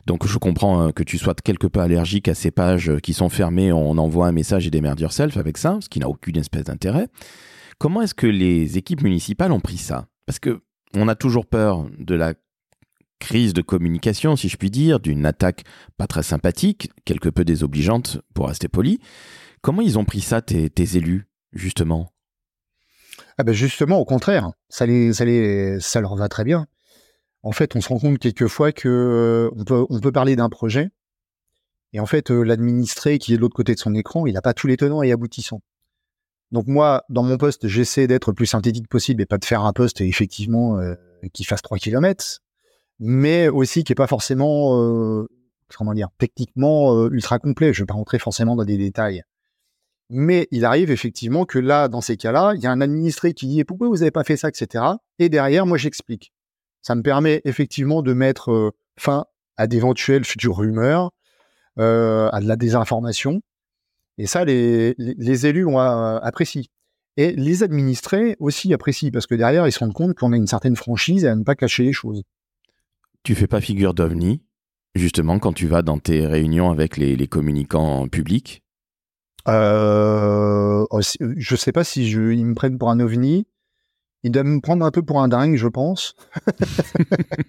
Donc 0.05 0.27
je 0.27 0.37
comprends 0.37 0.87
euh, 0.87 0.91
que 0.91 1.03
tu 1.03 1.17
sois 1.17 1.33
quelque 1.33 1.67
peu 1.67 1.79
allergique 1.79 2.27
à 2.27 2.35
ces 2.35 2.51
pages 2.51 2.89
euh, 2.89 2.99
qui 2.99 3.13
sont 3.13 3.29
fermées, 3.29 3.71
on 3.71 3.97
envoie 3.97 4.27
un 4.27 4.33
message 4.33 4.67
et 4.67 4.69
démerde 4.71 4.99
yourself 4.99 5.37
avec 5.37 5.57
ça, 5.57 5.77
ce 5.79 5.87
qui 5.87 5.99
n'a 5.99 6.09
aucune 6.09 6.35
espèce 6.35 6.65
d'intérêt. 6.65 7.07
Comment 7.77 8.01
est-ce 8.01 8.13
que 8.13 8.27
les 8.27 8.77
équipes 8.77 9.01
municipales 9.01 9.53
ont 9.53 9.61
pris 9.61 9.77
ça? 9.77 10.07
Parce 10.25 10.39
que 10.39 10.59
on 10.93 11.07
a 11.07 11.15
toujours 11.15 11.45
peur 11.45 11.85
de 11.97 12.15
la 12.15 12.33
crise 13.19 13.53
de 13.53 13.61
communication, 13.61 14.35
si 14.35 14.49
je 14.49 14.57
puis 14.57 14.69
dire, 14.69 14.99
d'une 14.99 15.25
attaque 15.25 15.63
pas 15.95 16.07
très 16.07 16.23
sympathique, 16.23 16.89
quelque 17.05 17.29
peu 17.29 17.45
désobligeante 17.45 18.19
pour 18.33 18.49
rester 18.49 18.67
poli. 18.67 18.99
Comment 19.61 19.83
ils 19.83 19.99
ont 19.99 20.05
pris 20.05 20.21
ça, 20.21 20.41
tes, 20.41 20.71
élus, 20.97 21.27
justement? 21.53 22.11
Ah 23.37 23.43
ben 23.43 23.53
justement, 23.53 23.99
au 23.99 24.05
contraire, 24.05 24.51
ça 24.69 24.87
les, 24.87 25.13
ça 25.13 25.23
les, 25.23 25.79
ça 25.79 26.01
leur 26.01 26.15
va 26.15 26.29
très 26.29 26.43
bien. 26.43 26.65
En 27.43 27.51
fait, 27.51 27.75
on 27.75 27.81
se 27.81 27.89
rend 27.89 27.99
compte 27.99 28.17
quelquefois 28.17 28.71
que 28.71 28.89
euh, 28.89 29.85
on 29.89 29.99
peut, 29.99 30.11
parler 30.11 30.35
d'un 30.35 30.49
projet, 30.49 30.89
et 31.93 31.99
en 31.99 32.07
fait, 32.07 32.31
euh, 32.31 32.41
l'administré 32.41 33.19
qui 33.19 33.33
est 33.33 33.37
de 33.37 33.41
l'autre 33.41 33.55
côté 33.55 33.75
de 33.75 33.79
son 33.79 33.93
écran, 33.93 34.25
il 34.25 34.33
n'a 34.33 34.41
pas 34.41 34.55
tous 34.55 34.65
les 34.65 34.77
tenants 34.77 35.03
et 35.03 35.11
aboutissants. 35.11 35.61
Donc 36.51 36.65
moi, 36.67 37.03
dans 37.09 37.23
mon 37.23 37.37
poste, 37.37 37.67
j'essaie 37.67 38.07
d'être 38.07 38.31
le 38.31 38.35
plus 38.35 38.47
synthétique 38.47 38.87
possible 38.87 39.21
et 39.21 39.25
pas 39.27 39.37
de 39.37 39.45
faire 39.45 39.63
un 39.63 39.73
poste 39.73 40.01
effectivement 40.01 40.79
euh, 40.79 40.95
qui 41.33 41.43
fasse 41.43 41.61
3 41.61 41.77
km, 41.77 42.39
mais 42.99 43.47
aussi 43.47 43.83
qui 43.83 43.91
est 43.91 43.95
pas 43.95 44.07
forcément, 44.07 45.25
comment 45.77 45.93
dire, 45.93 46.09
techniquement 46.17 47.07
ultra 47.07 47.39
complet. 47.39 47.73
Je 47.73 47.83
vais 47.83 47.85
pas 47.85 47.93
rentrer 47.93 48.19
forcément 48.19 48.55
dans 48.55 48.65
des 48.65 48.77
détails. 48.77 49.23
Mais 50.13 50.49
il 50.51 50.65
arrive 50.65 50.91
effectivement 50.91 51.45
que 51.45 51.57
là, 51.57 51.87
dans 51.87 52.01
ces 52.01 52.17
cas-là, 52.17 52.51
il 52.55 52.61
y 52.61 52.67
a 52.67 52.71
un 52.71 52.81
administré 52.81 53.33
qui 53.33 53.47
dit 53.47 53.63
pourquoi 53.63 53.87
vous 53.87 53.97
n'avez 53.97 54.11
pas 54.11 54.25
fait 54.25 54.35
ça, 54.35 54.49
etc. 54.49 54.83
Et 55.19 55.29
derrière, 55.29 55.65
moi, 55.65 55.77
j'explique. 55.77 56.33
Ça 56.81 56.95
me 56.95 57.01
permet 57.01 57.41
effectivement 57.45 58.01
de 58.01 58.11
mettre 58.11 58.51
euh, 58.51 58.71
fin 58.97 59.25
à 59.55 59.67
d'éventuelles 59.67 60.25
futures 60.25 60.57
rumeurs, 60.57 61.11
euh, 61.79 62.27
à 62.33 62.41
de 62.41 62.47
la 62.47 62.57
désinformation. 62.57 63.41
Et 64.17 64.27
ça, 64.27 64.43
les 64.43 65.45
élus 65.45 65.65
ont 65.65 65.79
euh, 65.79 66.19
apprécié. 66.19 66.65
Et 67.15 67.31
les 67.31 67.63
administrés 67.63 68.35
aussi 68.39 68.73
apprécient 68.73 69.11
parce 69.11 69.27
que 69.27 69.35
derrière, 69.35 69.65
ils 69.65 69.71
se 69.71 69.79
rendent 69.79 69.93
compte 69.93 70.15
qu'on 70.15 70.33
a 70.33 70.35
une 70.35 70.47
certaine 70.47 70.75
franchise 70.75 71.23
et 71.23 71.29
à 71.29 71.35
ne 71.35 71.43
pas 71.43 71.55
cacher 71.55 71.83
les 71.83 71.93
choses. 71.93 72.23
Tu 73.23 73.33
fais 73.33 73.47
pas 73.47 73.61
figure 73.61 73.93
d'ovni, 73.93 74.43
justement, 74.93 75.39
quand 75.39 75.53
tu 75.53 75.67
vas 75.67 75.83
dans 75.83 75.99
tes 75.99 76.25
réunions 76.25 76.69
avec 76.69 76.97
les, 76.97 77.15
les 77.15 77.27
communicants 77.27 78.09
publics 78.09 78.61
Euh, 79.47 80.85
aussi- 80.91 81.17
je 81.37 81.55
sais 81.55 81.71
pas 81.71 81.83
si 81.83 82.09
je, 82.09 82.31
ils 82.31 82.45
me 82.45 82.53
prennent 82.53 82.77
pour 82.77 82.89
un 82.91 82.99
ovni. 82.99 83.47
Ils 84.23 84.31
doivent 84.31 84.45
me 84.45 84.61
prendre 84.61 84.85
un 84.85 84.91
peu 84.91 85.01
pour 85.01 85.21
un 85.21 85.27
dingue, 85.27 85.55
je 85.55 85.67
pense. 85.67 86.15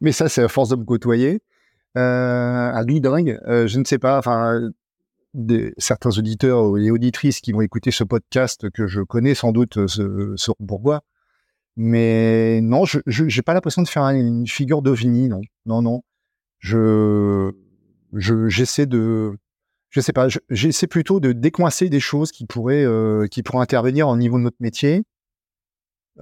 Mais 0.00 0.12
ça, 0.12 0.28
c'est 0.28 0.42
à 0.42 0.48
force 0.48 0.68
de 0.70 0.76
me 0.76 0.84
côtoyer. 0.84 1.42
Euh, 1.96 2.70
un 2.72 2.84
lui 2.84 3.00
dingue, 3.00 3.38
euh, 3.46 3.66
je 3.66 3.78
ne 3.78 3.84
sais 3.84 3.98
pas. 3.98 4.18
Enfin, 4.18 4.70
certains 5.78 6.10
auditeurs 6.18 6.76
et 6.78 6.90
auditrices 6.90 7.40
qui 7.40 7.52
vont 7.52 7.60
écouter 7.60 7.90
ce 7.90 8.04
podcast 8.04 8.70
que 8.70 8.86
je 8.86 9.00
connais 9.02 9.34
sans 9.34 9.52
doute 9.52 9.78
euh, 9.78 10.34
sauront 10.36 10.66
pourquoi. 10.66 11.02
Mais 11.76 12.60
non, 12.62 12.84
je 12.86 13.00
j'ai 13.06 13.42
pas 13.42 13.52
l'impression 13.54 13.82
de 13.82 13.88
faire 13.88 14.02
un- 14.02 14.14
une 14.14 14.46
figure 14.46 14.80
d'ovni, 14.82 15.28
non, 15.28 15.42
non, 15.66 15.82
non. 15.82 16.02
Je 16.58 17.52
j'essaie 18.14 18.86
de 18.86 19.36
je 19.90 20.00
sais 20.00 20.12
pas, 20.12 20.28
je- 20.28 20.38
j'essaie 20.50 20.86
plutôt 20.86 21.20
de 21.20 21.32
décoincer 21.32 21.88
des 21.88 22.00
choses 22.00 22.32
qui 22.32 22.46
pourraient, 22.46 22.84
euh, 22.84 23.26
qui 23.28 23.42
pourraient 23.42 23.62
intervenir 23.62 24.08
au 24.08 24.16
niveau 24.16 24.38
de 24.38 24.42
notre 24.42 24.56
métier 24.60 25.04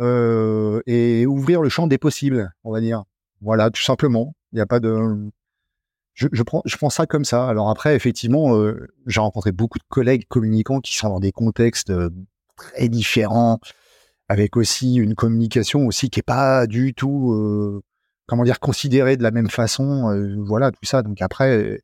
euh, 0.01 0.81
et 0.87 1.27
ouvrir 1.27 1.63
le 1.63 1.69
champ 1.69 1.87
des 1.87 1.99
possibles, 1.99 2.53
on 2.65 2.73
va 2.73 2.81
dire. 2.81 3.05
Voilà, 3.41 3.71
tout 3.71 3.83
simplement. 3.83 4.35
Il 4.53 4.57
n'y 4.57 4.61
a 4.61 4.67
pas 4.67 4.81
de. 4.81 5.31
Je, 6.15 6.43
prends, 6.45 6.63
je 6.65 6.77
prends 6.77 6.91
ça 6.91 7.07
comme 7.07 7.25
ça. 7.25 7.49
Alors 7.49 7.69
après, 7.69 7.97
effectivement, 7.97 8.57
euh, 8.57 8.87
j'ai 9.07 9.21
rencontré 9.21 9.51
beaucoup 9.51 9.79
de 9.79 9.85
collègues 9.89 10.27
communicants 10.29 10.81
qui 10.81 10.97
sont 10.97 11.09
dans 11.09 11.21
des 11.21 11.33
contextes 11.33 11.93
très 12.57 12.89
différents, 12.89 13.59
avec 14.29 14.57
aussi 14.57 14.95
une 14.95 15.17
communication 15.17 15.87
aussi 15.87 16.11
qui 16.11 16.21
est 16.21 16.25
pas 16.25 16.69
du 16.69 16.95
tout, 16.95 17.83
comment 18.27 18.45
dire, 18.45 18.61
considérée 18.61 19.17
de 19.17 19.25
la 19.25 19.33
même 19.33 19.51
façon. 19.51 20.17
voilà, 20.47 20.71
tout 20.71 20.85
ça. 20.85 21.03
Donc 21.03 21.21
après 21.21 21.81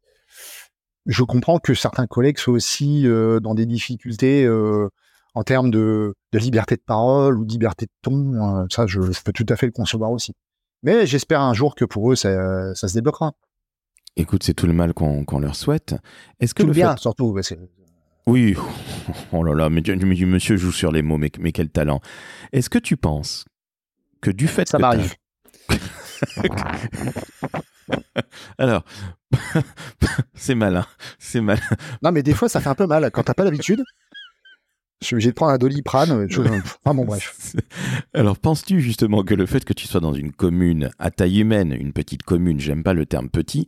je 1.11 1.23
comprends 1.25 1.59
que 1.59 1.75
certains 1.75 2.07
collègues 2.07 2.39
soient 2.39 2.55
aussi 2.55 3.07
euh, 3.07 3.39
dans 3.41 3.55
des 3.55 3.67
difficultés 3.67 4.45
euh, 4.47 4.89
en 5.35 5.43
termes 5.45 5.71
de, 5.71 6.15
de 6.33 6.39
liberté 6.39 6.77
de 6.77 6.83
parole 6.87 7.39
ou 7.39 7.45
de 7.45 7.53
liberté 7.53 7.87
de 7.87 7.91
ton. 8.03 8.35
euh, 8.35 8.65
ça, 8.71 8.87
je, 8.87 9.01
je 9.03 9.21
peux 9.23 9.33
tout 9.33 9.47
à 9.49 9.57
fait 9.57 9.67
le 9.67 9.73
concevoir 9.73 10.11
aussi. 10.11 10.33
Mais 10.83 11.07
j'espère 11.07 11.41
un 11.43 11.53
jour 11.53 11.75
que 11.75 11.85
pour 11.85 12.11
eux, 12.11 12.17
ça, 12.17 12.75
ça 12.75 12.89
se 12.89 12.95
débloquera. 12.95 13.33
Écoute, 14.17 14.43
c'est 14.43 14.55
tout 14.55 14.67
le 14.67 14.73
mal 14.73 14.93
qu'on 14.95 15.39
leur 15.39 15.55
souhaite. 15.55 15.95
Est-ce 16.41 16.55
que 16.55 16.63
Tout 16.63 16.69
le 16.69 16.73
bien, 16.75 16.95
fait- 16.97 17.01
surtout. 17.03 17.33
parce 17.35 17.51
que- 17.51 17.55
Oui, 18.27 18.57
oh 19.33 19.45
là 19.45 19.55
là, 19.55 19.71
mais, 19.71 19.83
mais 19.87 20.25
monsieur 20.25 20.57
joue 20.57 20.73
sur 20.73 20.91
les 20.91 21.03
mots, 21.03 21.19
mais, 21.19 21.31
mais 21.39 21.53
quel 21.53 21.69
talent. 21.71 22.01
Est-ce 22.53 22.71
que 22.71 22.79
tu 22.79 22.97
penses 22.97 23.45
que 24.21 24.31
du 24.31 24.49
fait 24.49 24.69
Ça 24.69 24.79
que 24.79 24.83
m'arrive. 24.83 25.15
Alors, 28.59 28.85
c'est 30.35 30.55
malin, 30.55 30.87
c'est 31.19 31.41
malin. 31.41 31.61
Non, 32.03 32.13
mais 32.13 32.23
des 32.23 32.35
fois, 32.35 32.49
ça 32.49 32.61
fait 32.61 32.69
un 32.69 32.75
peu 32.75 32.87
mal. 32.87 33.11
Quand 33.11 33.23
t'as 33.23 33.35
pas 33.35 33.45
l'habitude, 33.45 33.83
je 35.01 35.07
suis 35.07 35.15
obligé 35.15 35.31
de 35.31 35.35
prendre 35.35 35.53
un 35.53 35.59
doliprane. 35.59 36.29
Ah 36.85 36.93
bon, 36.95 37.05
bref. 37.05 37.57
Alors, 38.13 38.39
penses-tu 38.39 38.81
justement 38.81 39.23
que 39.23 39.35
le 39.35 39.47
fait 39.47 39.65
que 39.65 39.73
tu 39.73 39.87
sois 39.87 40.01
dans 40.01 40.13
une 40.13 40.33
commune 40.33 40.91
à 40.99 41.11
taille 41.11 41.41
humaine, 41.41 41.73
une 41.73 41.93
petite 41.93 42.23
commune, 42.23 42.61
j'aime 42.61 42.83
pas 42.83 42.93
le 42.93 43.07
terme 43.07 43.31
petit, 43.31 43.67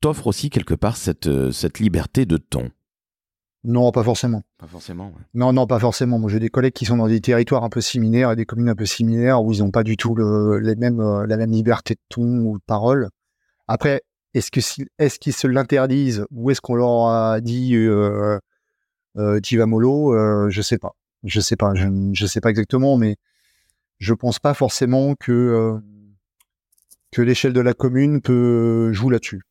t'offre 0.00 0.26
aussi 0.26 0.50
quelque 0.50 0.74
part 0.74 0.96
cette, 0.96 1.28
euh, 1.28 1.52
cette 1.52 1.78
liberté 1.78 2.26
de 2.26 2.36
ton? 2.36 2.70
Non, 3.62 3.92
pas 3.92 4.02
forcément. 4.02 4.42
Pas 4.58 4.66
forcément, 4.66 5.06
ouais. 5.06 5.22
Non, 5.32 5.52
non, 5.52 5.66
pas 5.66 5.78
forcément. 5.78 6.18
Moi, 6.18 6.30
j'ai 6.30 6.38
des 6.38 6.50
collègues 6.50 6.74
qui 6.74 6.84
sont 6.84 6.98
dans 6.98 7.08
des 7.08 7.20
territoires 7.20 7.64
un 7.64 7.70
peu 7.70 7.80
similaires 7.80 8.32
et 8.32 8.36
des 8.36 8.44
communes 8.44 8.68
un 8.68 8.74
peu 8.74 8.84
similaires 8.84 9.42
où 9.42 9.52
ils 9.52 9.60
n'ont 9.60 9.70
pas 9.70 9.84
du 9.84 9.96
tout 9.96 10.14
le, 10.14 10.58
les 10.58 10.74
mêmes, 10.74 11.00
euh, 11.00 11.26
la 11.26 11.38
même 11.38 11.50
liberté 11.50 11.94
de 11.94 12.00
ton 12.10 12.22
ou 12.22 12.58
de 12.58 12.62
parole. 12.66 13.08
Après, 13.68 14.02
est-ce 14.34 14.50
qu'ils 14.50 15.32
se 15.32 15.46
l'interdisent 15.46 16.26
ou 16.30 16.50
est-ce 16.50 16.60
qu'on 16.60 16.74
leur 16.74 17.06
a 17.06 17.40
dit 17.40 17.74
euh, 17.74 18.38
euh, 19.16 19.40
t'y 19.40 19.56
vas 19.56 19.66
euh, 19.66 20.50
Je 20.50 20.62
sais 20.62 20.78
pas. 20.78 20.94
Je 21.22 21.40
sais 21.40 21.56
pas. 21.56 21.74
Je, 21.74 21.86
je 22.12 22.26
sais 22.26 22.40
pas 22.40 22.50
exactement, 22.50 22.96
mais 22.96 23.16
je 23.98 24.12
pense 24.12 24.38
pas 24.38 24.54
forcément 24.54 25.14
que 25.14 25.32
euh, 25.32 25.78
que 27.10 27.22
l'échelle 27.22 27.52
de 27.52 27.60
la 27.60 27.74
commune 27.74 28.20
peut 28.20 28.92
jouer 28.92 29.12
là-dessus. 29.12 29.42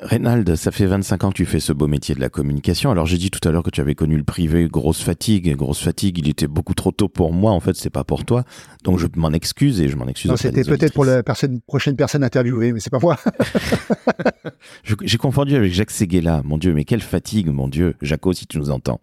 Reynald, 0.00 0.54
ça 0.54 0.70
fait 0.70 0.86
25 0.86 1.24
ans 1.24 1.30
que 1.30 1.36
tu 1.36 1.46
fais 1.46 1.58
ce 1.58 1.72
beau 1.72 1.88
métier 1.88 2.14
de 2.14 2.20
la 2.20 2.28
communication. 2.28 2.90
Alors 2.90 3.06
j'ai 3.06 3.18
dit 3.18 3.30
tout 3.30 3.46
à 3.48 3.50
l'heure 3.50 3.64
que 3.64 3.70
tu 3.70 3.80
avais 3.80 3.96
connu 3.96 4.16
le 4.16 4.22
privé, 4.22 4.68
grosse 4.68 5.02
fatigue, 5.02 5.56
grosse 5.56 5.82
fatigue. 5.82 6.18
Il 6.18 6.28
était 6.28 6.46
beaucoup 6.46 6.74
trop 6.74 6.92
tôt 6.92 7.08
pour 7.08 7.32
moi. 7.32 7.50
En 7.50 7.60
fait, 7.60 7.74
c'est 7.74 7.90
pas 7.90 8.04
pour 8.04 8.24
toi. 8.24 8.44
Donc 8.84 8.98
je 8.98 9.06
m'en 9.16 9.32
excuse 9.32 9.80
et 9.80 9.88
je 9.88 9.96
m'en 9.96 10.06
excuse. 10.06 10.32
C'était 10.36 10.62
peut-être 10.62 10.92
pour 10.92 11.04
la 11.04 11.22
personne, 11.24 11.60
prochaine 11.62 11.96
personne 11.96 12.22
interviewée, 12.22 12.72
mais 12.72 12.80
c'est 12.80 12.90
pas 12.90 13.00
moi. 13.00 13.18
J'ai 14.84 15.18
confondu 15.18 15.56
avec 15.56 15.72
Jacques 15.72 15.90
Seguela. 15.90 16.42
Mon 16.44 16.58
Dieu, 16.58 16.74
mais 16.74 16.84
quelle 16.84 17.02
fatigue, 17.02 17.48
mon 17.48 17.66
Dieu. 17.66 17.96
Jaco, 18.00 18.32
si 18.32 18.46
tu 18.46 18.58
nous 18.58 18.70
entends. 18.70 19.00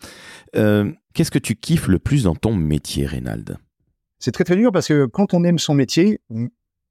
Euh, 0.56 0.92
Qu'est-ce 1.16 1.32
que 1.32 1.40
tu 1.40 1.56
kiffes 1.56 1.88
le 1.88 1.98
plus 1.98 2.24
dans 2.24 2.36
ton 2.36 2.54
métier, 2.54 3.06
Reynald? 3.06 3.58
C'est 4.20 4.34
très 4.34 4.44
très 4.44 4.58
dur 4.58 4.74
parce 4.74 4.90
que 4.90 5.06
quand 5.06 5.34
on 5.34 5.46
aime 5.46 5.60
son 5.60 5.74
métier, 5.74 6.20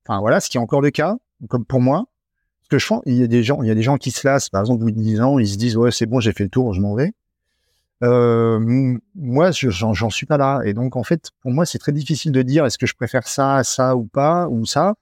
enfin 0.07 0.19
voilà, 0.21 0.41
ce 0.41 0.49
qui 0.49 0.57
est 0.57 0.61
encore 0.61 0.81
le 0.81 0.91
cas, 0.91 1.17
comme 1.51 1.67
pour 1.67 1.81
moi, 1.83 2.07
ce 2.65 2.69
que 2.71 2.79
je 2.79 2.87
sens, 2.87 3.03
il 3.07 3.15
y 3.17 3.23
a 3.23 3.27
des 3.27 3.43
gens, 3.43 3.97
qui 3.99 4.11
se 4.11 4.27
lassent, 4.27 4.49
par 4.49 4.63
exemple, 4.63 4.83
au 4.83 4.87
bout 4.87 4.91
de 4.91 5.01
10 5.01 5.21
ans, 5.21 5.39
ils 5.39 5.49
se 5.49 5.57
disent 5.57 5.77
ouais 5.77 5.91
c'est 5.93 6.07
bon, 6.07 6.19
j'ai 6.21 6.33
fait 6.33 6.45
le 6.45 6.51
tour, 6.51 6.73
je 6.73 6.81
m'en 6.81 6.95
vais. 6.95 7.13
Euh, 8.03 8.59
moi, 9.15 9.51
je- 9.53 9.71
j'en 9.71 10.11
suis 10.11 10.27
pas 10.27 10.37
là, 10.37 10.61
et 10.65 10.75
donc 10.75 10.97
en 10.97 11.05
fait, 11.05 11.31
pour 11.43 11.53
moi, 11.53 11.65
c'est 11.67 11.79
très 11.79 11.93
difficile 11.93 12.33
de 12.33 12.43
dire 12.43 12.65
est-ce 12.67 12.79
que 12.79 12.87
je 12.87 12.95
préfère 12.95 13.29
ça, 13.29 13.63
ça 13.65 13.97
ou 13.97 14.05
pas 14.05 14.49
ou 14.49 14.67
ça. 14.67 14.95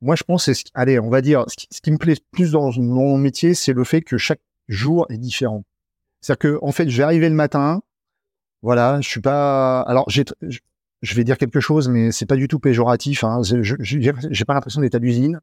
Moi, 0.00 0.14
je 0.16 0.22
pense, 0.24 0.50
ce 0.52 0.64
allez, 0.74 0.98
on 0.98 1.08
va 1.10 1.20
dire, 1.20 1.44
ce 1.48 1.80
qui, 1.80 1.90
me 1.90 1.98
plaît 1.98 2.16
plus 2.30 2.52
dans 2.52 2.70
mon 2.72 3.18
métier, 3.18 3.54
c'est 3.54 3.72
le 3.72 3.84
fait 3.84 4.02
que 4.02 4.18
chaque 4.18 4.40
jour 4.68 5.06
est 5.10 5.18
différent. 5.18 5.64
C'est-à-dire 6.20 6.38
que 6.38 6.58
en 6.62 6.72
fait, 6.72 6.88
je 6.88 6.96
vais 6.96 7.02
arriver 7.02 7.28
le 7.28 7.34
matin, 7.34 7.82
voilà, 8.62 9.00
je 9.00 9.08
suis 9.08 9.20
pas. 9.20 9.80
Alors, 9.82 10.08
je- 10.10 10.22
vais 11.14 11.24
dire 11.24 11.38
quelque 11.38 11.60
chose, 11.60 11.88
mais 11.88 12.12
c'est 12.12 12.26
pas 12.26 12.36
du 12.36 12.48
tout 12.48 12.58
péjoratif. 12.58 13.24
Hein. 13.24 13.40
J'ai 13.80 14.44
pas 14.44 14.54
l'impression 14.54 14.80
d'être 14.80 14.94
à 14.96 14.98
l'usine, 14.98 15.40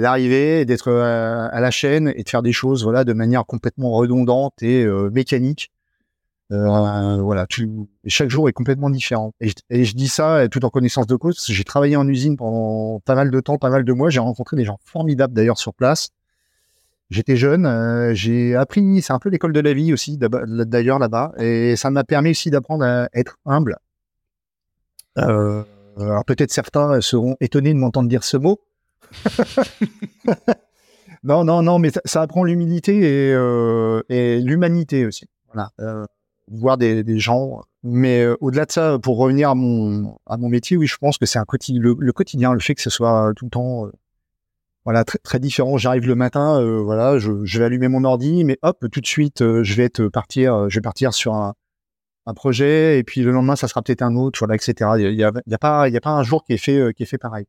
d'arriver, 0.00 0.64
d'être 0.64 0.90
à, 0.92 1.46
à, 1.46 1.60
la 1.60 1.70
chaîne 1.70 2.12
et 2.16 2.22
de 2.22 2.28
faire 2.28 2.42
des 2.42 2.52
choses, 2.52 2.84
voilà, 2.84 3.04
de 3.04 3.12
manière 3.12 3.44
complètement 3.46 3.90
redondante 3.92 4.62
et 4.62 4.84
euh, 4.84 5.10
mécanique. 5.10 5.70
Euh, 6.52 7.20
voilà, 7.22 7.46
chaque 8.06 8.30
jour 8.30 8.48
est 8.48 8.52
complètement 8.52 8.90
différent. 8.90 9.32
Et 9.40 9.84
je, 9.84 9.94
dis 9.94 10.08
ça 10.08 10.48
tout 10.48 10.64
en 10.64 10.70
connaissance 10.70 11.06
de 11.06 11.16
cause. 11.16 11.44
J'ai 11.48 11.64
travaillé 11.64 11.96
en 11.96 12.06
usine 12.06 12.36
pendant 12.36 13.00
pas 13.00 13.16
mal 13.16 13.30
de 13.30 13.40
temps, 13.40 13.58
pas 13.58 13.70
mal 13.70 13.84
de 13.84 13.92
mois. 13.92 14.10
J'ai 14.10 14.20
rencontré 14.20 14.56
des 14.56 14.64
gens 14.64 14.78
formidables 14.84 15.34
d'ailleurs 15.34 15.58
sur 15.58 15.74
place. 15.74 16.10
J'étais 17.10 17.36
jeune, 17.36 17.66
euh, 17.66 18.14
j'ai 18.14 18.56
appris, 18.56 19.00
c'est 19.00 19.12
un 19.12 19.20
peu 19.20 19.28
l'école 19.28 19.52
de 19.52 19.60
la 19.60 19.72
vie 19.72 19.92
aussi, 19.92 20.18
d'ailleurs 20.18 20.98
là-bas, 20.98 21.32
et 21.38 21.76
ça 21.76 21.88
m'a 21.90 22.02
permis 22.02 22.30
aussi 22.30 22.50
d'apprendre 22.50 22.84
à 22.84 23.08
être 23.14 23.38
humble. 23.46 23.78
Euh, 25.18 25.62
alors 25.98 26.24
peut-être 26.24 26.50
certains 26.50 27.00
seront 27.00 27.36
étonnés 27.40 27.72
de 27.72 27.78
m'entendre 27.78 28.08
dire 28.08 28.24
ce 28.24 28.36
mot. 28.36 28.60
non, 31.24 31.44
non, 31.44 31.62
non, 31.62 31.78
mais 31.78 31.90
ça, 32.04 32.22
apprend 32.22 32.44
l'humilité 32.44 32.98
et, 32.98 33.34
euh, 33.34 34.02
et 34.08 34.40
l'humanité 34.40 35.06
aussi. 35.06 35.26
Voilà, 35.52 35.70
euh, 35.80 36.04
voir 36.48 36.76
des, 36.78 37.18
gens. 37.18 37.62
Mais 37.82 38.22
euh, 38.22 38.36
au-delà 38.40 38.66
de 38.66 38.72
ça, 38.72 38.98
pour 39.00 39.18
revenir 39.18 39.50
à 39.50 39.54
mon 39.54 40.18
à 40.26 40.36
mon 40.36 40.48
métier, 40.48 40.76
oui, 40.76 40.86
je 40.86 40.96
pense 40.96 41.18
que 41.18 41.26
c'est 41.26 41.38
un 41.38 41.44
quotidien, 41.44 41.80
le, 41.82 42.12
quotidien, 42.12 42.52
le 42.52 42.60
fait 42.60 42.74
que 42.74 42.82
ce 42.82 42.90
soit 42.90 43.32
tout 43.36 43.46
le 43.46 43.50
temps 43.50 43.86
voilà 44.84 45.04
très, 45.04 45.40
différent. 45.40 45.78
J'arrive 45.78 46.06
le 46.06 46.14
matin, 46.14 46.62
voilà, 46.82 47.18
je, 47.18 47.58
vais 47.58 47.64
allumer 47.64 47.88
mon 47.88 48.04
ordi, 48.04 48.44
mais 48.44 48.58
hop, 48.62 48.86
tout 48.92 49.00
de 49.00 49.06
suite, 49.06 49.40
je 49.40 49.74
vais 49.74 49.84
être 49.84 50.06
partir, 50.08 50.70
je 50.70 50.78
vais 50.78 50.82
partir 50.82 51.12
sur 51.12 51.34
un, 51.34 51.54
projet, 52.34 52.98
et 52.98 53.04
puis 53.04 53.22
le 53.22 53.30
lendemain, 53.30 53.56
ça 53.56 53.68
sera 53.68 53.82
peut-être 53.82 54.02
un 54.02 54.16
autre, 54.16 54.38
voilà, 54.40 54.56
etc. 54.56 54.90
Il 54.98 55.14
y 55.14 55.24
a, 55.24 55.32
y 55.46 55.54
a 55.54 55.58
pas, 55.58 55.88
y 55.88 55.96
a 55.96 56.00
pas 56.00 56.10
un 56.10 56.24
jour 56.24 56.44
qui 56.44 56.54
est 56.54 56.56
fait, 56.56 56.92
qui 56.94 57.04
est 57.04 57.06
fait 57.06 57.18
pareil. 57.18 57.46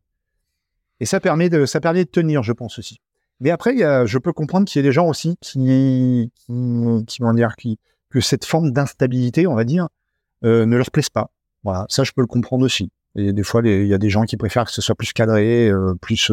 Et 1.00 1.06
ça 1.06 1.20
permet 1.20 1.50
de, 1.50 1.66
ça 1.66 1.80
permet 1.80 2.06
de 2.06 2.10
tenir, 2.10 2.44
je 2.44 2.54
pense 2.54 2.80
aussi. 2.80 3.00
Mais 3.40 3.52
après, 3.52 3.74
il 3.74 3.80
y 3.80 3.84
a, 3.84 4.06
je 4.06 4.18
peux 4.18 4.34
comprendre 4.34 4.68
qu'il 4.68 4.80
y 4.82 4.86
a 4.86 4.88
des 4.88 4.94
gens 4.94 5.08
aussi 5.08 5.38
qui, 5.42 6.32
qui, 6.36 7.04
qui 7.06 7.22
vont 7.22 7.34
dire 7.34 7.56
qui, 7.56 7.80
que 8.10 8.20
cette 8.20 8.46
forme 8.46 8.72
d'instabilité, 8.72 9.46
on 9.46 9.54
va 9.54 9.64
dire, 9.64 9.90
euh, 10.44 10.66
ne 10.66 10.76
leur 10.76 10.90
plaise 10.90 11.10
pas. 11.10 11.30
Voilà, 11.64 11.86
ça, 11.90 12.04
je 12.04 12.12
peux 12.14 12.22
le 12.22 12.28
comprendre 12.28 12.66
aussi. 12.66 12.90
Et 13.16 13.34
des 13.34 13.44
fois, 13.44 13.62
il 13.64 13.88
y 13.88 13.94
a 13.94 13.98
des 13.98 14.10
gens 14.10 14.24
qui 14.24 14.38
préfèrent 14.38 14.66
que 14.66 14.72
ce 14.72 14.82
soit 14.82 14.96
plus 14.96 15.14
cadré, 15.14 15.70
euh, 15.70 15.94
plus 16.02 16.32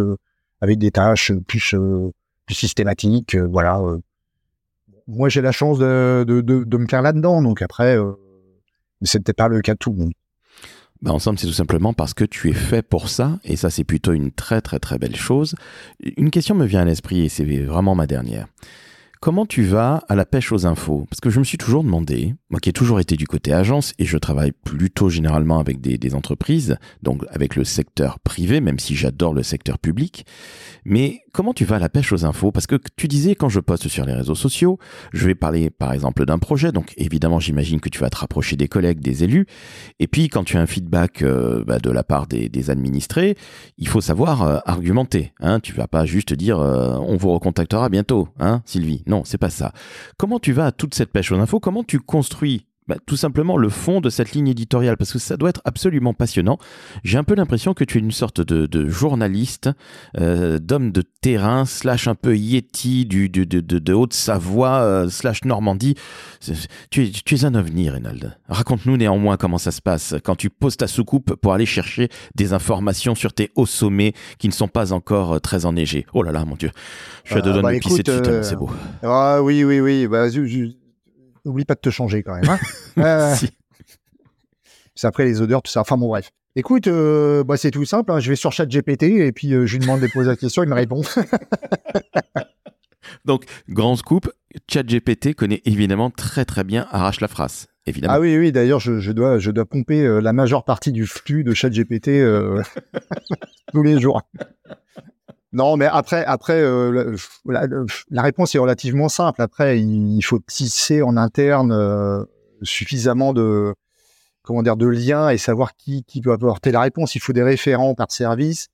avec 0.65 0.79
des 0.79 0.91
tâches 0.91 1.33
plus, 1.47 1.75
euh, 1.75 2.11
plus 2.47 2.55
systématiques. 2.55 3.35
Euh, 3.35 3.47
voilà. 3.47 3.79
Euh. 3.81 3.99
Moi, 5.07 5.29
j'ai 5.29 5.43
la 5.43 5.53
chance 5.53 5.79
de, 5.79 6.25
de, 6.27 6.41
de, 6.41 6.77
me 6.79 6.87
faire 6.87 7.03
là-dedans. 7.03 7.43
Donc 7.43 7.61
après, 7.61 7.99
c'est 9.03 9.23
peut-être 9.23 9.37
pas 9.37 9.49
le 9.49 9.61
cas 9.61 9.75
de 9.75 9.79
tout 9.79 9.93
le 9.93 9.99
monde. 9.99 10.13
Ben 11.03 11.13
ensemble, 11.13 11.39
c'est 11.39 11.47
tout 11.47 11.53
simplement 11.53 11.93
parce 11.93 12.15
que 12.15 12.25
tu 12.25 12.49
es 12.51 12.55
fait 12.55 12.83
pour 12.83 13.09
ça, 13.09 13.39
et 13.45 13.57
ça, 13.57 13.69
c'est 13.69 13.85
plutôt 13.85 14.13
une 14.13 14.31
très 14.31 14.61
très 14.61 14.79
très 14.79 14.99
belle 14.99 15.17
chose. 15.17 15.55
Une 16.17 16.31
question 16.31 16.55
me 16.55 16.65
vient 16.67 16.81
à 16.81 16.85
l'esprit, 16.85 17.25
et 17.25 17.29
c'est 17.29 17.45
vraiment 17.45 17.95
ma 17.95 18.07
dernière. 18.07 18.47
Comment 19.21 19.47
tu 19.47 19.63
vas 19.63 20.03
à 20.09 20.15
la 20.15 20.27
pêche 20.27 20.53
aux 20.53 20.67
infos? 20.67 21.07
Parce 21.09 21.21
que 21.21 21.31
je 21.31 21.39
me 21.39 21.45
suis 21.45 21.57
toujours 21.57 21.83
demandé, 21.83 22.35
moi 22.51 22.61
qui 22.61 22.69
ai 22.69 22.75
toujours 22.75 23.01
été 23.01 23.17
du 23.17 23.27
côté 23.27 23.55
agence 23.55 23.95
et 23.99 24.05
je 24.05 24.19
travaille 24.19 24.53
plutôt 24.53 25.09
généralement 25.09 25.61
avec 25.61 25.81
des, 25.81 25.97
des 25.97 26.15
entreprises, 26.15 26.77
donc 27.03 27.25
avec 27.31 27.57
le 27.57 27.65
secteur 27.65 28.21
privé, 28.21 28.61
même 28.61 28.79
si 28.79 28.95
j'adore 28.97 29.33
le 29.33 29.43
secteur 29.43 29.79
public, 29.79 30.27
mais 30.85 31.24
comment 31.35 31.53
tu 31.53 31.67
vas 31.67 31.77
à 31.77 31.79
la 31.79 31.91
pêche 31.91 32.13
aux 32.13 32.25
infos? 32.25 32.53
Parce 32.53 32.67
que 32.67 32.77
tu 32.97 33.09
disais 33.09 33.35
quand 33.35 33.51
je 33.51 33.61
poste 33.61 33.89
sur 33.89 34.07
les 34.07 34.15
réseaux 34.15 34.37
sociaux, 34.37 34.79
je 35.13 35.27
vais 35.27 35.35
parler 35.35 35.69
par 35.69 35.93
exemple 35.93 36.25
d'un 36.25 36.39
projet, 36.39 36.73
donc 36.73 36.95
évidemment 36.97 37.41
j'imagine 37.41 37.81
que 37.81 37.91
tu 37.91 37.99
vas 37.99 38.09
te 38.09 38.17
rapprocher 38.17 38.57
des 38.57 38.69
collègues, 38.69 39.01
des 39.01 39.25
élus, 39.25 39.47
et 39.99 40.07
puis 40.07 40.29
quand 40.29 40.45
tu 40.45 40.57
as 40.57 40.61
un 40.61 40.67
feedback 40.67 41.23
euh, 41.23 41.65
bah, 41.67 41.79
de 41.79 41.91
la 41.91 42.05
part 42.05 42.27
des, 42.27 42.71
administrés, 42.71 43.37
il 43.77 43.89
faut 43.89 44.01
savoir 44.01 44.43
euh, 44.43 44.59
argumenter. 44.65 45.33
Hein. 45.41 45.61
Tu 45.61 45.73
vas 45.75 45.89
pas 45.89 46.07
juste 46.07 46.33
dire 46.33 46.61
euh, 46.61 46.97
on 46.97 47.17
vous 47.17 47.33
recontactera 47.33 47.89
bientôt, 47.89 48.29
hein 48.39 48.63
Sylvie. 48.65 49.03
Non, 49.07 49.23
c'est 49.25 49.39
pas 49.39 49.51
ça. 49.51 49.73
Comment 50.17 50.39
tu 50.39 50.53
vas 50.53 50.67
à 50.67 50.73
toute 50.73 50.95
cette 50.95 51.11
pêche 51.11 51.33
aux 51.33 51.39
infos? 51.39 51.61
Comment 51.61 51.83
tu 51.83 51.99
construis 51.99 52.67
bah, 52.87 52.97
tout 53.07 53.17
simplement 53.17 53.57
le 53.57 53.69
fond 53.69 54.01
de 54.01 54.11
cette 54.11 54.33
ligne 54.33 54.49
éditoriale 54.49 54.97
parce 54.97 55.13
que 55.13 55.19
ça 55.19 55.37
doit 55.37 55.49
être 55.49 55.63
absolument 55.65 56.13
passionnant. 56.13 56.59
J'ai 57.03 57.19
un 57.19 57.25
peu 57.25 57.35
l'impression 57.35 57.73
que 57.73 57.85
tu 57.85 57.99
es 57.99 58.01
une 58.01 58.11
sorte 58.11 58.41
de, 58.41 58.89
journaliste, 58.89 59.71
euh, 60.19 60.59
d'homme 60.59 60.93
de 60.93 61.03
terrain, 61.21 61.65
slash 61.65 62.09
un 62.09 62.15
peu 62.15 62.37
yeti 62.37 63.07
du, 63.07 63.29
de, 63.29 63.45
de 63.45 63.93
Haute-Savoie, 63.95 64.83
euh, 64.83 65.09
slash 65.09 65.45
Normandie. 65.45 65.95
Tu 66.91 67.05
es, 67.05 67.11
tu 67.11 67.35
es 67.35 67.45
un 67.45 67.55
ovni, 67.55 67.89
Reynald. 67.89 68.37
Raconte-nous 68.49 68.97
néanmoins 68.97 69.37
comment 69.37 69.59
ça 69.59 69.71
se 69.71 69.81
passe 69.81 70.15
quand 70.23 70.37
tu 70.37 70.51
poses 70.51 70.77
ta 70.77 70.87
soucoupe 70.87 71.35
pour 71.37 71.55
aller 71.55 71.67
chercher 71.67 72.09
des 72.35 72.53
informations 72.53 73.15
sur 73.15 73.33
tes 73.33 73.51
hauts 73.55 73.67
sommets 73.67 74.13
qui 74.39 74.49
ne 74.49 74.53
sont 74.53 74.69
pas 74.69 74.93
encore 74.93 75.35
euh, 75.35 75.39
très 75.39 75.65
enneigés. 75.65 76.05
Oh 76.13 76.23
là 76.23 76.33
là, 76.33 76.45
mon 76.45 76.57
Dieu. 76.57 76.71
Je 77.25 77.31
suis 77.31 77.39
à 77.39 77.43
deux 77.43 77.53
doigts 77.53 77.73
de 77.73 77.79
pisser 77.79 78.03
dessus, 78.03 78.23
c'est 78.43 78.57
beau. 78.57 78.71
Ah 79.03 79.43
oui, 79.43 79.65
oui, 79.65 79.81
oui. 79.81 80.07
Bah, 80.07 80.29
N'oublie 81.45 81.65
pas 81.65 81.75
de 81.75 81.81
te 81.81 81.91
changer 81.91 82.23
quand 82.23 82.35
même. 82.35 82.49
Hein 82.49 82.59
euh, 82.99 83.35
C'est 84.95 85.07
après 85.07 85.25
les 85.25 85.41
odeurs, 85.41 85.63
tout 85.63 85.71
ça. 85.71 85.81
Enfin 85.81 85.97
bon, 85.97 86.09
bref. 86.09 86.31
Écoute, 86.57 86.87
euh, 86.87 87.45
bah, 87.45 87.57
c'est 87.57 87.71
tout 87.71 87.85
simple. 87.85 88.13
Hein. 88.13 88.21
Je 88.21 88.31
vais 88.31 88.37
sur 88.37 88.53
ChatGPT 88.53 89.03
et 89.03 89.33
puis 89.33 89.53
euh, 89.53 89.67
je 89.67 89.75
lui 89.75 89.81
demande 89.81 90.01
de 90.01 90.07
poser 90.07 90.29
la 90.29 90.37
question, 90.37 90.63
il 90.63 90.69
me 90.69 90.75
répond. 90.75 91.03
Donc, 93.25 93.45
grand 93.69 93.97
scoop, 93.97 94.31
ChatGPT 94.71 95.35
connaît 95.35 95.63
évidemment 95.65 96.11
très 96.11 96.45
très 96.45 96.65
bien 96.65 96.87
Arrache 96.91 97.21
la 97.21 97.29
phrase. 97.29 97.67
Évidemment. 97.87 98.15
Ah 98.15 98.21
oui, 98.21 98.37
oui, 98.39 98.51
d'ailleurs, 98.51 98.81
je, 98.81 98.99
je, 98.99 99.13
dois, 99.13 99.39
je 99.39 99.51
dois 99.51 99.67
pomper 99.67 100.21
la 100.23 100.33
majeure 100.33 100.65
partie 100.65 100.91
du 100.91 101.07
flux 101.07 101.45
de 101.45 101.53
ChatGPT 101.53 102.11
tous 103.73 103.83
les 103.83 104.01
jours. 104.01 104.23
Non, 105.55 105.77
mais 105.77 105.87
après, 105.87 106.25
après, 106.25 106.61
euh, 106.61 107.17
la, 107.47 108.23
réponse 108.23 108.57
est 108.57 108.59
relativement 108.59 109.09
simple. 109.09 109.41
Après, 109.41 109.79
il, 109.81 110.21
faut 110.21 110.41
tisser 110.41 111.01
en 111.01 111.17
interne 111.17 111.71
euh, 111.71 112.25
suffisamment 112.63 113.33
de, 113.33 113.73
comment 114.43 114.65
de 114.65 114.87
liens 114.87 115.29
et 115.29 115.39
savoir 115.39 115.77
qui, 115.77 116.05
peut 116.25 116.33
apporter 116.33 116.73
la 116.73 116.81
réponse. 116.81 117.15
Il 117.15 117.21
faut 117.21 117.33
des 117.33 117.45
référents 117.45 117.95
par 117.95 118.11
service. 118.11 118.67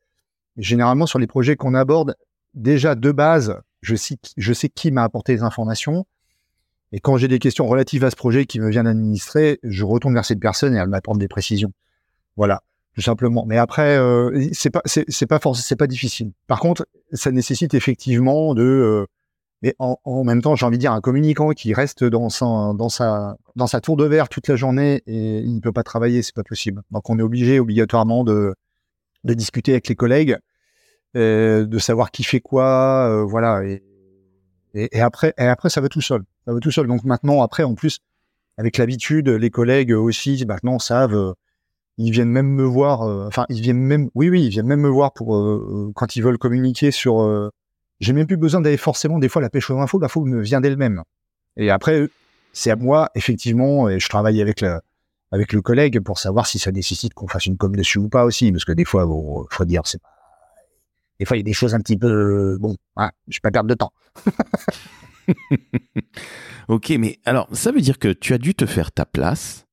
Généralement, 0.56 1.04
sur 1.04 1.18
les 1.18 1.26
projets 1.26 1.54
qu'on 1.54 1.74
aborde, 1.74 2.16
déjà 2.54 2.94
de 2.94 3.12
base, 3.12 3.60
je 3.82 3.94
sais, 3.94 4.16
je 4.38 4.52
sais 4.54 4.70
qui 4.70 4.90
m'a 4.90 5.02
apporté 5.02 5.34
les 5.34 5.42
informations. 5.42 6.06
Et 6.92 7.00
quand 7.00 7.18
j'ai 7.18 7.28
des 7.28 7.38
questions 7.38 7.68
relatives 7.68 8.04
à 8.04 8.10
ce 8.10 8.16
projet 8.16 8.46
qui 8.46 8.58
me 8.58 8.70
viennent 8.70 8.86
administrer, 8.86 9.60
je 9.62 9.84
retourne 9.84 10.14
vers 10.14 10.24
cette 10.24 10.40
personne 10.40 10.74
et 10.74 10.78
elle 10.78 10.88
m'apporte 10.88 11.18
des 11.18 11.28
précisions. 11.28 11.72
Voilà 12.36 12.62
simplement. 13.00 13.44
Mais 13.46 13.56
après, 13.56 13.96
euh, 13.96 14.48
c'est 14.52 14.70
pas, 14.70 14.82
c'est 14.84 15.26
pas 15.26 15.38
forcément, 15.38 15.62
c'est 15.62 15.76
pas 15.76 15.86
difficile. 15.86 16.32
Par 16.46 16.60
contre, 16.60 16.86
ça 17.12 17.30
nécessite 17.30 17.74
effectivement 17.74 18.54
de, 18.54 18.62
euh, 18.62 19.06
mais 19.62 19.74
en, 19.78 19.98
en, 20.04 20.24
même 20.24 20.40
temps, 20.40 20.56
j'ai 20.56 20.64
envie 20.64 20.78
de 20.78 20.80
dire 20.80 20.92
un 20.92 21.00
communicant 21.00 21.50
qui 21.50 21.74
reste 21.74 22.02
dans 22.04 22.30
sa, 22.30 22.72
dans 22.74 22.88
sa, 22.88 23.36
dans 23.56 23.66
sa 23.66 23.80
tour 23.80 23.96
de 23.96 24.04
verre 24.04 24.28
toute 24.28 24.48
la 24.48 24.56
journée 24.56 25.02
et 25.06 25.38
il 25.40 25.54
ne 25.54 25.60
peut 25.60 25.72
pas 25.72 25.82
travailler, 25.82 26.22
c'est 26.22 26.34
pas 26.34 26.44
possible. 26.44 26.82
Donc, 26.90 27.10
on 27.10 27.18
est 27.18 27.22
obligé 27.22 27.60
obligatoirement 27.60 28.24
de, 28.24 28.54
de 29.24 29.34
discuter 29.34 29.72
avec 29.72 29.88
les 29.88 29.94
collègues, 29.94 30.38
euh, 31.16 31.66
de 31.66 31.78
savoir 31.78 32.10
qui 32.10 32.24
fait 32.24 32.40
quoi, 32.40 33.08
euh, 33.10 33.24
voilà. 33.24 33.62
Et, 33.64 33.82
et, 34.72 34.96
et, 34.96 35.00
après, 35.00 35.34
et 35.36 35.46
après, 35.46 35.68
ça 35.68 35.82
va 35.82 35.88
tout 35.88 36.00
seul. 36.00 36.22
Ça 36.46 36.54
va 36.54 36.60
tout 36.60 36.70
seul. 36.70 36.86
Donc 36.86 37.04
maintenant, 37.04 37.42
après, 37.42 37.62
en 37.62 37.74
plus, 37.74 37.98
avec 38.56 38.78
l'habitude, 38.78 39.28
les 39.28 39.50
collègues 39.50 39.92
aussi 39.92 40.42
maintenant 40.46 40.78
savent 40.78 41.34
ils 41.98 42.12
viennent 42.12 42.31
même 42.31 42.48
me 42.48 42.64
voir. 42.64 43.03
Euh, 43.03 43.26
enfin, 43.26 43.46
ils 43.48 43.61
viennent 43.61 43.79
même. 43.79 44.11
Oui, 44.14 44.31
oui, 44.31 44.44
ils 44.44 44.48
viennent 44.48 44.66
même 44.66 44.81
me 44.81 44.88
voir 44.88 45.12
pour 45.12 45.37
euh, 45.37 45.88
euh, 45.88 45.92
quand 45.94 46.16
ils 46.16 46.22
veulent 46.22 46.38
communiquer 46.38 46.90
sur. 46.90 47.50
J'ai 48.00 48.14
même 48.14 48.26
plus 48.26 48.38
besoin 48.38 48.62
d'aller 48.62 48.79
forcément 48.79 49.18
des 49.18 49.29
fois 49.29 49.42
la 49.42 49.50
pêche 49.50 49.70
aux 49.70 49.79
infos. 49.79 49.98
L'info 49.98 50.24
me 50.24 50.40
vient 50.40 50.61
d'elle-même. 50.61 51.03
Et 51.57 51.70
après, 51.70 52.09
c'est 52.53 52.70
à 52.70 52.76
moi 52.76 53.11
effectivement. 53.14 53.88
Et 53.88 54.00
je 54.00 54.09
travaille 54.09 54.40
avec 54.40 54.64
avec 55.33 55.53
le 55.53 55.62
collègue 55.62 56.00
pour 56.00 56.18
savoir 56.18 56.46
si 56.46 56.59
ça 56.59 56.72
nécessite 56.72 57.14
qu'on 57.14 57.29
fasse 57.29 57.46
une 57.46 57.57
com 57.57 57.74
dessus 57.76 57.98
ou 57.98 58.09
pas 58.09 58.24
aussi, 58.24 58.50
parce 58.50 58.64
que 58.64 58.72
des 58.72 58.85
fois, 58.85 59.07
bon, 59.07 59.46
faut 59.50 59.64
dire, 59.64 59.83
c'est. 59.85 60.00
Des 61.18 61.26
fois, 61.26 61.37
il 61.37 61.40
y 61.40 61.42
a 61.42 61.44
des 61.44 61.53
choses 61.53 61.74
un 61.74 61.81
petit 61.81 61.98
peu. 61.98 62.57
Bon, 62.59 62.76
hein, 62.96 63.11
je 63.29 63.37
vais 63.37 63.40
pas 63.42 63.50
perdre 63.50 63.68
de 63.68 63.74
temps. 63.74 63.92
ok, 66.68 66.88
mais 66.98 67.18
alors, 67.26 67.46
ça 67.53 67.72
veut 67.72 67.83
dire 67.83 67.98
que 67.98 68.09
tu 68.09 68.33
as 68.33 68.38
dû 68.38 68.55
te 68.55 68.64
faire 68.64 68.90
ta 68.90 69.05
place 69.05 69.66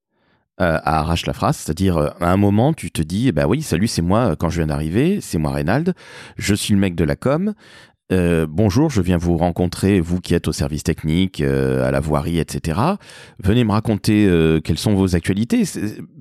euh, 0.60 0.80
à 0.84 1.00
arrache 1.00 1.26
la 1.28 1.34
phrase, 1.34 1.58
c'est-à-dire 1.58 1.98
euh, 1.98 2.10
à 2.20 2.32
un 2.32 2.38
moment 2.38 2.74
tu 2.74 2.90
te 2.90 3.02
dis 3.04 3.32
bah 3.32 3.46
oui 3.48 3.62
salut 3.62 3.88
c'est 3.88 4.02
moi 4.02 4.32
euh, 4.32 4.36
quand 4.36 4.50
je 4.50 4.58
viens 4.58 4.68
d'arriver, 4.68 5.20
c'est 5.22 5.38
moi 5.38 5.52
Reynald, 5.52 5.94
je 6.36 6.56
suis 6.56 6.74
le 6.74 6.80
mec 6.80 6.96
de 6.96 7.04
la 7.04 7.16
com, 7.16 7.54
euh, 8.14 8.46
bonjour, 8.50 8.90
je 8.90 9.02
viens 9.02 9.18
vous 9.18 9.36
rencontrer, 9.36 10.00
vous 10.00 10.22
qui 10.22 10.34
êtes 10.34 10.48
au 10.48 10.54
service 10.54 10.84
technique, 10.84 11.42
euh, 11.42 11.86
à 11.86 11.92
la 11.92 12.00
voirie, 12.00 12.40
etc. 12.40 12.80
Venez 13.44 13.66
me 13.66 13.72
raconter 13.74 14.26
euh, 14.26 14.62
quelles 14.62 14.78
sont 14.78 14.94
vos 14.94 15.16
actualités, 15.16 15.64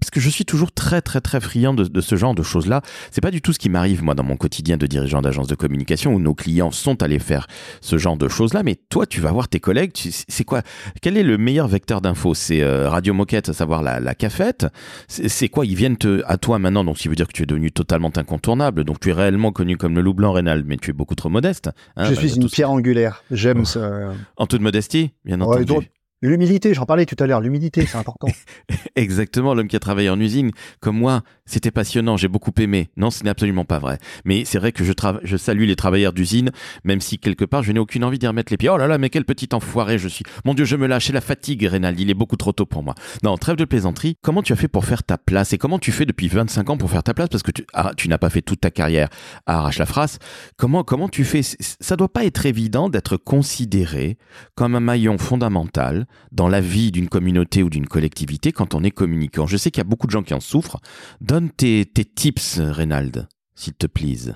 parce 0.00 0.10
que 0.10 0.18
je 0.18 0.28
suis 0.28 0.44
toujours 0.44 0.72
très 0.72 1.00
très 1.00 1.20
très 1.20 1.40
friand 1.40 1.74
de, 1.74 2.00
ce 2.00 2.16
genre 2.16 2.34
de 2.34 2.42
choses-là. 2.42 2.82
C'est 3.12 3.20
pas 3.20 3.30
du 3.30 3.40
tout 3.40 3.52
ce 3.52 3.60
qui 3.60 3.68
m'arrive 3.68 4.02
moi 4.02 4.14
dans 4.14 4.24
mon 4.24 4.36
quotidien 4.36 4.76
de 4.76 4.86
dirigeant 4.86 5.22
d'agence 5.22 5.46
de 5.46 5.54
communication 5.54 6.12
où 6.12 6.18
nos 6.18 6.34
clients 6.34 6.72
sont 6.72 7.04
allés 7.04 7.20
faire 7.20 7.46
ce 7.80 7.98
genre 7.98 8.16
de 8.16 8.26
choses-là. 8.26 8.64
Mais 8.64 8.74
toi, 8.88 9.06
tu 9.06 9.20
vas 9.20 9.30
voir 9.30 9.48
tes 9.48 9.60
collègues. 9.60 9.92
C'est 9.94 10.44
quoi 10.44 10.62
Quel 11.02 11.16
est 11.16 11.22
le 11.22 11.38
meilleur 11.38 11.68
vecteur 11.68 12.00
d'infos 12.00 12.34
C'est 12.34 12.64
Radio 12.64 13.14
Moquette, 13.14 13.48
à 13.50 13.52
savoir 13.52 13.82
la, 13.82 14.00
la 14.00 14.14
cafette? 14.14 14.66
C'est 15.06 15.48
quoi? 15.48 15.64
Ils 15.64 15.76
viennent 15.76 15.96
à 16.26 16.36
toi 16.36 16.58
maintenant, 16.58 16.82
donc 16.82 16.96
ce 16.96 17.02
qui 17.02 17.08
veut 17.08 17.14
dire 17.14 17.28
que 17.28 17.32
tu 17.32 17.44
es 17.44 17.46
devenu 17.46 17.70
totalement 17.70 18.10
incontournable. 18.16 18.82
Donc 18.82 18.98
tu 18.98 19.10
es 19.10 19.12
réellement 19.12 19.52
connu 19.52 19.76
comme 19.76 19.94
le 19.94 20.00
loup 20.00 20.14
blanc 20.14 20.32
rénal, 20.32 20.64
mais 20.66 20.76
tu 20.78 20.90
es 20.90 20.92
beaucoup 20.92 21.14
trop 21.14 21.28
modeste. 21.28 21.70
Hein, 21.96 22.06
je 22.06 22.14
bah, 22.14 22.20
suis 22.20 22.36
une 22.36 22.48
pierre 22.48 22.70
angulaire. 22.70 23.22
J'aime 23.30 23.64
ça. 23.64 24.12
En 24.36 24.46
toute 24.46 24.60
modestie, 24.60 25.12
bien 25.24 25.40
entendu. 25.40 25.88
L'humilité, 26.26 26.74
j'en 26.74 26.86
parlais 26.86 27.06
tout 27.06 27.14
à 27.20 27.26
l'heure, 27.28 27.40
l'humilité, 27.40 27.86
c'est 27.86 27.98
important. 27.98 28.26
Exactement, 28.96 29.54
l'homme 29.54 29.68
qui 29.68 29.76
a 29.76 29.78
travaillé 29.78 30.10
en 30.10 30.18
usine, 30.18 30.50
comme 30.80 30.98
moi, 30.98 31.22
c'était 31.44 31.70
passionnant, 31.70 32.16
j'ai 32.16 32.26
beaucoup 32.26 32.50
aimé. 32.58 32.88
Non, 32.96 33.10
ce 33.10 33.22
n'est 33.22 33.30
absolument 33.30 33.64
pas 33.64 33.78
vrai. 33.78 33.98
Mais 34.24 34.44
c'est 34.44 34.58
vrai 34.58 34.72
que 34.72 34.82
je, 34.82 34.92
je 35.22 35.36
salue 35.36 35.66
les 35.66 35.76
travailleurs 35.76 36.12
d'usine, 36.12 36.50
même 36.82 37.00
si 37.00 37.18
quelque 37.18 37.44
part, 37.44 37.62
je 37.62 37.70
n'ai 37.70 37.78
aucune 37.78 38.02
envie 38.02 38.18
d'y 38.18 38.26
remettre 38.26 38.52
les 38.52 38.56
pieds. 38.56 38.68
Oh 38.68 38.76
là 38.76 38.88
là, 38.88 38.98
mais 38.98 39.08
quel 39.08 39.24
petit 39.24 39.50
enfoiré 39.52 39.98
je 39.98 40.08
suis. 40.08 40.24
Mon 40.44 40.54
Dieu, 40.54 40.64
je 40.64 40.74
me 40.74 40.88
lâche, 40.88 41.06
c'est 41.06 41.12
la 41.12 41.20
fatigue, 41.20 41.62
Rénal, 41.62 42.00
il 42.00 42.10
est 42.10 42.14
beaucoup 42.14 42.36
trop 42.36 42.50
tôt 42.50 42.66
pour 42.66 42.82
moi. 42.82 42.96
Non, 43.22 43.36
trêve 43.36 43.54
de 43.54 43.64
plaisanterie, 43.64 44.16
comment 44.20 44.42
tu 44.42 44.52
as 44.52 44.56
fait 44.56 44.66
pour 44.66 44.84
faire 44.84 45.04
ta 45.04 45.18
place 45.18 45.52
Et 45.52 45.58
comment 45.58 45.78
tu 45.78 45.92
fais 45.92 46.06
depuis 46.06 46.26
25 46.26 46.70
ans 46.70 46.76
pour 46.76 46.90
faire 46.90 47.04
ta 47.04 47.14
place? 47.14 47.28
Parce 47.28 47.44
que 47.44 47.52
tu, 47.52 47.64
ah, 47.72 47.92
tu 47.96 48.08
n'as 48.08 48.18
pas 48.18 48.30
fait 48.30 48.42
toute 48.42 48.62
ta 48.62 48.72
carrière 48.72 49.10
à 49.46 49.58
Arrache 49.58 49.78
la 49.78 49.86
Phrase. 49.86 50.18
Comment, 50.56 50.82
comment 50.82 51.08
tu 51.08 51.24
fais? 51.24 51.42
Ça 51.42 51.94
doit 51.94 52.12
pas 52.12 52.24
être 52.24 52.46
évident 52.46 52.88
d'être 52.88 53.16
considéré 53.16 54.18
comme 54.56 54.74
un 54.74 54.80
maillon 54.80 55.18
fondamental 55.18 56.06
dans 56.32 56.48
la 56.48 56.60
vie 56.60 56.90
d'une 56.92 57.08
communauté 57.08 57.62
ou 57.62 57.70
d'une 57.70 57.86
collectivité 57.86 58.52
quand 58.52 58.74
on 58.74 58.82
est 58.82 58.90
communicant. 58.90 59.46
Je 59.46 59.56
sais 59.56 59.70
qu'il 59.70 59.80
y 59.80 59.86
a 59.86 59.88
beaucoup 59.88 60.06
de 60.06 60.12
gens 60.12 60.22
qui 60.22 60.34
en 60.34 60.40
souffrent. 60.40 60.80
Donne 61.20 61.50
tes, 61.50 61.86
tips, 61.86 62.58
Reynald, 62.58 63.28
s'il 63.54 63.74
te 63.74 63.86
plaît. 63.86 64.32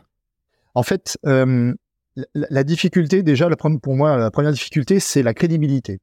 En 0.74 0.82
fait, 0.82 1.18
euh, 1.26 1.74
la, 2.34 2.64
difficulté, 2.64 3.22
déjà, 3.22 3.48
pour 3.82 3.96
moi, 3.96 4.16
la 4.16 4.30
première 4.30 4.52
difficulté, 4.52 5.00
c'est 5.00 5.22
la 5.22 5.34
crédibilité. 5.34 6.00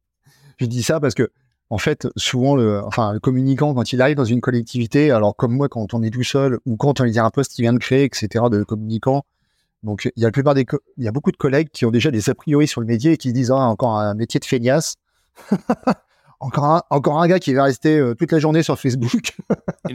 Je 0.57 0.65
dis 0.65 0.84
ça 0.84 0.99
parce 0.99 1.13
que, 1.13 1.30
en 1.69 1.78
fait, 1.78 2.07
souvent, 2.15 2.55
le, 2.55 2.82
enfin, 2.84 3.13
le 3.13 3.19
communicant, 3.19 3.73
quand 3.73 3.91
il 3.91 4.01
arrive 4.01 4.15
dans 4.15 4.25
une 4.25 4.41
collectivité, 4.41 5.11
alors 5.11 5.36
comme 5.36 5.53
moi, 5.53 5.67
quand 5.67 5.93
on 5.93 6.01
est 6.01 6.09
tout 6.09 6.23
seul 6.23 6.59
ou 6.65 6.78
quand 6.78 7.01
on 7.01 7.05
est 7.05 7.17
un 7.17 7.30
poste 7.30 7.53
qui 7.53 7.61
vient 7.61 7.73
de 7.73 7.78
créer, 7.78 8.05
etc., 8.05 8.45
de 8.49 8.63
communicant, 8.63 9.25
donc 9.84 10.09
il 10.15 10.21
y 10.21 10.25
a 10.25 10.28
la 10.30 10.32
plupart 10.32 10.53
des, 10.53 10.65
il 10.97 11.03
y 11.03 11.07
a 11.07 11.11
beaucoup 11.11 11.32
de 11.32 11.38
collègues 11.38 11.69
qui 11.71 11.86
ont 11.86 11.91
déjà 11.91 12.09
des 12.09 12.30
a 12.30 12.36
priori 12.36 12.67
sur 12.67 12.82
le 12.82 12.88
métier 12.88 13.13
et 13.13 13.17
qui 13.17 13.34
disent 13.34 13.51
ah, 13.51 13.55
encore 13.55 13.97
un 13.97 14.15
métier 14.15 14.39
de 14.39 14.45
feignasse. 14.45 14.95
encore, 16.39 16.65
un, 16.65 16.81
encore 16.89 17.21
un 17.21 17.27
gars 17.27 17.39
qui 17.39 17.53
va 17.53 17.63
rester 17.63 17.97
euh, 17.97 18.13
toute 18.13 18.31
la 18.31 18.39
journée 18.39 18.63
sur 18.63 18.79
Facebook. 18.79 19.35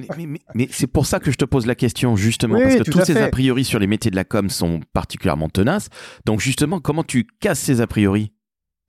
mais, 0.55 0.68
c'est 0.70 0.86
pour 0.86 1.07
ça 1.07 1.20
que 1.20 1.30
je 1.30 1.36
te 1.36 1.45
pose 1.45 1.66
la 1.66 1.74
question, 1.74 2.16
justement, 2.16 2.59
parce 2.59 2.76
que 2.76 2.90
tous 2.90 3.05
ces 3.05 3.16
a 3.16 3.28
priori 3.28 3.64
sur 3.64 3.78
les 3.78 3.86
métiers 3.86 4.11
de 4.11 4.16
la 4.16 4.24
com 4.24 4.51
sont 4.51 4.80
particulièrement 4.93 5.49
tenaces. 5.49 5.88
Donc, 6.24 6.40
justement, 6.40 6.80
comment 6.80 7.05
tu 7.05 7.26
casses 7.40 7.61
ces 7.61 7.80
a 7.80 7.86
priori? 7.86 8.32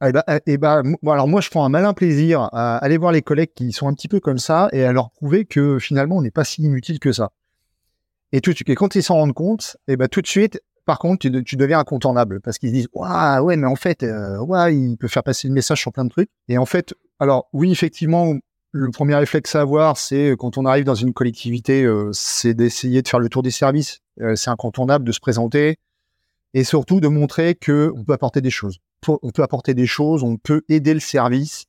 Eh 0.05 0.11
ben, 0.11 0.23
eh, 0.27 0.39
eh 0.47 0.57
ben, 0.57 0.83
alors 1.07 1.27
moi, 1.27 1.39
je 1.39 1.49
prends 1.49 1.63
un 1.63 1.69
malin 1.69 1.93
plaisir 1.93 2.49
à 2.51 2.77
aller 2.77 2.97
voir 2.97 3.11
les 3.11 3.21
collègues 3.21 3.53
qui 3.55 3.71
sont 3.71 3.87
un 3.87 3.93
petit 3.93 4.09
peu 4.09 4.19
comme 4.19 4.37
ça 4.37 4.67
et 4.73 4.83
à 4.83 4.91
leur 4.91 5.11
prouver 5.11 5.45
que 5.45 5.79
finalement, 5.79 6.17
on 6.17 6.21
n'est 6.21 6.31
pas 6.31 6.43
si 6.43 6.63
inutile 6.63 6.99
que 6.99 7.13
ça. 7.13 7.31
Et, 8.33 8.41
tout, 8.41 8.53
et 8.65 8.75
quand 8.75 8.95
ils 8.95 9.03
s'en 9.03 9.15
rendent 9.15 9.33
compte, 9.33 9.77
et 9.87 9.95
ben, 9.95 10.07
tout 10.07 10.21
de 10.21 10.27
suite, 10.27 10.59
par 10.85 10.99
contre, 10.99 11.19
tu, 11.19 11.55
deviens 11.55 11.79
incontournable 11.79 12.41
parce 12.41 12.57
qu'ils 12.57 12.73
disent 12.73 12.89
ouais 12.93 13.55
mais 13.55 13.67
en 13.67 13.75
fait 13.75 14.03
euh, 14.03 14.37
il 14.69 14.97
peut 14.97 15.07
faire 15.07 15.23
passer 15.23 15.47
le 15.47 15.53
message 15.53 15.79
sur 15.79 15.93
plein 15.93 16.05
de 16.05 16.09
trucs. 16.09 16.29
Et 16.49 16.57
en 16.57 16.65
fait 16.65 16.93
alors 17.19 17.47
oui 17.53 17.71
effectivement 17.71 18.33
le 18.71 18.91
premier 18.91 19.15
réflexe 19.15 19.55
à 19.55 19.61
avoir 19.61 19.97
c'est 19.97 20.31
euh, 20.31 20.35
quand 20.35 20.57
on 20.57 20.65
arrive 20.65 20.83
dans 20.83 20.95
une 20.95 21.13
collectivité 21.13 21.83
euh, 21.83 22.09
c'est 22.11 22.53
d'essayer 22.53 23.01
de 23.01 23.07
faire 23.07 23.19
le 23.19 23.29
tour 23.29 23.43
des 23.43 23.51
services. 23.51 23.99
C'est 24.35 24.49
incontournable 24.49 25.05
de 25.05 25.11
se 25.11 25.19
présenter 25.19 25.77
et 26.53 26.63
surtout 26.63 26.99
de 26.99 27.07
montrer 27.07 27.55
que 27.55 27.91
on 27.95 28.03
peut 28.03 28.13
apporter 28.13 28.41
des 28.41 28.51
choses. 28.51 28.77
On 29.07 29.31
peut 29.31 29.41
apporter 29.41 29.73
des 29.73 29.87
choses 29.87 30.23
on 30.23 30.37
peut 30.37 30.63
aider 30.69 30.93
le 30.93 30.99
service 30.99 31.65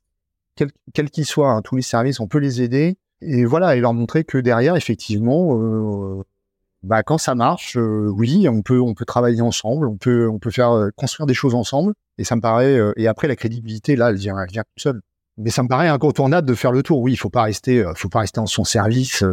quel 0.93 1.09
qu'il 1.09 1.25
soit 1.25 1.51
hein, 1.51 1.61
tous 1.61 1.75
les 1.75 1.81
services 1.81 2.19
on 2.19 2.27
peut 2.27 2.37
les 2.37 2.61
aider 2.61 2.97
et 3.21 3.45
voilà 3.45 3.75
et 3.75 3.79
leur 3.79 3.93
montrer 3.93 4.23
que 4.23 4.37
derrière 4.37 4.75
effectivement 4.75 5.57
bah, 6.85 7.01
quand 7.01 7.17
ça 7.17 7.33
marche, 7.33 7.77
euh, 7.77 8.11
oui, 8.15 8.47
on 8.47 8.61
peut, 8.61 8.79
on 8.79 8.93
peut 8.93 9.05
travailler 9.05 9.41
ensemble, 9.41 9.87
on 9.87 9.97
peut, 9.97 10.29
on 10.29 10.37
peut 10.37 10.51
faire 10.51 10.71
euh, 10.71 10.89
construire 10.95 11.25
des 11.25 11.33
choses 11.33 11.55
ensemble. 11.55 11.93
Et 12.19 12.23
ça 12.23 12.35
me 12.35 12.41
paraît. 12.41 12.77
Euh, 12.77 12.93
et 12.95 13.07
après, 13.07 13.27
la 13.27 13.35
crédibilité, 13.35 13.95
là, 13.95 14.11
elle 14.11 14.17
vient, 14.17 14.39
elle 14.39 14.51
vient 14.51 14.61
toute 14.63 14.83
seule. 14.83 15.01
Mais 15.37 15.49
ça 15.49 15.63
me 15.63 15.67
paraît 15.67 15.87
incontournable 15.87 16.47
de 16.47 16.53
faire 16.53 16.71
le 16.71 16.83
tour. 16.83 16.99
Oui, 16.99 17.13
il 17.13 17.17
faut 17.17 17.31
pas 17.31 17.41
rester, 17.41 17.83
faut 17.95 18.07
pas 18.07 18.19
rester 18.19 18.39
en 18.39 18.45
son 18.45 18.63
service. 18.63 19.23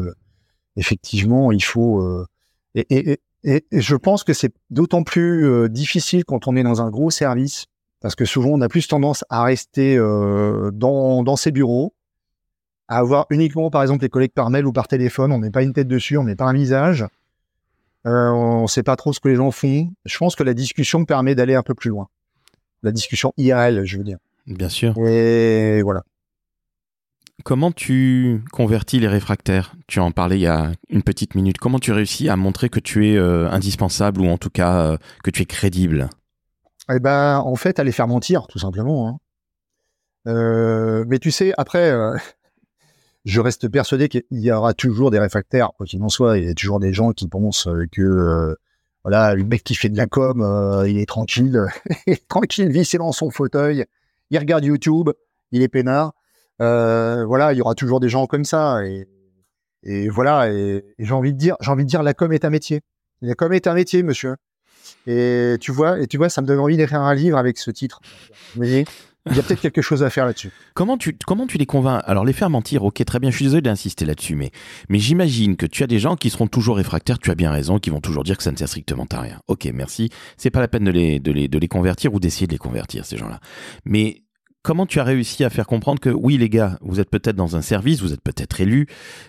effectivement, 0.77 1.53
il 1.53 1.63
faut. 1.63 2.27
Et, 2.75 2.87
et, 2.89 3.21
et, 3.45 3.65
et, 3.71 3.81
je 3.81 3.95
pense 3.97 4.25
que 4.25 4.33
c'est 4.33 4.53
d'autant 4.71 5.05
plus 5.05 5.69
difficile 5.71 6.25
quand 6.25 6.49
on 6.49 6.57
est 6.57 6.65
dans 6.65 6.83
un 6.83 6.91
gros 6.91 7.11
service, 7.11 7.67
parce 8.01 8.17
que 8.17 8.25
souvent 8.25 8.49
on 8.49 8.61
a 8.63 8.69
plus 8.69 8.89
tendance 8.89 9.25
à 9.29 9.45
rester 9.45 9.97
dans, 9.97 11.23
dans 11.23 11.37
ses 11.37 11.53
bureaux, 11.53 11.95
à 12.89 12.99
avoir 12.99 13.27
uniquement, 13.31 13.71
par 13.71 13.83
exemple, 13.83 14.03
les 14.03 14.09
collègues 14.09 14.33
par 14.35 14.51
mail 14.51 14.67
ou 14.67 14.73
par 14.73 14.89
téléphone. 14.89 15.31
On 15.31 15.39
met 15.39 15.51
pas 15.51 15.63
une 15.63 15.73
tête 15.73 15.87
dessus, 15.87 16.17
on 16.17 16.25
met 16.25 16.35
pas 16.35 16.47
un 16.47 16.53
visage. 16.55 17.07
Euh, 18.07 18.31
on 18.31 18.63
ne 18.63 18.67
sait 18.67 18.83
pas 18.83 18.97
trop 18.97 19.13
ce 19.13 19.21
que 19.21 19.29
les 19.29 19.37
gens 19.37 19.51
font. 19.51 19.93
Je 20.05 20.19
pense 20.19 20.35
que 20.35 20.43
la 20.43 20.55
discussion 20.55 21.05
permet 21.05 21.35
d'aller 21.35 21.55
un 21.55 21.63
peu 21.63 21.75
plus 21.75 21.91
loin. 21.91 22.09
La 22.83 22.91
discussion 22.91 23.33
IRL, 23.37 23.85
je 23.85 23.99
veux 23.99 24.05
dire. 24.05 24.19
Bien 24.47 24.69
sûr. 24.69 24.97
Et 24.99 25.83
voilà. 25.83 26.03
Comment 27.45 27.73
tu 27.73 28.43
convertis 28.53 29.01
les 29.01 29.09
réfractaires? 29.09 29.75
Tu 29.87 30.01
en 30.01 30.11
parlais 30.11 30.39
il 30.39 30.43
y 30.43 30.47
a 30.47 30.73
une 30.91 31.03
petite 31.03 31.35
minute. 31.35 31.59
Comment 31.59 31.79
tu 31.79 31.93
réussis 31.93 32.29
à 32.29 32.37
montrer 32.37 32.69
que 32.69 32.81
tu 32.81 33.09
es 33.09 33.17
euh, 33.17 33.49
indispensable 33.51 34.21
ou 34.21 34.29
en 34.29 34.39
tout 34.39 34.51
cas 34.51 34.81
euh, 34.81 34.97
que 35.23 35.31
tu 35.31 35.43
es 35.43 35.47
crédible? 35.47 36.11
Eh 36.93 36.99
ben, 36.99 37.39
en 37.39 37.55
fait, 37.57 37.79
à 37.79 37.85
les 37.85 37.93
faire 37.93 38.09
mentir, 38.09 38.47
tout 38.49 38.59
simplement. 38.59 39.21
Hein. 40.27 41.05
mais 41.07 41.19
tu 41.21 41.31
sais, 41.31 41.53
après, 41.57 41.93
je 43.25 43.41
reste 43.41 43.69
persuadé 43.69 44.09
qu'il 44.09 44.25
y 44.31 44.51
aura 44.51 44.75
toujours 44.75 45.11
des 45.11 45.19
réfractaires, 45.19 45.71
quoi 45.77 45.87
qu'il 45.87 46.03
en 46.03 46.09
soit. 46.09 46.39
Il 46.39 46.45
y 46.45 46.49
a 46.49 46.55
toujours 46.55 46.81
des 46.81 46.93
gens 46.93 47.13
qui 47.13 47.29
pensent 47.29 47.69
euh, 47.69 47.87
que 47.91 48.03
euh, 48.03 48.55
voilà, 49.05 49.35
le 49.35 49.45
mec 49.45 49.63
qui 49.65 49.75
fait 49.75 49.89
de 49.89 49.97
la 49.97 50.07
com, 50.07 50.43
euh, 50.43 50.89
il 50.89 50.99
est 50.99 51.07
tranquille, 51.07 51.67
tranquille, 52.29 52.71
vissé 52.71 52.99
dans 52.99 53.13
son 53.13 53.31
fauteuil, 53.31 53.85
il 54.31 54.39
regarde 54.39 54.65
YouTube, 54.65 55.11
il 55.51 55.63
est 55.63 55.69
peinard. 55.69 56.15
voilà, 56.59 57.53
il 57.53 57.59
y 57.59 57.61
aura 57.61 57.75
toujours 57.75 58.01
des 58.01 58.09
gens 58.09 58.27
comme 58.27 58.45
ça. 58.45 58.83
Et, 59.85 60.09
voilà, 60.09 60.53
et, 60.53 60.85
j'ai 60.99 61.13
envie 61.13 61.33
de 61.33 61.39
dire, 61.39 61.57
j'ai 61.61 61.71
envie 61.71 61.85
de 61.85 61.89
dire, 61.89 62.03
la 62.03 62.15
com 62.15 62.33
est 62.33 62.45
un 62.45 62.51
métier. 62.51 62.81
La 63.21 63.35
com 63.35 63.53
est 63.53 63.67
un 63.67 63.75
métier, 63.75 64.03
monsieur. 64.03 64.37
Et 65.07 65.57
tu 65.61 65.73
vois, 65.73 66.01
et 66.01 66.07
tu 66.07 66.17
vois, 66.17 66.29
ça 66.29 66.43
me 66.43 66.47
donne 66.47 66.61
envie 66.61 66.77
d'écrire 66.77 67.01
un 67.01 67.15
livre 67.15 67.37
avec 67.37 67.59
ce 67.59 67.71
titre. 67.71 68.01
Vous 68.55 68.59
voyez 68.59 68.85
il 69.31 69.37
y 69.37 69.39
a 69.39 69.43
peut-être 69.43 69.61
quelque 69.61 69.83
chose 69.83 70.03
à 70.03 70.11
faire 70.11 70.27
là-dessus. 70.27 70.51
Comment 70.75 70.97
tu, 70.97 71.17
comment 71.27 71.47
tu 71.47 71.59
les 71.59 71.67
convaincs? 71.67 72.03
Alors, 72.07 72.25
les 72.25 72.33
faire 72.33 72.51
mentir, 72.51 72.83
ok, 72.83 73.05
très 73.05 73.21
bien, 73.21 73.31
je 73.31 73.37
suis 73.37 73.45
désolé 73.45 73.63
d'insister 73.63 74.05
là-dessus, 74.05 74.35
mais, 74.35 74.51
mais 74.89 74.99
j'imagine 74.99 75.57
que 75.57 75.67
tu 75.67 75.83
as 75.83 75.87
des 75.87 75.99
gens 75.99 76.17
qui 76.17 76.31
seront 76.31 76.47
toujours 76.47 76.77
réfractaires, 76.77 77.19
tu 77.19 77.31
as 77.31 77.35
bien 77.35 77.51
raison, 77.51 77.79
qui 77.79 77.91
vont 77.91 78.01
toujours 78.01 78.25
dire 78.25 78.37
que 78.37 78.43
ça 78.43 78.51
ne 78.51 78.57
sert 78.57 78.69
strictement 78.69 79.07
à 79.13 79.21
rien. 79.21 79.39
Ok, 79.49 79.69
merci. 79.73 80.11
C'est 80.37 80.51
pas 80.51 80.61
la 80.61 80.69
peine 80.69 80.85
de 80.85 80.91
les, 80.91 81.21
de 81.21 81.31
les, 81.31 81.49
de 81.49 81.59
les 81.59 81.69
convertir 81.69 82.15
ou 82.15 82.21
d'essayer 82.21 82.47
de 82.47 82.53
les 82.53 82.59
convertir, 82.59 83.05
ces 83.05 83.17
gens-là. 83.17 83.41
Mais 83.85 84.23
comment 84.63 84.87
tu 84.87 84.99
as 84.99 85.05
réussi 85.05 85.45
à 85.45 85.51
faire 85.51 85.67
comprendre 85.67 86.01
que 86.01 86.11
oui, 86.11 86.39
les 86.39 86.49
gars, 86.49 86.79
vous 86.81 87.01
êtes 87.01 87.11
peut-être 87.11 87.37
dans 87.37 87.57
un 87.57 87.63
service, 87.63 88.01
vous 88.01 88.13
êtes 88.13 88.23
peut-être 88.23 88.61
élu, 88.61 88.87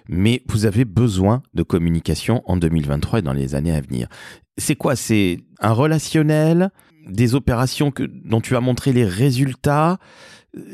mais 0.08 0.44
vous 0.48 0.66
avez 0.66 0.86
besoin 0.86 1.44
de 1.54 1.64
communication 1.64 2.42
en 2.46 2.58
2023 2.58 3.20
et 3.20 3.22
dans 3.22 3.34
les 3.34 3.56
années 3.56 3.76
à 3.76 3.82
venir? 3.82 4.08
C'est 4.58 4.76
quoi? 4.76 4.96
C'est 4.96 5.40
un 5.60 5.74
relationnel? 5.74 6.70
Des 7.08 7.36
opérations 7.36 7.92
dont 8.26 8.42
tu 8.42 8.56
as 8.56 8.62
montré 8.62 8.94
les 8.94 9.06
résultats. 9.06 9.98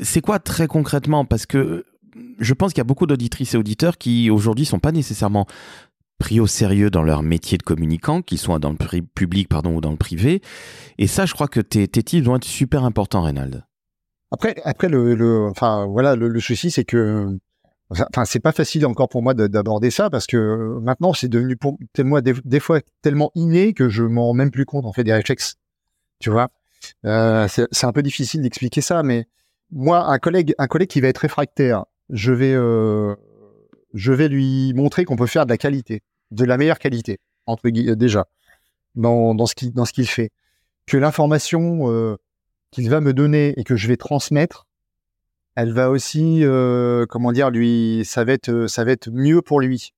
C'est 0.02 0.20
quoi 0.20 0.38
très 0.38 0.66
concrètement? 0.66 1.24
Parce 1.24 1.46
que 1.46 1.84
je 2.38 2.54
pense 2.54 2.72
qu'il 2.72 2.78
y 2.78 2.82
a 2.82 2.84
beaucoup 2.84 3.06
d'auditrices 3.06 3.54
et 3.54 3.56
auditeurs 3.56 3.98
qui 3.98 4.30
aujourd'hui 4.30 4.64
sont 4.64 4.78
pas 4.78 4.92
nécessairement 4.92 5.46
pris 6.18 6.38
au 6.38 6.46
sérieux 6.46 6.90
dans 6.90 7.02
leur 7.02 7.22
métier 7.22 7.56
de 7.56 7.62
communicant, 7.62 8.20
qu'ils 8.20 8.38
soient 8.38 8.58
dans 8.58 8.70
le 8.70 8.76
public 9.14 9.48
pardon, 9.48 9.76
ou 9.76 9.80
dans 9.80 9.90
le 9.90 9.96
privé. 9.96 10.42
Et 10.98 11.06
ça, 11.06 11.24
je 11.26 11.32
crois 11.32 11.48
que 11.48 11.60
tes, 11.60 11.88
tes 11.88 12.02
tips 12.02 12.26
vont 12.26 12.36
être 12.36 12.44
super 12.44 12.84
importants, 12.84 13.22
Reynald. 13.22 13.64
Après, 14.30 14.60
après 14.64 14.88
le, 14.88 15.48
enfin, 15.50 15.86
voilà, 15.86 16.14
le, 16.14 16.40
souci, 16.40 16.70
c'est 16.70 16.84
que 16.84 17.38
Enfin, 17.92 18.24
c'est 18.24 18.38
pas 18.38 18.52
facile 18.52 18.86
encore 18.86 19.08
pour 19.08 19.20
moi 19.20 19.34
d'aborder 19.34 19.90
ça 19.90 20.10
parce 20.10 20.28
que 20.28 20.78
maintenant 20.80 21.12
c'est 21.12 21.26
devenu 21.26 21.56
pour 21.56 21.76
moi 21.98 22.20
des, 22.20 22.34
des, 22.44 22.60
fois 22.60 22.78
tellement 23.02 23.32
inné 23.34 23.74
que 23.74 23.88
je 23.88 24.04
m'en 24.04 24.26
rends 24.28 24.34
même 24.34 24.52
plus 24.52 24.64
compte 24.64 24.86
en 24.86 24.92
fait 24.92 25.02
des 25.02 25.12
réflexes 25.12 25.56
tu 26.20 26.30
vois. 26.30 26.48
Euh, 27.04 27.48
c'est 27.48 27.84
un 27.84 27.92
peu 27.92 28.02
difficile 28.02 28.42
d'expliquer 28.42 28.80
ça, 28.80 29.02
mais 29.02 29.26
moi, 29.70 30.06
un 30.06 30.18
collègue, 30.18 30.54
un 30.58 30.66
collègue 30.66 30.88
qui 30.88 31.00
va 31.00 31.08
être 31.08 31.18
réfractaire, 31.18 31.84
je 32.08 32.32
vais, 32.32 32.54
euh, 32.54 33.14
je 33.94 34.12
vais 34.12 34.28
lui 34.28 34.72
montrer 34.74 35.04
qu'on 35.04 35.16
peut 35.16 35.26
faire 35.26 35.46
de 35.46 35.50
la 35.50 35.58
qualité, 35.58 36.02
de 36.30 36.44
la 36.44 36.56
meilleure 36.56 36.78
qualité, 36.78 37.18
entre 37.46 37.68
guillemets, 37.68 37.96
déjà, 37.96 38.26
dans, 38.94 39.34
dans 39.34 39.46
ce 39.46 39.92
qu'il 39.92 40.08
fait. 40.08 40.30
que 40.86 40.96
l'information 40.96 41.90
euh, 41.90 42.16
qu'il 42.70 42.88
va 42.90 43.00
me 43.00 43.12
donner 43.12 43.54
et 43.58 43.64
que 43.64 43.76
je 43.76 43.88
vais 43.88 43.96
transmettre, 43.96 44.66
elle 45.56 45.72
va 45.72 45.90
aussi, 45.90 46.44
euh, 46.44 47.06
comment 47.06 47.32
dire, 47.32 47.50
lui, 47.50 48.02
ça 48.04 48.24
va 48.24 48.32
être, 48.32 48.66
ça 48.66 48.84
va 48.84 48.92
être 48.92 49.10
mieux 49.10 49.42
pour 49.42 49.60
lui. 49.60 49.92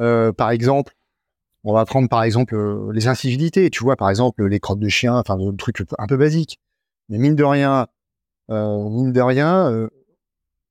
Euh, 0.00 0.32
par 0.32 0.50
exemple, 0.50 0.95
on 1.66 1.72
va 1.72 1.84
prendre 1.84 2.08
par 2.08 2.22
exemple 2.22 2.54
euh, 2.54 2.92
les 2.92 3.08
incivilités, 3.08 3.70
tu 3.70 3.82
vois, 3.82 3.96
par 3.96 4.08
exemple 4.08 4.46
les 4.46 4.60
crottes 4.60 4.78
de 4.78 4.88
chien, 4.88 5.16
enfin 5.16 5.36
un 5.36 5.56
truc 5.56 5.82
un 5.98 6.06
peu 6.06 6.16
basique. 6.16 6.60
Mais 7.08 7.18
mine 7.18 7.34
de 7.34 7.42
rien, 7.42 7.88
euh, 8.50 8.88
mine 8.88 9.12
de 9.12 9.20
rien, 9.20 9.68
euh, 9.72 9.88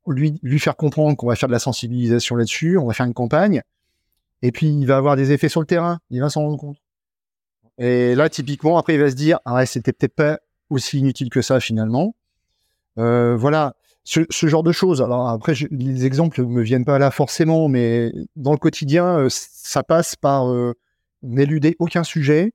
lui, 0.08 0.40
lui 0.42 0.58
faire 0.58 0.78
comprendre 0.78 1.18
qu'on 1.18 1.28
va 1.28 1.36
faire 1.36 1.50
de 1.50 1.54
la 1.54 1.60
sensibilisation 1.60 2.38
là-dessus, 2.38 2.78
on 2.78 2.86
va 2.86 2.94
faire 2.94 3.06
une 3.06 3.14
campagne, 3.14 3.62
et 4.42 4.54
puis 4.54 4.68
il 4.68 4.86
va 4.86 4.96
avoir 4.96 5.18
des 5.18 5.34
effets 5.34 5.50
sur 5.50 5.60
le 5.60 5.68
terrain, 5.68 6.00
il 6.12 6.22
va 6.22 6.30
s'en 6.30 6.44
rendre 6.44 6.58
compte. 6.58 6.78
Et 7.78 8.16
là, 8.16 8.30
typiquement, 8.30 8.78
après, 8.78 8.94
il 8.96 9.02
va 9.02 9.10
se 9.10 9.16
dire, 9.16 9.40
ah 9.44 9.56
ouais, 9.56 9.66
c'était 9.66 9.92
peut-être 9.92 10.16
pas 10.16 10.40
aussi 10.70 11.00
inutile 11.00 11.30
que 11.30 11.42
ça 11.42 11.60
finalement. 11.60 12.16
Voilà, 12.96 13.76
ce, 14.06 14.24
genre 14.48 14.64
de 14.64 14.72
choses. 14.72 15.02
Alors 15.02 15.28
après, 15.28 15.56
les 15.72 16.06
exemples 16.06 16.42
me 16.46 16.62
viennent 16.62 16.86
pas 16.86 17.00
là 17.00 17.12
forcément, 17.12 17.68
mais 17.68 18.14
dans 18.38 18.54
le 18.54 18.58
quotidien, 18.58 19.28
ça 19.30 19.84
passe 19.84 20.16
par 20.16 20.48
n'éluder 21.26 21.76
aucun 21.80 22.04
sujet. 22.04 22.54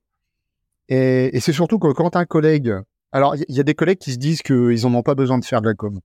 Et, 0.89 1.35
et 1.35 1.39
c'est 1.39 1.53
surtout 1.53 1.79
que 1.79 1.91
quand 1.93 2.15
un 2.15 2.25
collègue, 2.25 2.73
alors 3.11 3.35
il 3.35 3.45
y, 3.47 3.53
y, 3.53 3.59
a 3.59 3.63
des 3.63 3.75
collègues 3.75 3.99
qui 3.99 4.11
se 4.11 4.17
disent 4.17 4.41
qu'ils 4.41 4.81
n'en 4.83 4.93
ont 4.95 5.03
pas 5.03 5.15
besoin 5.15 5.37
de 5.37 5.45
faire 5.45 5.61
de 5.61 5.67
la 5.67 5.73
com. 5.73 5.99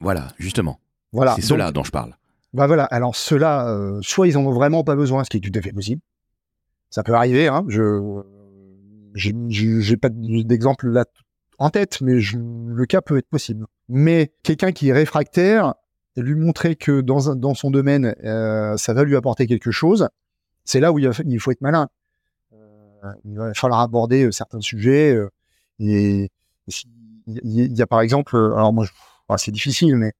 Voilà, 0.00 0.28
justement. 0.38 0.78
Voilà. 1.12 1.34
C'est 1.36 1.42
cela 1.42 1.72
dont 1.72 1.84
je 1.84 1.90
parle. 1.90 2.16
Bah 2.52 2.66
voilà. 2.66 2.84
Alors 2.84 3.16
ceux-là, 3.16 3.68
euh, 3.68 3.98
soit 4.02 4.28
ils 4.28 4.36
en 4.36 4.44
ont 4.44 4.52
vraiment 4.52 4.84
pas 4.84 4.96
besoin, 4.96 5.24
ce 5.24 5.30
qui 5.30 5.38
est 5.38 5.40
tout 5.40 5.56
à 5.58 5.62
fait 5.62 5.72
possible. 5.72 6.00
Ça 6.90 7.02
peut 7.02 7.14
arriver. 7.14 7.48
Hein. 7.48 7.64
Je 7.68 8.22
j'ai 9.14 9.96
pas 9.96 10.08
d'exemple 10.10 10.88
là 10.88 11.04
en 11.58 11.70
tête, 11.70 12.00
mais 12.00 12.20
je, 12.20 12.38
le 12.38 12.86
cas 12.86 13.00
peut 13.00 13.18
être 13.18 13.28
possible. 13.28 13.66
Mais 13.88 14.32
quelqu'un 14.42 14.72
qui 14.72 14.88
est 14.88 14.92
réfractaire, 14.92 15.74
lui 16.16 16.34
montrer 16.34 16.76
que 16.76 17.00
dans, 17.00 17.34
dans 17.34 17.54
son 17.54 17.70
domaine, 17.70 18.14
euh, 18.24 18.76
ça 18.76 18.94
va 18.94 19.04
lui 19.04 19.16
apporter 19.16 19.46
quelque 19.46 19.70
chose, 19.70 20.08
c'est 20.64 20.80
là 20.80 20.92
où 20.92 20.98
il, 20.98 21.40
faut 21.40 21.50
être 21.50 21.60
malin. 21.60 21.88
Euh, 22.52 23.12
il 23.24 23.36
va 23.36 23.54
falloir 23.54 23.80
aborder 23.80 24.24
euh, 24.24 24.30
certains 24.32 24.60
sujets. 24.60 25.14
euh, 25.14 25.30
et 25.78 26.30
il 27.26 27.76
y, 27.76 27.82
a 27.82 27.86
par 27.86 28.00
exemple, 28.00 28.36
alors 28.36 28.72
moi, 28.72 28.86
c'est 29.36 29.50
difficile, 29.50 29.96
mais 29.96 30.12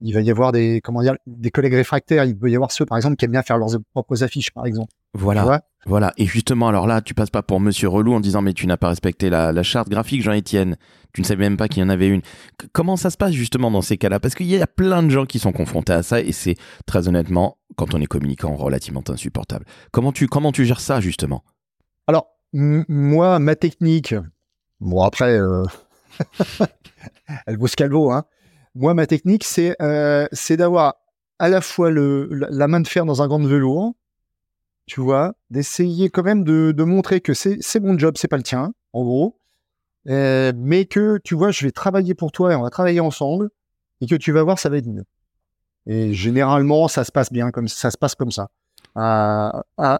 il 0.00 0.14
va 0.14 0.20
y 0.20 0.30
avoir 0.30 0.52
des 0.52 0.80
comment 0.82 1.02
dire 1.02 1.14
des 1.26 1.50
collègues 1.50 1.74
réfractaires. 1.74 2.24
Il 2.24 2.38
peut 2.38 2.50
y 2.50 2.54
avoir 2.54 2.72
ceux, 2.72 2.86
par 2.86 2.96
exemple, 2.96 3.16
qui 3.16 3.24
aiment 3.24 3.32
bien 3.32 3.42
faire 3.42 3.58
leurs 3.58 3.70
propres 3.92 4.22
affiches, 4.22 4.50
par 4.50 4.66
exemple. 4.66 4.92
Voilà. 5.14 5.62
Voilà. 5.86 6.12
Et 6.18 6.26
justement, 6.26 6.68
alors 6.68 6.86
là, 6.86 7.00
tu 7.00 7.14
passes 7.14 7.30
pas 7.30 7.42
pour 7.42 7.60
Monsieur 7.60 7.88
Relou 7.88 8.12
en 8.12 8.20
disant 8.20 8.42
mais 8.42 8.52
tu 8.52 8.66
n'as 8.66 8.76
pas 8.76 8.88
respecté 8.88 9.30
la, 9.30 9.52
la 9.52 9.62
charte 9.62 9.88
graphique, 9.88 10.22
Jean-Étienne. 10.22 10.76
Tu 11.12 11.22
ne 11.22 11.26
savais 11.26 11.44
même 11.44 11.56
pas 11.56 11.68
qu'il 11.68 11.82
y 11.82 11.84
en 11.84 11.88
avait 11.88 12.08
une. 12.08 12.22
C 12.22 12.68
comment 12.72 12.96
ça 12.96 13.10
se 13.10 13.16
passe 13.16 13.32
justement 13.32 13.70
dans 13.70 13.82
ces 13.82 13.96
cas-là? 13.96 14.20
Parce 14.20 14.34
qu'il 14.34 14.46
y 14.46 14.60
a 14.60 14.66
plein 14.66 15.02
de 15.02 15.10
gens 15.10 15.26
qui 15.26 15.38
sont 15.38 15.52
confrontés 15.52 15.92
à 15.92 16.02
ça 16.02 16.20
et 16.20 16.32
c'est 16.32 16.56
très 16.86 17.08
honnêtement, 17.08 17.56
quand 17.76 17.94
on 17.94 18.00
est 18.00 18.06
communicant, 18.06 18.54
relativement 18.56 19.02
insupportable. 19.08 19.64
Comment 19.92 20.12
tu 20.12 20.26
comment 20.26 20.52
tu 20.52 20.64
gères 20.64 20.80
ça 20.80 21.00
justement? 21.00 21.44
Alors 22.06 22.28
moi, 22.52 23.38
ma 23.38 23.56
technique. 23.56 24.14
Bon 24.80 25.02
après, 25.02 25.38
euh... 25.38 25.64
elle 27.46 27.58
vaut 27.58 27.66
ce 27.66 27.76
qu'elle 27.76 27.92
vaut, 27.92 28.10
hein. 28.10 28.24
Moi, 28.74 28.94
ma 28.94 29.06
technique, 29.06 29.44
c'est 29.44 29.74
euh, 29.82 30.26
d'avoir 30.50 30.94
à 31.38 31.48
la 31.48 31.60
fois 31.60 31.90
le, 31.90 32.28
la 32.30 32.68
main 32.68 32.80
de 32.80 32.86
fer 32.86 33.04
dans 33.04 33.22
un 33.22 33.28
gant 33.28 33.40
de 33.40 33.48
velours, 33.48 33.94
tu 34.86 35.00
vois, 35.00 35.34
d'essayer 35.50 36.10
quand 36.10 36.22
même 36.22 36.44
de, 36.44 36.72
de 36.72 36.84
montrer 36.84 37.20
que 37.20 37.34
c'est 37.34 37.80
mon 37.80 37.98
job, 37.98 38.14
c'est 38.16 38.28
pas 38.28 38.36
le 38.36 38.42
tien, 38.42 38.72
en 38.92 39.04
gros, 39.04 39.38
euh, 40.08 40.52
mais 40.54 40.84
que 40.84 41.18
tu 41.24 41.34
vois, 41.34 41.50
je 41.50 41.64
vais 41.64 41.72
travailler 41.72 42.14
pour 42.14 42.30
toi 42.32 42.52
et 42.52 42.56
on 42.56 42.62
va 42.62 42.70
travailler 42.70 43.00
ensemble, 43.00 43.50
et 44.00 44.06
que 44.06 44.14
tu 44.14 44.32
vas 44.32 44.42
voir, 44.42 44.58
ça 44.58 44.68
va 44.68 44.76
être 44.76 44.86
mieux. 44.86 45.04
Et 45.86 46.12
généralement, 46.12 46.88
ça 46.88 47.04
se 47.04 47.12
passe 47.12 47.32
bien 47.32 47.50
comme 47.50 47.68
ça 47.68 47.90
se 47.90 47.98
passe 47.98 48.14
comme 48.14 48.30
ça. 48.30 48.48
Euh, 48.96 49.50
euh, 49.80 49.98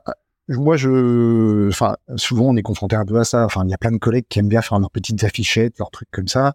moi, 0.48 0.76
je, 0.76 1.68
enfin, 1.68 1.96
souvent, 2.16 2.46
on 2.46 2.56
est 2.56 2.62
confronté 2.62 2.96
un 2.96 3.04
peu 3.04 3.18
à 3.18 3.24
ça. 3.24 3.44
Enfin, 3.44 3.64
il 3.64 3.70
y 3.70 3.74
a 3.74 3.78
plein 3.78 3.92
de 3.92 3.98
collègues 3.98 4.26
qui 4.28 4.38
aiment 4.38 4.48
bien 4.48 4.62
faire 4.62 4.78
leurs 4.78 4.90
petites 4.90 5.22
affichettes, 5.24 5.78
leurs 5.78 5.90
trucs 5.90 6.10
comme 6.10 6.28
ça. 6.28 6.54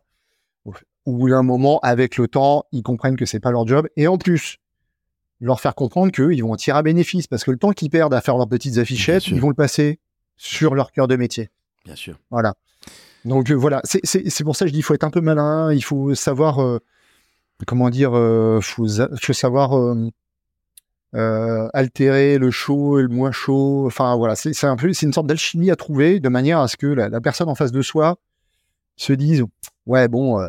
Au 1.05 1.11
bout 1.11 1.29
d'un 1.29 1.43
moment, 1.43 1.79
avec 1.83 2.17
le 2.17 2.27
temps, 2.27 2.65
ils 2.71 2.81
comprennent 2.81 3.15
que 3.15 3.25
c'est 3.25 3.39
pas 3.39 3.51
leur 3.51 3.67
job. 3.67 3.87
Et 3.95 4.07
en 4.07 4.17
plus, 4.17 4.57
leur 5.39 5.61
faire 5.61 5.75
comprendre 5.75 6.11
qu'ils 6.11 6.43
vont 6.43 6.53
en 6.53 6.55
tirer 6.55 6.79
à 6.79 6.81
bénéfice 6.81 7.27
parce 7.27 7.43
que 7.43 7.51
le 7.51 7.57
temps 7.57 7.71
qu'ils 7.71 7.89
perdent 7.89 8.13
à 8.13 8.21
faire 8.21 8.37
leurs 8.37 8.47
petites 8.47 8.77
affichettes, 8.77 9.27
ils 9.27 9.39
vont 9.39 9.49
le 9.49 9.55
passer 9.55 9.99
sur 10.37 10.75
leur 10.75 10.91
cœur 10.91 11.07
de 11.07 11.15
métier. 11.15 11.49
Bien 11.85 11.95
sûr. 11.95 12.17
Voilà. 12.31 12.55
Donc 13.23 13.49
euh, 13.49 13.55
voilà, 13.55 13.81
c'est 13.83 14.43
pour 14.43 14.55
ça 14.55 14.65
que 14.65 14.69
je 14.69 14.73
dis 14.73 14.79
il 14.79 14.83
faut 14.83 14.93
être 14.93 15.03
un 15.03 15.09
peu 15.09 15.21
malin, 15.21 15.73
il 15.73 15.83
faut 15.83 16.13
savoir 16.13 16.61
euh, 16.61 16.79
comment 17.65 17.89
dire, 17.89 18.11
euh, 18.13 18.59
faut, 18.61 18.87
faut 19.21 19.33
savoir 19.33 19.77
euh, 21.15 21.67
altérer 21.73 22.37
le 22.37 22.51
chaud 22.51 22.99
et 22.99 23.03
le 23.03 23.07
moins 23.07 23.31
chaud. 23.31 23.85
Enfin 23.87 24.15
voilà, 24.15 24.35
c'est 24.35 24.63
un 24.63 24.75
peu, 24.75 24.91
c'est 24.93 25.05
une 25.05 25.13
sorte 25.13 25.27
d'alchimie 25.27 25.71
à 25.71 25.75
trouver 25.75 26.19
de 26.19 26.29
manière 26.29 26.59
à 26.59 26.67
ce 26.67 26.77
que 26.77 26.87
la, 26.87 27.09
la, 27.09 27.21
personne 27.21 27.49
en 27.49 27.55
face 27.55 27.71
de 27.71 27.81
soi 27.81 28.17
se 28.97 29.13
dise 29.13 29.43
ouais 29.85 30.07
bon, 30.07 30.39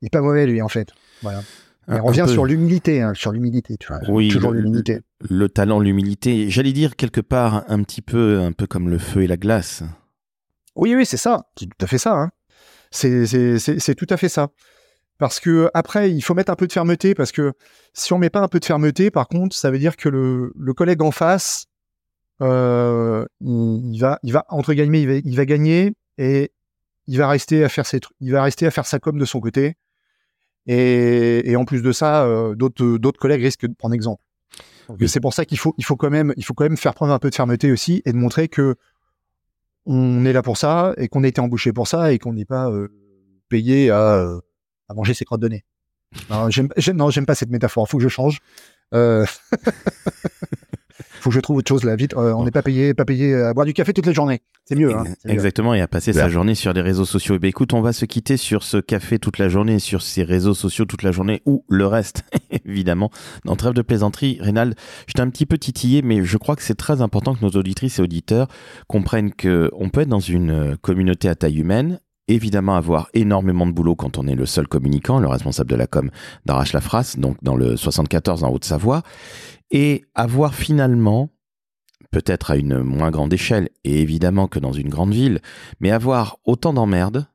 il 0.00 0.06
est 0.06 0.10
pas 0.10 0.22
mauvais 0.22 0.46
lui 0.46 0.62
en 0.62 0.68
fait. 0.68 0.90
Voilà. 1.22 1.42
On 1.88 2.04
revient 2.04 2.26
sur 2.28 2.44
l'humilité, 2.44 3.02
hein, 3.02 3.14
sur 3.14 3.32
l'humilité, 3.32 3.76
tu 3.76 3.88
vois. 3.88 3.98
Oui, 4.08 4.28
toujours 4.28 4.52
l'humilité. 4.52 5.00
Le, 5.28 5.38
le, 5.38 5.48
talent, 5.48 5.80
l'humilité. 5.80 6.48
J'allais 6.48 6.72
dire 6.72 6.94
quelque 6.94 7.20
part 7.20 7.64
un 7.66 7.82
petit 7.82 8.00
peu, 8.00 8.38
un 8.38 8.52
peu 8.52 8.68
comme 8.68 8.88
le 8.88 8.98
feu 8.98 9.22
et 9.22 9.26
la 9.26 9.36
glace. 9.36 9.82
Oui, 10.76 10.94
oui, 10.94 11.04
c'est 11.04 11.16
ça. 11.16 11.46
C'est 11.58 11.66
tout 11.66 11.84
à 11.84 11.86
fait 11.86 11.98
ça. 11.98 12.14
Hein. 12.14 12.30
C'est 12.90 13.94
tout 13.96 14.06
à 14.08 14.16
fait 14.16 14.28
ça. 14.28 14.48
Parce 15.20 15.38
que 15.38 15.70
après, 15.74 16.10
il 16.10 16.22
faut 16.22 16.32
mettre 16.32 16.50
un 16.50 16.56
peu 16.56 16.66
de 16.66 16.72
fermeté, 16.72 17.14
parce 17.14 17.30
que 17.30 17.52
si 17.92 18.14
on 18.14 18.18
met 18.18 18.30
pas 18.30 18.40
un 18.40 18.48
peu 18.48 18.58
de 18.58 18.64
fermeté, 18.64 19.10
par 19.10 19.28
contre, 19.28 19.54
ça 19.54 19.70
veut 19.70 19.78
dire 19.78 19.98
que 19.98 20.08
le, 20.08 20.50
le 20.56 20.72
collègue 20.72 21.02
en 21.02 21.10
face, 21.10 21.66
euh, 22.40 23.26
il, 23.42 23.94
il, 23.94 24.00
va, 24.00 24.18
il 24.22 24.32
va 24.32 24.46
entre 24.48 24.72
guillemets, 24.72 25.02
il 25.02 25.08
va, 25.08 25.14
il 25.22 25.36
va 25.36 25.44
gagner 25.44 25.92
et 26.16 26.52
il 27.06 27.18
va 27.18 27.28
rester 27.28 27.62
à 27.62 27.68
faire 27.68 27.84
ses, 27.84 28.00
il 28.20 28.32
va 28.32 28.42
rester 28.42 28.66
à 28.66 28.70
faire 28.70 28.86
sa 28.86 28.98
com 28.98 29.18
de 29.18 29.24
son 29.26 29.40
côté. 29.40 29.74
Et, 30.66 31.50
et 31.50 31.54
en 31.54 31.66
plus 31.66 31.82
de 31.82 31.92
ça, 31.92 32.24
euh, 32.24 32.54
d'autres 32.54 32.96
d'autres 32.96 33.20
collègues 33.20 33.42
risquent 33.42 33.66
de 33.66 33.74
prendre 33.74 33.94
exemple. 33.94 34.22
C'est 35.06 35.20
pour 35.20 35.34
ça 35.34 35.44
qu'il 35.44 35.58
faut 35.58 35.74
il 35.76 35.84
faut 35.84 35.96
quand 35.96 36.10
même 36.10 36.32
il 36.38 36.46
faut 36.46 36.54
quand 36.54 36.64
même 36.64 36.78
faire 36.78 36.94
preuve 36.94 37.10
un 37.10 37.18
peu 37.18 37.28
de 37.28 37.34
fermeté 37.34 37.70
aussi 37.70 38.00
et 38.06 38.12
de 38.12 38.16
montrer 38.16 38.48
que 38.48 38.74
on 39.84 40.24
est 40.24 40.32
là 40.32 40.40
pour 40.40 40.56
ça 40.56 40.94
et 40.96 41.08
qu'on 41.08 41.24
a 41.24 41.28
été 41.28 41.42
embauché 41.42 41.74
pour 41.74 41.88
ça 41.88 42.10
et 42.10 42.18
qu'on 42.18 42.32
n'est 42.32 42.46
pas 42.46 42.70
euh, 42.70 42.88
payé 43.50 43.90
à, 43.90 44.40
à 44.90 44.94
manger 44.94 45.14
ses 45.14 45.24
crottes 45.24 45.40
de 45.40 45.48
nez. 45.48 45.64
Non, 46.28 46.50
j'aime 46.50 46.68
non 46.94 47.10
j'aime 47.10 47.26
pas 47.26 47.34
cette 47.36 47.50
métaphore. 47.50 47.88
Faut 47.88 47.98
que 47.98 48.02
je 48.02 48.08
change. 48.08 48.40
Euh... 48.92 49.24
faut 51.20 51.30
que 51.30 51.34
je 51.34 51.40
trouve 51.40 51.58
autre 51.58 51.68
chose 51.68 51.84
là 51.84 51.94
vite. 51.94 52.14
Euh, 52.14 52.32
on 52.32 52.44
n'est 52.44 52.50
pas 52.50 52.62
payé, 52.62 52.92
pas 52.94 53.04
payé 53.04 53.34
à 53.34 53.54
boire 53.54 53.66
du 53.66 53.72
café 53.72 53.92
toute 53.92 54.06
la 54.06 54.12
journée. 54.12 54.40
C'est 54.64 54.74
mieux. 54.74 54.92
Hein, 54.92 55.04
Exactement, 55.26 55.72
mieux. 55.72 55.78
et 55.78 55.80
à 55.80 55.86
passer 55.88 56.10
Bien. 56.10 56.22
sa 56.22 56.28
journée 56.28 56.56
sur 56.56 56.72
les 56.72 56.80
réseaux 56.80 57.04
sociaux. 57.04 57.36
Et 57.36 57.38
ben 57.38 57.48
écoute, 57.48 57.72
on 57.72 57.80
va 57.80 57.92
se 57.92 58.04
quitter 58.04 58.36
sur 58.36 58.64
ce 58.64 58.78
café 58.78 59.18
toute 59.20 59.38
la 59.38 59.48
journée, 59.48 59.78
sur 59.78 60.02
ces 60.02 60.24
réseaux 60.24 60.54
sociaux 60.54 60.84
toute 60.84 61.02
la 61.02 61.12
journée, 61.12 61.42
ou 61.46 61.64
le 61.68 61.86
reste, 61.86 62.24
évidemment. 62.64 63.10
Dans 63.44 63.54
Trêve 63.54 63.74
de 63.74 63.82
plaisanterie, 63.82 64.38
Rénald, 64.40 64.74
je 65.06 65.12
t'ai 65.12 65.20
un 65.20 65.30
petit 65.30 65.46
peu 65.46 65.58
titillé, 65.58 66.02
mais 66.02 66.24
je 66.24 66.36
crois 66.38 66.56
que 66.56 66.62
c'est 66.62 66.74
très 66.74 67.02
important 67.02 67.34
que 67.34 67.44
nos 67.44 67.50
auditrices 67.50 67.98
et 67.98 68.02
auditeurs 68.02 68.48
comprennent 68.88 69.32
que 69.32 69.70
on 69.74 69.90
peut 69.90 70.00
être 70.00 70.08
dans 70.08 70.18
une 70.18 70.76
communauté 70.78 71.28
à 71.28 71.34
taille 71.34 71.60
humaine, 71.60 72.00
évidemment 72.34 72.76
avoir 72.76 73.08
énormément 73.14 73.66
de 73.66 73.72
boulot 73.72 73.94
quand 73.94 74.18
on 74.18 74.26
est 74.26 74.34
le 74.34 74.46
seul 74.46 74.68
communicant, 74.68 75.18
le 75.18 75.28
responsable 75.28 75.70
de 75.70 75.76
la 75.76 75.86
com 75.86 76.10
d'Arrache 76.46 76.72
la 76.72 76.80
Frasse, 76.80 77.18
donc 77.18 77.36
dans 77.42 77.56
le 77.56 77.76
74 77.76 78.44
en 78.44 78.50
Haute-Savoie, 78.50 79.02
et 79.70 80.04
avoir 80.14 80.54
finalement 80.54 81.30
peut-être 82.10 82.50
à 82.50 82.56
une 82.56 82.82
moins 82.82 83.10
grande 83.10 83.32
échelle, 83.32 83.68
et 83.84 84.00
évidemment 84.00 84.48
que 84.48 84.58
dans 84.58 84.72
une 84.72 84.88
grande 84.88 85.12
ville, 85.12 85.40
mais 85.80 85.90
avoir 85.90 86.38
autant 86.44 86.72
d'emmerdes, 86.72 87.26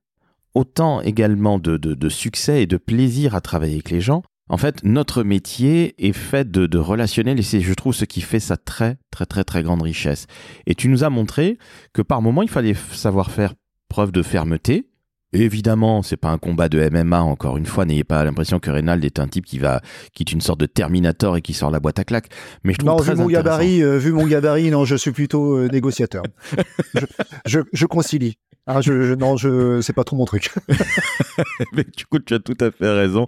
autant 0.53 1.01
également 1.01 1.59
de, 1.59 1.77
de, 1.77 2.09
succès 2.09 2.63
et 2.63 2.67
de 2.67 2.77
plaisir 2.77 3.35
à 3.35 3.41
travailler 3.41 3.73
avec 3.73 3.89
les 3.89 4.01
gens. 4.01 4.23
En 4.47 4.57
fait, 4.57 4.83
notre 4.83 5.23
métier 5.23 5.95
est 5.97 6.13
fait 6.13 6.49
de, 6.49 6.67
de 6.67 6.77
relationnel 6.77 7.39
et 7.39 7.41
c'est, 7.41 7.61
je 7.61 7.73
trouve, 7.73 7.95
ce 7.95 8.05
qui 8.05 8.21
fait 8.21 8.39
sa 8.39 8.57
très, 8.57 8.97
très, 9.11 9.25
très, 9.25 9.43
très 9.43 9.63
grande 9.63 9.81
richesse. 9.81 10.27
Et 10.65 10.75
tu 10.75 10.87
nous 10.87 11.03
as 11.03 11.09
montré 11.09 11.57
que 11.93 12.01
par 12.01 12.21
moment, 12.21 12.43
il 12.43 12.49
fallait 12.49 12.75
savoir 12.91 13.31
faire 13.31 13.53
preuve 13.95 14.11
de 14.11 14.23
fermeté, 14.23 14.89
Évidemment, 15.31 16.01
c'est 16.01 16.17
pas 16.17 16.29
un 16.29 16.37
combat 16.37 16.69
de 16.69 16.79
MMA, 16.89 17.21
encore 17.21 17.57
une 17.57 17.65
fois, 17.65 17.83
n'ayez 17.83 18.05
pas 18.05 18.23
l'impression 18.23 18.59
que 18.59 18.71
Reynald 18.71 19.03
est 19.03 19.19
un 19.19 19.27
type 19.27 19.45
qui 19.45 19.59
va, 19.59 19.81
qui 20.13 20.23
est 20.23 20.31
une 20.31 20.39
sorte 20.39 20.61
de 20.61 20.65
Terminator 20.65 21.35
et 21.35 21.41
qui 21.41 21.53
sort 21.53 21.71
la 21.71 21.81
boîte 21.81 21.99
à 21.99 22.05
claques. 22.05 22.29
Mais 22.63 22.71
je 22.71 22.77
trouve 22.77 22.91
non, 22.91 22.97
très 22.97 23.15
vu 23.15 23.21
mon 23.21 23.27
gabarit, 23.27 23.83
euh, 23.83 23.97
vu 23.97 24.13
mon 24.13 24.27
gabarit, 24.27 24.69
non, 24.69 24.85
je 24.85 24.95
suis 24.95 25.11
plutôt 25.11 25.57
euh, 25.57 25.67
négociateur. 25.67 26.23
je, 26.95 27.05
je, 27.45 27.59
je, 27.73 27.85
concilie. 27.85 28.37
Ah, 28.67 28.81
je, 28.81 29.03
je- 29.03 29.13
non, 29.13 29.37
je, 29.37 29.79
c'est 29.81 29.93
pas 29.93 30.03
trop 30.03 30.15
mon 30.15 30.25
truc. 30.25 30.49
Mais 31.73 31.83
du 31.95 32.05
coup, 32.05 32.19
tu 32.19 32.33
as 32.33 32.39
tout 32.39 32.57
à 32.59 32.71
fait 32.71 32.89
raison. 32.89 33.27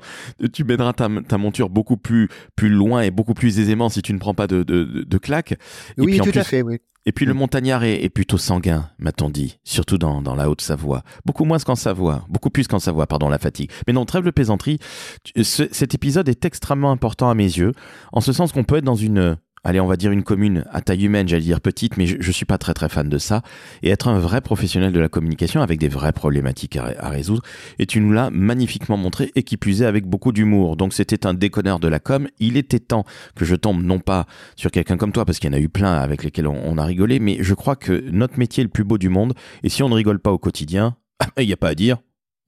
Tu 0.51 0.63
mèneras 0.63 0.93
ta, 0.93 1.07
ta 1.27 1.37
monture 1.37 1.69
beaucoup 1.69 1.97
plus, 1.97 2.29
plus 2.55 2.69
loin 2.69 3.01
et 3.01 3.11
beaucoup 3.11 3.33
plus 3.35 3.59
aisément 3.59 3.89
si 3.89 4.01
tu 4.01 4.13
ne 4.13 4.17
prends 4.19 4.33
pas 4.33 4.47
de, 4.47 4.63
de, 4.63 4.83
de- 4.83 5.17
claques. 5.17 5.51
Et 5.51 5.57
oui, 5.99 6.05
puis, 6.13 6.17
tout 6.19 6.31
plus- 6.31 6.39
à 6.39 6.43
fait, 6.43 6.61
oui. 6.61 6.77
Et 7.05 7.11
puis 7.13 7.25
le 7.25 7.33
Mm. 7.33 7.37
montagnard 7.37 7.83
est, 7.85 8.03
est 8.03 8.09
plutôt 8.09 8.37
sanguin, 8.37 8.89
m'a-t-on 8.99 9.29
dit, 9.29 9.59
surtout 9.63 9.97
dans, 9.97 10.21
dans 10.21 10.35
la 10.35 10.49
Haute-Savoie. 10.49 11.03
Beaucoup 11.25 11.45
moins 11.45 11.57
qu'en 11.59 11.75
Savoie, 11.75 12.25
beaucoup 12.27 12.49
plus 12.49 12.67
qu'en 12.67 12.79
Savoie, 12.79 13.07
pardon, 13.07 13.29
la 13.29 13.37
fatigue. 13.39 13.71
Mais 13.87 13.93
non, 13.93 14.03
trêve 14.05 14.25
de 14.25 14.31
plaisanterie, 14.31 14.79
tu- 15.23 15.43
ce- 15.45 15.69
cet 15.71 15.93
épisode 15.95 16.27
est 16.27 16.43
extrêmement 16.43 16.91
important 16.91 17.29
à 17.29 17.33
mes 17.33 17.45
yeux, 17.45 17.71
en 18.11 18.19
ce 18.19 18.33
sens 18.33 18.51
qu'on 18.51 18.65
peut 18.65 18.75
être 18.75 18.83
dans 18.83 18.95
une, 18.95 19.37
allez, 19.63 19.79
on 19.79 19.87
va 19.87 19.97
dire 19.97 20.11
une 20.11 20.23
commune 20.23 20.65
à 20.71 20.81
taille 20.81 21.05
humaine, 21.05 21.27
j'allais 21.27 21.43
dire 21.43 21.61
petite, 21.61 21.97
mais 21.97 22.05
je, 22.05 22.17
je 22.19 22.31
suis 22.31 22.45
pas 22.45 22.57
très 22.57 22.73
très 22.73 22.89
fan 22.89 23.09
de 23.09 23.17
ça, 23.17 23.41
et 23.83 23.89
être 23.89 24.07
un 24.07 24.19
vrai 24.19 24.41
professionnel 24.41 24.91
de 24.91 24.99
la 24.99 25.09
communication 25.09 25.61
avec 25.61 25.79
des 25.79 25.87
vraies 25.87 26.13
problématiques 26.13 26.77
à, 26.77 27.09
résoudre. 27.09 27.41
Et 27.79 27.85
tu 27.85 27.99
nous 27.99 28.11
l'as 28.11 28.29
magnifiquement 28.29 28.97
montré, 28.97 29.31
et 29.35 29.43
qui 29.43 29.57
plus 29.57 29.81
est 29.81 29.85
avec 29.85 30.05
beaucoup 30.05 30.31
d'humour. 30.31 30.77
Donc 30.77 30.93
c'était 30.93 31.25
un 31.25 31.33
déconneur 31.33 31.79
de 31.79 31.87
la 31.87 31.99
com. 31.99 32.27
Il 32.39 32.57
était 32.57 32.79
temps 32.79 33.05
que 33.35 33.45
je 33.45 33.55
tombe 33.55 33.83
non 33.83 33.99
pas 33.99 34.25
sur 34.55 34.71
quelqu'un 34.71 34.97
comme 34.97 35.11
toi, 35.11 35.25
parce 35.25 35.39
qu'il 35.39 35.49
y 35.49 35.53
en 35.53 35.57
a 35.57 35.61
eu 35.61 35.69
plein 35.69 35.93
avec 35.93 36.23
lesquels 36.23 36.47
on 36.47 36.77
a 36.77 36.85
rigolé, 36.85 37.19
mais 37.19 37.37
je 37.41 37.53
crois 37.53 37.75
que 37.75 38.09
notre 38.11 38.39
métier 38.39 38.61
est 38.61 38.65
le 38.65 38.71
plus 38.71 38.83
beau 38.83 38.97
du 38.97 39.09
monde, 39.09 39.33
et 39.63 39.69
si 39.69 39.83
on 39.83 39.89
ne 39.89 39.95
rigole 39.95 40.19
pas 40.19 40.31
au 40.31 40.37
quotidien, 40.37 40.95
il 41.37 41.47
n'y 41.47 41.53
a 41.53 41.57
pas 41.57 41.69
à 41.69 41.75
dire, 41.75 41.97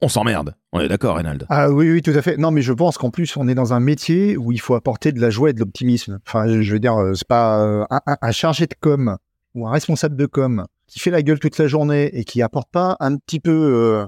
on 0.01 0.07
s'emmerde. 0.07 0.55
On 0.71 0.79
est 0.79 0.87
d'accord, 0.87 1.17
Reynald 1.17 1.45
Ah 1.49 1.69
oui, 1.69 1.91
oui, 1.91 2.01
tout 2.01 2.11
à 2.11 2.21
fait. 2.21 2.37
Non, 2.37 2.51
mais 2.51 2.61
je 2.61 2.73
pense 2.73 2.97
qu'en 2.97 3.09
plus, 3.09 3.35
on 3.37 3.47
est 3.47 3.55
dans 3.55 3.73
un 3.73 3.79
métier 3.79 4.37
où 4.37 4.51
il 4.51 4.61
faut 4.61 4.75
apporter 4.75 5.11
de 5.11 5.19
la 5.19 5.29
joie 5.29 5.49
et 5.49 5.53
de 5.53 5.59
l'optimisme. 5.59 6.19
Enfin, 6.25 6.61
je 6.61 6.73
veux 6.73 6.79
dire, 6.79 6.95
euh, 6.95 7.13
c'est 7.15 7.27
pas 7.27 7.61
euh, 7.61 7.85
un, 7.89 8.31
chargé 8.31 8.65
de 8.65 8.75
com 8.79 9.17
ou 9.55 9.67
un 9.67 9.71
responsable 9.71 10.15
de 10.15 10.25
com 10.25 10.65
qui 10.87 10.99
fait 10.99 11.11
la 11.11 11.21
gueule 11.21 11.39
toute 11.39 11.57
la 11.57 11.67
journée 11.67 12.05
et 12.17 12.23
qui 12.23 12.41
apporte 12.41 12.69
pas 12.71 12.95
un 12.99 13.17
petit 13.17 13.39
peu, 13.39 13.51
euh, 13.51 14.05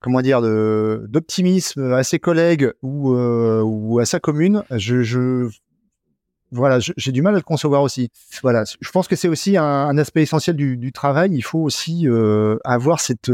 comment 0.00 0.22
dire, 0.22 0.40
d'optimisme 0.42 1.92
à 1.92 2.04
ses 2.04 2.18
collègues 2.18 2.70
ou, 2.82 3.10
ou 3.10 3.98
à 3.98 4.06
sa 4.06 4.20
commune. 4.20 4.62
Je, 4.70 5.02
je 5.02 5.48
voilà, 6.52 6.78
j'ai 6.78 7.12
du 7.12 7.22
mal 7.22 7.34
à 7.34 7.38
le 7.38 7.42
concevoir 7.42 7.82
aussi. 7.82 8.08
Voilà, 8.42 8.64
je 8.80 8.90
pense 8.92 9.08
que 9.08 9.16
c'est 9.16 9.28
aussi 9.28 9.56
un, 9.56 9.98
aspect 9.98 10.22
essentiel 10.22 10.56
du, 10.56 10.92
travail. 10.92 11.32
Il 11.34 11.42
faut 11.42 11.58
aussi 11.58 12.06
avoir 12.64 13.00
cette 13.00 13.30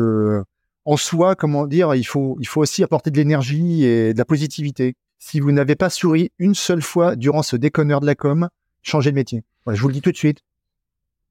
en 0.85 0.97
soi, 0.97 1.35
comment 1.37 1.67
dire, 1.67 1.95
il 1.95 2.05
faut, 2.05 2.37
il 2.41 2.47
faut 2.47 2.61
aussi 2.61 2.83
apporter 2.83 3.11
de 3.11 3.17
l'énergie 3.17 3.85
et 3.85 4.13
de 4.13 4.19
la 4.19 4.25
positivité. 4.25 4.95
Si 5.19 5.39
vous 5.39 5.53
n'avez 5.53 5.77
pas 5.77 5.91
souri 5.91 6.31
une 6.39 6.55
seule 6.55 6.83
fois 6.83 7.15
durant 7.15 7.43
ce 7.43 7.57
déconneur 7.57 8.01
de 8.01 8.07
la 8.07 8.15
com, 8.15 8.49
changez 8.83 9.11
de 9.11 9.17
métier. 9.17 9.45
Voilà, 9.65 9.77
je 9.77 9.83
vous 9.83 9.89
le 9.89 9.95
dis 9.95 10.01
tout 10.03 10.11
de 10.11 10.17
suite. 10.17 10.41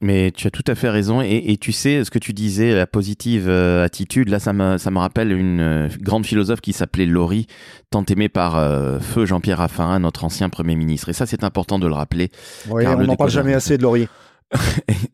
Mais 0.03 0.31
tu 0.31 0.47
as 0.47 0.51
tout 0.51 0.63
à 0.65 0.73
fait 0.73 0.89
raison. 0.89 1.21
Et, 1.21 1.43
et 1.51 1.57
tu 1.57 1.71
sais, 1.71 2.03
ce 2.03 2.09
que 2.09 2.17
tu 2.17 2.33
disais, 2.33 2.73
la 2.73 2.87
positive 2.87 3.47
euh, 3.47 3.83
attitude, 3.85 4.29
là, 4.29 4.39
ça 4.39 4.51
me, 4.51 4.77
ça 4.79 4.89
me 4.89 4.97
rappelle 4.97 5.31
une 5.31 5.59
euh, 5.59 5.89
grande 5.99 6.25
philosophe 6.25 6.59
qui 6.61 6.73
s'appelait 6.73 7.05
Laurie, 7.05 7.45
tant 7.91 8.03
aimée 8.05 8.29
par 8.29 8.57
euh, 8.57 8.99
Feu 8.99 9.25
Jean-Pierre 9.27 9.59
Raffarin, 9.59 9.99
notre 9.99 10.23
ancien 10.23 10.49
Premier 10.49 10.75
ministre. 10.75 11.09
Et 11.09 11.13
ça, 11.13 11.27
c'est 11.27 11.43
important 11.43 11.77
de 11.77 11.85
le 11.85 11.93
rappeler. 11.93 12.31
On 12.69 12.81
n'en 12.81 13.15
parle 13.15 13.29
jamais 13.29 13.53
assez 13.53 13.77
de 13.77 13.83
Laurie. 13.83 14.07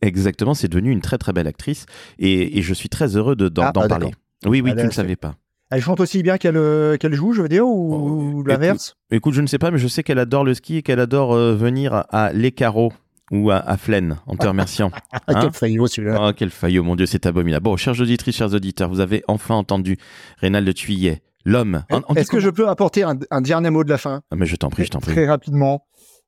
Exactement, 0.01 0.53
c'est 0.53 0.67
devenu 0.69 0.91
une 0.91 1.01
très 1.01 1.17
très 1.17 1.33
belle 1.33 1.47
actrice. 1.47 1.85
Et, 2.17 2.57
et 2.57 2.61
je 2.61 2.73
suis 2.73 2.89
très 2.89 3.17
heureux 3.17 3.35
de- 3.35 3.49
d'en 3.49 3.63
Ah, 3.63 3.71
d'en 3.71 3.81
ah, 3.81 3.88
parler. 3.88 4.11
Oui, 4.45 4.61
oui, 4.61 4.71
Ah, 4.73 4.79
tu 4.79 4.85
ne 4.85 4.91
savais 4.91 5.15
pas. 5.15 5.35
Elle 5.69 5.81
chante 5.81 5.99
aussi 5.99 6.23
bien 6.23 6.38
qu'elle 6.38 6.55
euh, 6.57 6.95
qu'elle 6.97 7.13
joue, 7.13 7.33
je 7.33 7.41
veux 7.41 7.49
dire, 7.49 7.67
ou, 7.67 7.93
Oh, 7.93 8.38
ou 8.38 8.43
l'inverse? 8.43 8.95
Écoute, 9.11 9.33
je 9.33 9.41
ne 9.41 9.47
sais 9.47 9.57
pas, 9.57 9.69
mais 9.71 9.77
je 9.79 9.88
sais 9.88 10.01
qu'elle 10.03 10.19
adore 10.19 10.43
le 10.45 10.53
ski 10.53 10.77
et 10.77 10.81
qu'elle 10.81 10.99
adore 11.01 11.33
euh, 11.35 11.55
venir 11.55 12.05
à, 12.09 12.31
Les 12.33 12.51
Carreaux 12.51 12.93
ou 13.31 13.51
à, 13.51 13.57
à 13.57 13.75
Flaine, 13.75 14.17
en 14.27 14.38
te 14.38 14.47
remerciant. 14.47 14.91
Ah, 15.11 15.19
Hein? 15.27 15.39
quel 15.41 15.51
faillot 15.51 15.88
celui-là. 15.88 16.17
Oh, 16.21 16.31
quel 16.35 16.51
faillot, 16.51 16.83
mon 16.83 16.95
Dieu, 16.95 17.05
c'est 17.05 17.25
abominable. 17.25 17.63
Bon, 17.63 17.75
chers 17.75 17.99
auditrices, 17.99 18.38
chers 18.38 18.53
auditeurs, 18.53 18.89
vous 18.89 19.01
avez 19.01 19.23
enfin 19.27 19.55
entendu 19.55 19.97
Rénal 20.38 20.73
Tuyet, 20.73 21.21
l'homme. 21.43 21.83
On- 21.91 22.01
on 22.07 22.13
dit 22.13 22.19
Est-ce 22.21 22.31
que 22.31 22.39
je 22.39 22.49
peux 22.49 22.69
apporter 22.69 23.03
un, 23.03 23.17
un 23.29 23.41
dernier 23.41 23.69
mot 23.69 23.83
de 23.83 23.89
la 23.89 23.97
fin? 23.97 24.21
Ah, 24.31 24.38
mais 24.38 24.45
je 24.45 24.55
t'en 24.55 24.69
prie, 24.69 24.85
je 24.85 24.91
t'en 24.91 24.99
prie. 24.99 25.11
Très 25.11 25.27
rapidement. 25.27 25.85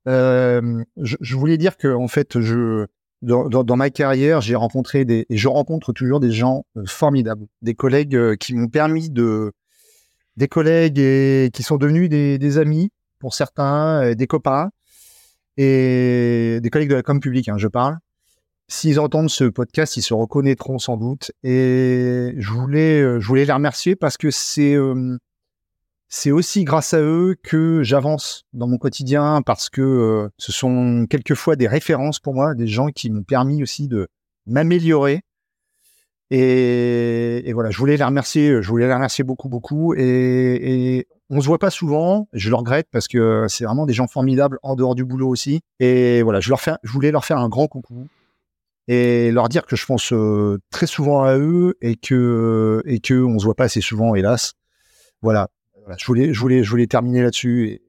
Euh, 0.07 0.84
je, 0.97 1.16
je 1.22 1.36
voulais 1.38 1.57
dire 1.57 1.78
que 1.78 1.88
en 1.93 2.07
fait, 2.10 2.41
je 2.41 2.88
dans, 3.22 3.76
ma 3.76 3.89
carrière, 3.89 4.41
j'ai 4.41 4.55
rencontré 4.55 5.05
des 5.05 5.26
et 5.30 5.38
je 5.38 5.47
rencontre 5.47 5.93
toujours 5.93 6.20
des 6.20 6.32
gens 6.32 6.65
euh, 6.78 6.84
formidables, 6.86 7.45
des 7.61 7.76
collègues 7.76 8.15
euh, 8.15 8.36
qui 8.36 8.53
m'ont 8.53 8.70
permis 8.70 9.09
de 9.09 9.51
des 10.38 10.47
collègues 10.47 10.99
et 10.99 11.49
qui 11.53 11.63
sont 11.63 11.78
devenus 11.78 12.09
des, 12.09 12.57
amis 12.57 12.91
pour 13.20 13.34
certains, 13.34 14.03
euh, 14.03 14.15
des 14.15 14.28
copains 14.28 14.70
et 15.57 16.59
des 16.61 16.70
collègues 16.70 16.89
de 16.89 16.95
la 16.95 17.03
com 17.03 17.20
publique, 17.20 17.49
hein, 17.49 17.57
je 17.57 17.67
parle. 17.67 17.97
S'ils 18.70 18.99
entendent 18.99 19.30
ce 19.30 19.45
podcast, 19.45 19.97
ils 19.97 20.01
se 20.01 20.13
reconnaîtront 20.13 20.80
sans 20.80 20.95
doute. 20.95 21.32
Et 21.43 22.36
je 22.38 22.51
voulais, 22.51 23.01
je 23.20 23.28
voulais 23.28 23.43
les 23.43 23.51
remercier 23.51 23.95
parce 23.95 24.15
que 24.15 24.32
c'est 24.32 24.78
c'est 26.10 26.32
aussi 26.32 26.64
grâce 26.64 26.93
à 26.93 27.01
eux 27.01 27.36
que 27.43 27.84
j'avance 27.84 28.45
dans 28.53 28.68
mon 28.68 28.78
quotidien 28.78 29.41
parce 29.43 29.70
que 29.70 29.82
euh, 29.82 30.30
ce 30.38 30.51
sont 30.51 31.05
quelquefois 31.07 31.55
des 31.55 31.68
références 31.68 32.20
pour 32.20 32.34
moi, 32.34 32.55
des 32.55 32.68
gens 32.68 32.88
qui 32.88 33.12
m'ont 33.12 33.24
permis 33.24 33.62
aussi 33.62 33.88
de 33.88 34.07
m'améliorer. 34.47 35.22
Et, 36.32 37.51
voilà, 37.53 37.72
je 37.72 37.78
voulais 37.78 37.97
les 37.97 38.03
remercier, 38.03 38.62
je 38.62 38.68
voulais 38.68 38.88
les 38.88 38.93
remercier 38.93 39.24
beaucoup, 39.24 39.49
beaucoup. 39.49 39.93
Et, 39.95 40.97
et 40.97 41.07
on 41.30 41.41
se 41.41 41.47
voit 41.47 41.60
pas 41.60 41.72
souvent, 41.72 42.28
je 42.34 42.49
le 42.49 42.55
regrette 42.55 42.88
parce 42.91 43.07
que 43.07 43.45
c'est 43.47 43.66
vraiment 43.66 43.86
des 43.86 43.93
gens 43.93 44.07
formidables 44.07 44.60
en 44.64 44.76
dehors 44.76 44.95
du 44.95 45.05
boulot 45.05 45.30
aussi. 45.30 45.62
Et 45.80 46.22
voilà, 46.24 46.39
je 46.39 46.51
voulais 46.86 47.12
leur 47.12 47.26
faire 47.26 47.38
un 47.38 47.49
grand 47.49 47.68
coucou 47.68 48.07
et 48.88 49.32
leur 49.32 49.49
dire 49.49 49.68
que 49.68 49.76
je 49.76 49.86
pense 49.86 50.12
euh, 50.14 50.60
très 50.72 50.88
souvent 50.88 51.24
à 51.24 51.38
eux 51.38 51.78
et 51.82 51.95
que 51.95 52.82
et 52.86 52.99
que 52.99 53.24
on 53.24 53.38
se 53.38 53.45
voit 53.45 53.55
pas 53.55 53.66
assez 53.66 53.82
souvent, 53.82 54.16
hélas. 54.16 54.53
Voilà, 55.22 55.49
voilà, 55.90 55.98
je 56.00 56.06
voulais, 56.06 56.34
je 56.34 56.40
voulais, 56.40 56.64
je 56.64 56.70
voulais 56.70 56.86
terminer 56.86 57.24
là-dessus 57.24 57.68
et 57.68 57.82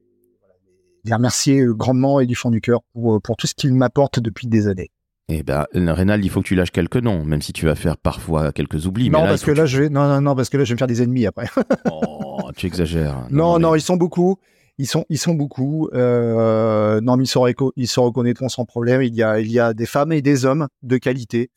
les 1.03 1.13
remercier 1.13 1.61
euh, 1.61 1.73
grandement 1.73 2.19
et 2.19 2.25
du 2.25 2.33
fond 2.35 2.49
du 2.49 2.61
cœur 2.61 2.81
pour, 2.93 3.15
euh, 3.15 3.19
pour 3.19 3.37
tout 3.37 3.45
ce 3.45 3.53
qu'ils 3.53 3.73
m'apportent 3.75 4.19
depuis 4.19 4.47
des 4.47 4.67
années. 4.67 4.89
Eh 5.29 5.43
ben, 5.43 5.65
Rénal, 5.73 6.25
il 6.25 6.29
faut 6.29 6.41
que 6.41 6.47
tu 6.47 6.55
lâches 6.55 6.71
quelques 6.71 6.97
noms, 6.97 7.23
même 7.23 7.41
si 7.43 7.53
tu 7.53 7.65
vas 7.65 7.75
faire 7.75 7.97
parfois 7.97 8.51
quelques 8.51 8.87
oublis. 8.87 9.09
non, 9.11 9.19
mais 9.19 9.23
là, 9.25 9.29
parce 9.29 9.43
que 9.43 9.51
là, 9.51 9.65
je 9.67 9.83
vais, 9.83 9.89
non, 9.89 10.07
non, 10.07 10.19
non, 10.19 10.35
parce 10.35 10.49
que 10.49 10.57
là, 10.57 10.63
je 10.63 10.69
vais 10.69 10.75
me 10.75 10.77
faire 10.79 10.87
des 10.87 11.03
ennemis 11.03 11.27
après. 11.27 11.47
Oh, 11.91 12.49
tu 12.55 12.65
exagères. 12.65 13.27
non, 13.29 13.59
non, 13.59 13.71
mais- 13.71 13.77
ils 13.77 13.81
sont 13.81 13.97
beaucoup. 13.97 14.37
Ils 14.77 14.87
sont, 14.87 15.05
ils 15.09 15.19
sont 15.19 15.35
beaucoup. 15.35 15.89
Euh, 15.93 16.99
non, 17.01 17.15
mais 17.17 17.25
ils 17.25 17.27
se, 17.27 17.37
ils 17.75 17.87
se 17.87 17.99
reconnaîtront 17.99 18.49
sans 18.49 18.65
problème. 18.65 19.03
Il 19.03 19.13
y 19.13 19.21
a, 19.21 19.39
il 19.39 19.51
y 19.51 19.59
a 19.59 19.73
des 19.73 19.85
femmes 19.85 20.11
et 20.11 20.21
des 20.23 20.45
hommes 20.45 20.67
de 20.81 20.97
qualité. 20.97 21.51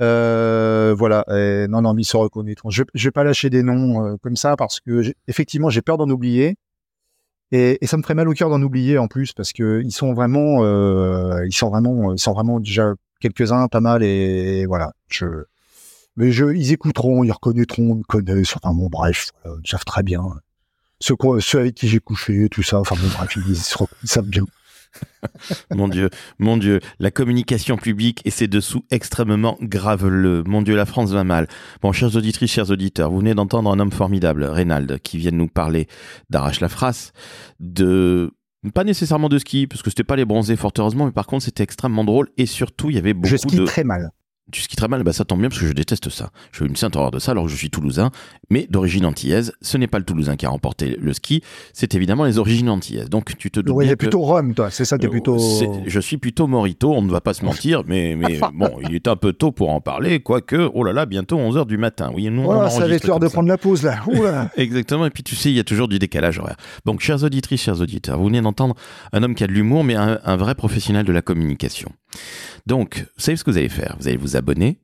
Euh, 0.00 0.94
voilà. 0.96 1.24
Non, 1.68 1.82
non, 1.82 1.94
mais 1.94 2.02
ils 2.02 2.06
se 2.06 2.16
reconnaîtront. 2.16 2.70
Je, 2.70 2.84
je 2.94 3.08
vais 3.08 3.12
pas 3.12 3.24
lâcher 3.24 3.50
des 3.50 3.62
noms 3.62 4.04
euh, 4.04 4.16
comme 4.22 4.36
ça 4.36 4.56
parce 4.56 4.80
que 4.80 5.12
effectivement, 5.28 5.70
j'ai 5.70 5.82
peur 5.82 5.98
d'en 5.98 6.08
oublier. 6.08 6.56
Et, 7.52 7.78
et 7.82 7.86
ça 7.86 7.96
me 7.96 8.02
ferait 8.02 8.14
mal 8.14 8.28
au 8.28 8.32
cœur 8.32 8.48
d'en 8.48 8.62
oublier 8.62 8.96
en 8.96 9.08
plus 9.08 9.32
parce 9.32 9.52
que 9.52 9.82
ils 9.84 9.90
sont 9.90 10.14
vraiment, 10.14 10.62
euh, 10.62 11.44
ils 11.46 11.52
sont 11.52 11.68
vraiment, 11.68 12.12
ils 12.12 12.18
sont 12.18 12.32
vraiment 12.32 12.60
déjà 12.60 12.94
quelques-uns, 13.20 13.68
pas 13.68 13.80
mal. 13.80 14.02
Et, 14.02 14.66
voilà. 14.66 14.92
Je, 15.08 15.26
mais 16.16 16.32
je, 16.32 16.46
ils 16.54 16.72
écouteront, 16.72 17.24
ils 17.24 17.32
reconnaîtront, 17.32 17.94
ils 17.94 17.98
me 17.98 18.02
connaissent. 18.04 18.56
Enfin 18.56 18.74
bon, 18.74 18.88
bref, 18.88 19.30
ils 19.44 19.68
savent 19.68 19.84
très 19.84 20.02
bien 20.02 20.22
ceux, 21.00 21.16
avec 21.58 21.74
qui 21.74 21.88
j'ai 21.88 21.98
couché, 21.98 22.48
tout 22.50 22.62
ça. 22.62 22.78
Enfin 22.78 22.94
bon, 22.96 23.08
bref, 23.16 23.34
ils, 23.36 23.52
ils 23.52 24.08
savent 24.08 24.26
bien. 24.26 24.44
Mon 25.74 25.88
Dieu, 25.88 26.10
mon 26.38 26.56
Dieu, 26.56 26.80
la 26.98 27.10
communication 27.10 27.76
publique 27.76 28.22
et 28.24 28.30
ses 28.30 28.48
dessous 28.48 28.84
extrêmement 28.90 29.56
graveleux. 29.60 30.42
Mon 30.46 30.62
Dieu, 30.62 30.76
la 30.76 30.86
France 30.86 31.10
va 31.10 31.24
mal. 31.24 31.46
Bon, 31.82 31.92
chers 31.92 32.16
auditrices, 32.16 32.50
chers 32.50 32.70
auditeurs, 32.70 33.10
vous 33.10 33.18
venez 33.18 33.34
d'entendre 33.34 33.70
un 33.70 33.78
homme 33.78 33.92
formidable, 33.92 34.44
Reynald, 34.44 34.98
qui 35.02 35.18
vient 35.18 35.30
de 35.30 35.36
nous 35.36 35.48
parler 35.48 35.86
d'Arrache 36.30 36.60
la 36.60 36.68
Frasse, 36.68 37.12
de 37.60 38.32
pas 38.74 38.84
nécessairement 38.84 39.28
de 39.28 39.38
ski, 39.38 39.66
parce 39.66 39.82
que 39.82 39.90
c'était 39.90 40.04
pas 40.04 40.16
les 40.16 40.24
bronzés, 40.24 40.56
fort 40.56 40.72
heureusement, 40.78 41.06
mais 41.06 41.12
par 41.12 41.26
contre 41.26 41.44
c'était 41.44 41.62
extrêmement 41.62 42.04
drôle 42.04 42.28
et 42.36 42.46
surtout 42.46 42.90
il 42.90 42.96
y 42.96 42.98
avait 42.98 43.14
beaucoup 43.14 43.28
Je 43.28 43.36
skie 43.36 43.56
de. 43.56 43.64
très 43.64 43.84
mal. 43.84 44.10
Tu 44.50 44.62
skis 44.62 44.76
très 44.76 44.88
mal, 44.88 45.02
bah 45.02 45.12
ça 45.12 45.24
tombe 45.24 45.40
bien 45.40 45.48
parce 45.48 45.60
que 45.60 45.66
je 45.66 45.72
déteste 45.72 46.10
ça. 46.10 46.30
Je 46.52 46.58
suis 46.58 46.66
une 46.66 46.76
sainte 46.76 46.96
horreur 46.96 47.10
de 47.10 47.18
ça 47.18 47.32
alors 47.32 47.44
que 47.44 47.50
je 47.50 47.56
suis 47.56 47.70
toulousain, 47.70 48.10
mais 48.50 48.66
d'origine 48.70 49.06
antillaise. 49.06 49.52
Ce 49.62 49.76
n'est 49.76 49.86
pas 49.86 49.98
le 49.98 50.04
toulousain 50.04 50.36
qui 50.36 50.46
a 50.46 50.48
remporté 50.48 50.96
le 51.00 51.12
ski, 51.12 51.42
c'est 51.72 51.94
évidemment 51.94 52.24
les 52.24 52.38
origines 52.38 52.68
antillaises. 52.68 53.08
Donc 53.10 53.36
tu 53.36 53.50
te 53.50 53.60
doutes 53.60 53.74
Oui, 53.74 53.88
t'es 53.88 53.96
plutôt 53.96 54.20
Rome, 54.20 54.54
toi. 54.54 54.70
C'est 54.70 54.84
ça, 54.84 54.98
t'es 54.98 55.06
euh, 55.06 55.10
plutôt. 55.10 55.38
Je 55.86 56.00
suis 56.00 56.16
plutôt 56.16 56.46
Morito, 56.46 56.92
on 56.92 57.02
ne 57.02 57.10
va 57.10 57.20
pas 57.20 57.34
se 57.34 57.44
mentir, 57.44 57.82
mais, 57.86 58.16
mais 58.16 58.38
bon, 58.54 58.70
il 58.82 58.94
est 58.94 59.08
un 59.08 59.16
peu 59.16 59.32
tôt 59.32 59.52
pour 59.52 59.70
en 59.70 59.80
parler, 59.80 60.20
quoique, 60.20 60.70
oh 60.74 60.84
là 60.84 60.92
là, 60.92 61.06
bientôt 61.06 61.38
11h 61.38 61.66
du 61.66 61.78
matin. 61.78 62.10
Oui, 62.14 62.28
nous, 62.30 62.42
on 62.42 62.46
Voilà, 62.46 62.70
ça 62.70 62.86
va 62.86 62.94
être 62.94 63.06
l'heure 63.06 63.20
de 63.20 63.26
ça. 63.26 63.32
prendre 63.32 63.48
la 63.48 63.58
pause 63.58 63.82
là. 63.82 64.00
Oula. 64.06 64.50
Exactement, 64.56 65.06
et 65.06 65.10
puis 65.10 65.22
tu 65.22 65.36
sais, 65.36 65.50
il 65.50 65.56
y 65.56 65.60
a 65.60 65.64
toujours 65.64 65.88
du 65.88 65.98
décalage 65.98 66.38
horaire. 66.38 66.56
Donc, 66.84 67.00
chers 67.00 67.22
auditrices, 67.22 67.62
chers 67.62 67.80
auditeurs, 67.80 68.18
vous 68.18 68.26
venez 68.26 68.40
d'entendre 68.40 68.74
un 69.12 69.22
homme 69.22 69.34
qui 69.34 69.44
a 69.44 69.46
de 69.46 69.52
l'humour, 69.52 69.84
mais 69.84 69.94
un, 69.94 70.18
un 70.24 70.36
vrai 70.36 70.54
professionnel 70.54 71.04
de 71.04 71.12
la 71.12 71.22
communication. 71.22 71.92
Donc, 72.66 73.06
vous 73.16 73.22
savez 73.22 73.36
ce 73.36 73.44
que 73.44 73.50
vous 73.50 73.58
allez 73.58 73.68
faire 73.68 73.96
Vous 73.98 74.08
allez 74.08 74.16
vous 74.16 74.36
abonner, 74.36 74.80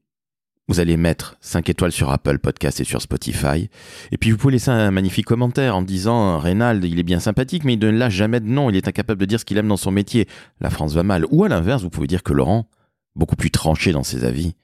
vous 0.68 0.80
allez 0.80 0.96
mettre 0.96 1.36
5 1.40 1.68
étoiles 1.68 1.92
sur 1.92 2.10
Apple 2.10 2.38
Podcast 2.38 2.80
et 2.80 2.84
sur 2.84 3.00
Spotify, 3.00 3.70
et 4.10 4.18
puis 4.18 4.30
vous 4.30 4.36
pouvez 4.36 4.54
laisser 4.54 4.70
un 4.70 4.90
magnifique 4.90 5.26
commentaire 5.26 5.76
en 5.76 5.82
disant 5.82 6.38
Reynald, 6.38 6.84
il 6.84 6.98
est 6.98 7.04
bien 7.04 7.20
sympathique, 7.20 7.64
mais 7.64 7.74
il 7.74 7.78
ne 7.78 7.90
lâche 7.90 8.14
jamais 8.14 8.40
de 8.40 8.46
nom, 8.46 8.70
il 8.70 8.76
est 8.76 8.88
incapable 8.88 9.20
de 9.20 9.26
dire 9.26 9.40
ce 9.40 9.44
qu'il 9.44 9.58
aime 9.58 9.68
dans 9.68 9.76
son 9.76 9.90
métier. 9.90 10.26
La 10.60 10.70
France 10.70 10.94
va 10.94 11.02
mal. 11.02 11.24
Ou 11.30 11.44
à 11.44 11.48
l'inverse, 11.48 11.82
vous 11.82 11.90
pouvez 11.90 12.08
dire 12.08 12.22
que 12.22 12.32
Laurent, 12.32 12.68
beaucoup 13.14 13.36
plus 13.36 13.50
tranché 13.50 13.92
dans 13.92 14.02
ses 14.02 14.24
avis, 14.24 14.54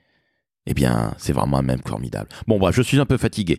eh 0.66 0.74
bien, 0.74 1.14
c'est 1.18 1.32
vraiment 1.32 1.58
un 1.58 1.62
même 1.62 1.82
formidable. 1.84 2.28
Bon, 2.46 2.58
bref, 2.58 2.74
je 2.76 2.82
suis 2.82 2.98
un 2.98 3.06
peu 3.06 3.16
fatigué. 3.16 3.58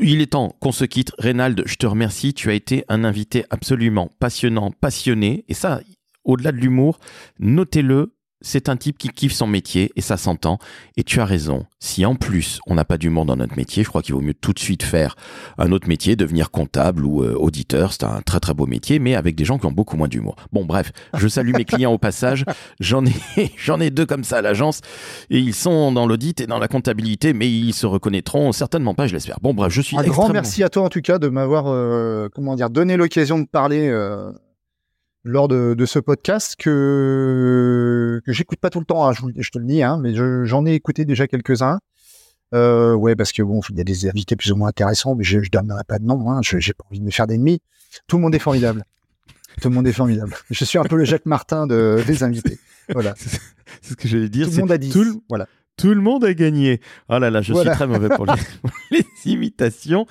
Il 0.00 0.20
est 0.20 0.32
temps 0.32 0.56
qu'on 0.60 0.72
se 0.72 0.84
quitte. 0.84 1.12
Reynald, 1.18 1.62
je 1.66 1.76
te 1.76 1.86
remercie. 1.86 2.34
Tu 2.34 2.50
as 2.50 2.54
été 2.54 2.84
un 2.88 3.04
invité 3.04 3.44
absolument 3.50 4.10
passionnant, 4.18 4.70
passionné. 4.70 5.44
Et 5.48 5.54
ça, 5.54 5.80
au-delà 6.24 6.52
de 6.52 6.58
l'humour, 6.58 6.98
notez-le, 7.38 8.13
c'est 8.44 8.68
un 8.68 8.76
type 8.76 8.98
qui 8.98 9.08
kiffe 9.08 9.32
son 9.32 9.46
métier 9.46 9.90
et 9.96 10.00
ça 10.00 10.16
s'entend. 10.16 10.58
Et 10.96 11.02
tu 11.02 11.20
as 11.20 11.24
raison. 11.24 11.64
Si 11.80 12.04
en 12.04 12.14
plus 12.14 12.60
on 12.66 12.74
n'a 12.74 12.84
pas 12.84 12.98
d'humour 12.98 13.24
dans 13.24 13.36
notre 13.36 13.56
métier, 13.56 13.82
je 13.82 13.88
crois 13.88 14.02
qu'il 14.02 14.14
vaut 14.14 14.20
mieux 14.20 14.34
tout 14.34 14.52
de 14.52 14.58
suite 14.58 14.82
faire 14.82 15.16
un 15.58 15.72
autre 15.72 15.88
métier, 15.88 16.14
devenir 16.14 16.50
comptable 16.50 17.04
ou 17.04 17.22
euh, 17.24 17.34
auditeur. 17.34 17.92
C'est 17.92 18.04
un 18.04 18.20
très 18.20 18.40
très 18.40 18.54
beau 18.54 18.66
métier, 18.66 18.98
mais 18.98 19.14
avec 19.14 19.34
des 19.34 19.44
gens 19.44 19.58
qui 19.58 19.66
ont 19.66 19.72
beaucoup 19.72 19.96
moins 19.96 20.08
d'humour. 20.08 20.36
Bon, 20.52 20.64
bref, 20.64 20.92
je 21.16 21.26
salue 21.26 21.54
mes 21.56 21.64
clients 21.64 21.92
au 21.92 21.98
passage. 21.98 22.44
J'en 22.80 23.04
ai 23.06 23.12
j'en 23.56 23.80
ai 23.80 23.90
deux 23.90 24.06
comme 24.06 24.24
ça 24.24 24.38
à 24.38 24.42
l'agence 24.42 24.80
et 25.30 25.38
ils 25.38 25.54
sont 25.54 25.90
dans 25.92 26.06
l'audit 26.06 26.40
et 26.40 26.46
dans 26.46 26.58
la 26.58 26.68
comptabilité, 26.68 27.32
mais 27.32 27.50
ils 27.50 27.72
se 27.72 27.86
reconnaîtront 27.86 28.52
certainement 28.52 28.94
pas, 28.94 29.06
je 29.06 29.14
l'espère. 29.14 29.38
Bon, 29.40 29.54
bref, 29.54 29.72
je 29.72 29.80
suis 29.80 29.96
Un 29.98 30.02
grand 30.02 30.28
merci 30.28 30.62
à 30.62 30.68
toi 30.68 30.82
en 30.82 30.88
tout 30.90 31.00
cas 31.00 31.18
de 31.18 31.28
m'avoir 31.28 31.64
euh, 31.68 32.28
comment 32.34 32.54
dire 32.56 32.68
donné 32.68 32.96
l'occasion 32.96 33.38
de 33.38 33.46
parler 33.46 33.88
euh, 33.88 34.30
lors 35.24 35.48
de, 35.48 35.74
de 35.74 35.86
ce 35.86 35.98
podcast 35.98 36.54
que 36.58 38.20
que 38.24 38.32
j'écoute 38.32 38.58
pas 38.60 38.70
tout 38.70 38.78
le 38.80 38.84
temps. 38.84 39.08
hein, 39.08 39.12
je, 39.12 39.50
te 39.50 39.58
le 39.58 39.64
dis, 39.64 39.82
hein, 39.82 39.98
mais 40.00 40.14
je- 40.14 40.44
j'en 40.44 40.66
ai 40.66 40.74
écouté 40.74 41.04
déjà 41.04 41.26
quelques-uns. 41.26 41.80
Euh, 42.54 42.94
ouais, 42.94 43.16
parce 43.16 43.32
que 43.32 43.42
bon, 43.42 43.60
il 43.70 43.78
y 43.78 43.80
a 43.80 43.84
des 43.84 44.06
invités 44.08 44.36
plus 44.36 44.52
ou 44.52 44.56
moins 44.56 44.68
intéressants, 44.68 45.14
mais 45.14 45.24
je, 45.24 45.40
je 45.42 45.50
donnerai 45.50 45.82
pas 45.88 45.98
de 45.98 46.04
nom. 46.04 46.30
Hein, 46.30 46.40
je 46.42 46.58
j'ai 46.58 46.72
pas 46.72 46.84
envie 46.88 47.00
de 47.00 47.04
me 47.04 47.10
faire 47.10 47.26
d'ennemis. 47.26 47.60
Tout 48.06 48.16
le 48.16 48.22
monde 48.22 48.34
est 48.34 48.38
formidable. 48.38 48.84
Tout 49.62 49.68
le 49.70 49.74
monde 49.74 49.86
est 49.86 49.92
formidable. 49.92 50.34
Je 50.50 50.64
suis 50.64 50.78
un 50.78 50.84
peu 50.84 50.96
le 50.96 51.04
Jacques 51.04 51.26
Martin 51.26 51.66
de, 51.66 52.02
des 52.06 52.22
invités. 52.22 52.58
Voilà. 52.92 53.14
C'est 53.82 53.90
ce 53.92 53.94
que 53.96 54.06
j'allais 54.08 54.28
dire. 54.28 54.46
Tout 54.48 54.54
le 54.56 54.60
monde 54.60 54.72
a 54.72 54.78
dit. 54.78 54.90
Tout 54.90 55.04
le, 55.04 55.14
Voilà. 55.28 55.46
tout 55.76 55.88
le 55.94 56.00
monde 56.00 56.24
a 56.24 56.34
gagné. 56.34 56.80
Oh 57.08 57.18
là 57.18 57.30
là, 57.30 57.40
je 57.40 57.52
Voilà. 57.52 57.72
suis 57.72 57.76
très 57.78 57.86
mauvais 57.86 58.08
pour 58.14 58.26
les 58.26 58.32
imitations. 59.26 60.06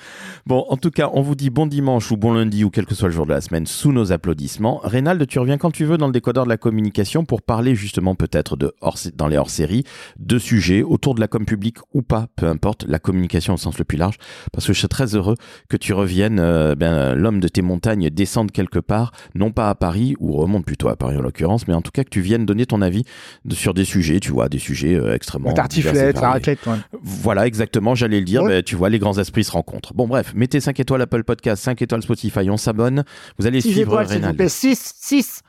Bon, 0.45 0.65
en 0.69 0.77
tout 0.77 0.91
cas, 0.91 1.09
on 1.13 1.21
vous 1.21 1.35
dit 1.35 1.49
bon 1.49 1.65
dimanche 1.65 2.11
ou 2.11 2.17
bon 2.17 2.33
lundi 2.33 2.63
ou 2.63 2.69
quel 2.69 2.85
que 2.85 2.95
soit 2.95 3.07
le 3.09 3.13
jour 3.13 3.25
de 3.25 3.31
la 3.33 3.41
semaine 3.41 3.65
sous 3.65 3.91
nos 3.91 4.11
applaudissements. 4.11 4.79
Reynald, 4.83 5.25
tu 5.27 5.39
reviens 5.39 5.57
quand 5.57 5.71
tu 5.71 5.85
veux 5.85 5.97
dans 5.97 6.07
le 6.07 6.13
décodeur 6.13 6.43
de 6.45 6.49
la 6.49 6.57
communication 6.57 7.25
pour 7.25 7.41
parler 7.41 7.75
justement 7.75 8.15
peut-être 8.15 8.55
de 8.55 8.73
hors, 8.81 8.97
dans 9.15 9.27
les 9.27 9.37
hors-séries 9.37 9.83
de 10.19 10.37
sujets 10.37 10.83
autour 10.83 11.15
de 11.15 11.19
la 11.19 11.27
com 11.27 11.45
publique 11.45 11.77
ou 11.93 12.01
pas, 12.01 12.27
peu 12.35 12.47
importe, 12.47 12.85
la 12.87 12.99
communication 12.99 13.53
au 13.53 13.57
sens 13.57 13.77
le 13.77 13.85
plus 13.85 13.97
large. 13.97 14.15
Parce 14.51 14.67
que 14.67 14.73
je 14.73 14.79
serais 14.79 14.87
très 14.87 15.15
heureux 15.15 15.35
que 15.69 15.77
tu 15.77 15.93
reviennes, 15.93 16.39
euh, 16.39 16.75
ben, 16.75 17.13
l'homme 17.15 17.39
de 17.39 17.47
tes 17.47 17.61
montagnes 17.61 18.09
descende 18.09 18.51
quelque 18.51 18.79
part, 18.79 19.11
non 19.35 19.51
pas 19.51 19.69
à 19.69 19.75
Paris, 19.75 20.15
ou 20.19 20.33
remonte 20.33 20.65
plutôt 20.65 20.87
à 20.89 20.95
Paris 20.95 21.17
en 21.17 21.21
l'occurrence, 21.21 21.67
mais 21.67 21.73
en 21.73 21.81
tout 21.81 21.91
cas 21.91 22.03
que 22.03 22.09
tu 22.09 22.21
viennes 22.21 22.45
donner 22.45 22.65
ton 22.65 22.81
avis 22.81 23.03
de- 23.45 23.55
sur 23.55 23.73
des 23.73 23.85
sujets, 23.85 24.19
tu 24.19 24.31
vois, 24.31 24.49
des 24.49 24.59
sujets 24.59 24.95
euh, 24.95 25.13
extrêmement. 25.15 25.49
La 25.49 25.53
tartiflette, 25.55 26.15
la 26.19 26.29
raclette. 26.29 26.65
ouais. 26.67 26.73
Voilà, 27.01 27.47
exactement, 27.47 27.95
j'allais 27.95 28.19
le 28.19 28.25
dire. 28.25 28.43
Ouais. 28.43 28.49
ben, 28.49 28.63
tu 28.63 28.75
vois, 28.75 28.89
les 28.89 28.99
grands 29.03 29.17
esprits 29.19 29.43
se 29.43 29.51
rencontrent. 29.51 29.93
Bon, 29.93 30.07
bref, 30.07 30.33
mettez 30.35 30.59
5 30.59 30.79
étoiles 30.79 31.01
Apple 31.01 31.23
Podcast, 31.23 31.63
5 31.63 31.81
étoiles 31.81 32.01
Spotify, 32.01 32.49
on 32.49 32.57
s'abonne. 32.57 33.03
Vous 33.37 33.45
allez 33.47 33.61
Six 33.61 33.71
suivre 33.73 33.91
plaît. 34.33 34.49
6, 34.49 34.93
6. 34.99 35.41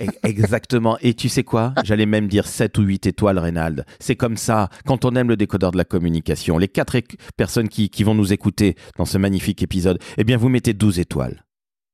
E- 0.00 0.06
Exactement. 0.22 0.96
Et 1.00 1.14
tu 1.14 1.28
sais 1.28 1.42
quoi? 1.42 1.74
J'allais 1.82 2.06
même 2.06 2.28
dire 2.28 2.46
7 2.46 2.78
ou 2.78 2.82
8 2.82 3.06
étoiles, 3.06 3.38
Reynald. 3.38 3.84
C'est 3.98 4.14
comme 4.16 4.36
ça, 4.36 4.68
quand 4.86 5.04
on 5.04 5.14
aime 5.16 5.28
le 5.28 5.36
décodeur 5.36 5.72
de 5.72 5.76
la 5.76 5.84
communication, 5.84 6.56
les 6.58 6.68
4 6.68 6.96
personnes 7.36 7.68
qui, 7.68 7.90
qui 7.90 8.04
vont 8.04 8.14
nous 8.14 8.32
écouter 8.32 8.76
dans 8.96 9.04
ce 9.04 9.18
magnifique 9.18 9.62
épisode, 9.62 9.98
eh 10.16 10.24
bien, 10.24 10.36
vous 10.36 10.48
mettez 10.48 10.72
12 10.72 10.98
étoiles. 11.00 11.44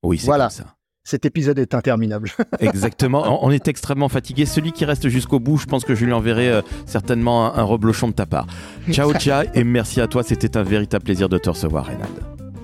Oui, 0.02 0.18
c'est 0.18 0.26
Voilà. 0.26 0.44
comme 0.48 0.50
ça. 0.66 0.73
Cet 1.06 1.26
épisode 1.26 1.58
est 1.58 1.74
interminable. 1.74 2.30
Exactement. 2.60 3.44
On 3.44 3.50
est 3.50 3.68
extrêmement 3.68 4.08
fatigué. 4.08 4.46
Celui 4.46 4.72
qui 4.72 4.86
reste 4.86 5.08
jusqu'au 5.08 5.38
bout, 5.38 5.58
je 5.58 5.66
pense 5.66 5.84
que 5.84 5.94
je 5.94 6.06
lui 6.06 6.12
enverrai 6.14 6.48
euh, 6.48 6.62
certainement 6.86 7.54
un, 7.54 7.58
un 7.60 7.62
reblochon 7.62 8.08
de 8.08 8.14
ta 8.14 8.24
part. 8.24 8.46
Ciao, 8.90 9.12
ciao, 9.18 9.44
et 9.52 9.64
merci 9.64 10.00
à 10.00 10.06
toi. 10.06 10.22
C'était 10.22 10.56
un 10.56 10.62
véritable 10.62 11.04
plaisir 11.04 11.28
de 11.28 11.36
te 11.36 11.50
recevoir, 11.50 11.86
Reynald. 11.86 12.14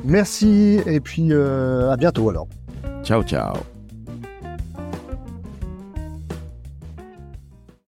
Merci 0.05 0.81
et 0.87 1.01
puis 1.01 1.29
euh, 1.33 1.91
à 1.91 1.97
bientôt 1.99 2.31
alors. 2.31 2.49
Ciao, 3.05 3.23
ciao. 3.23 3.80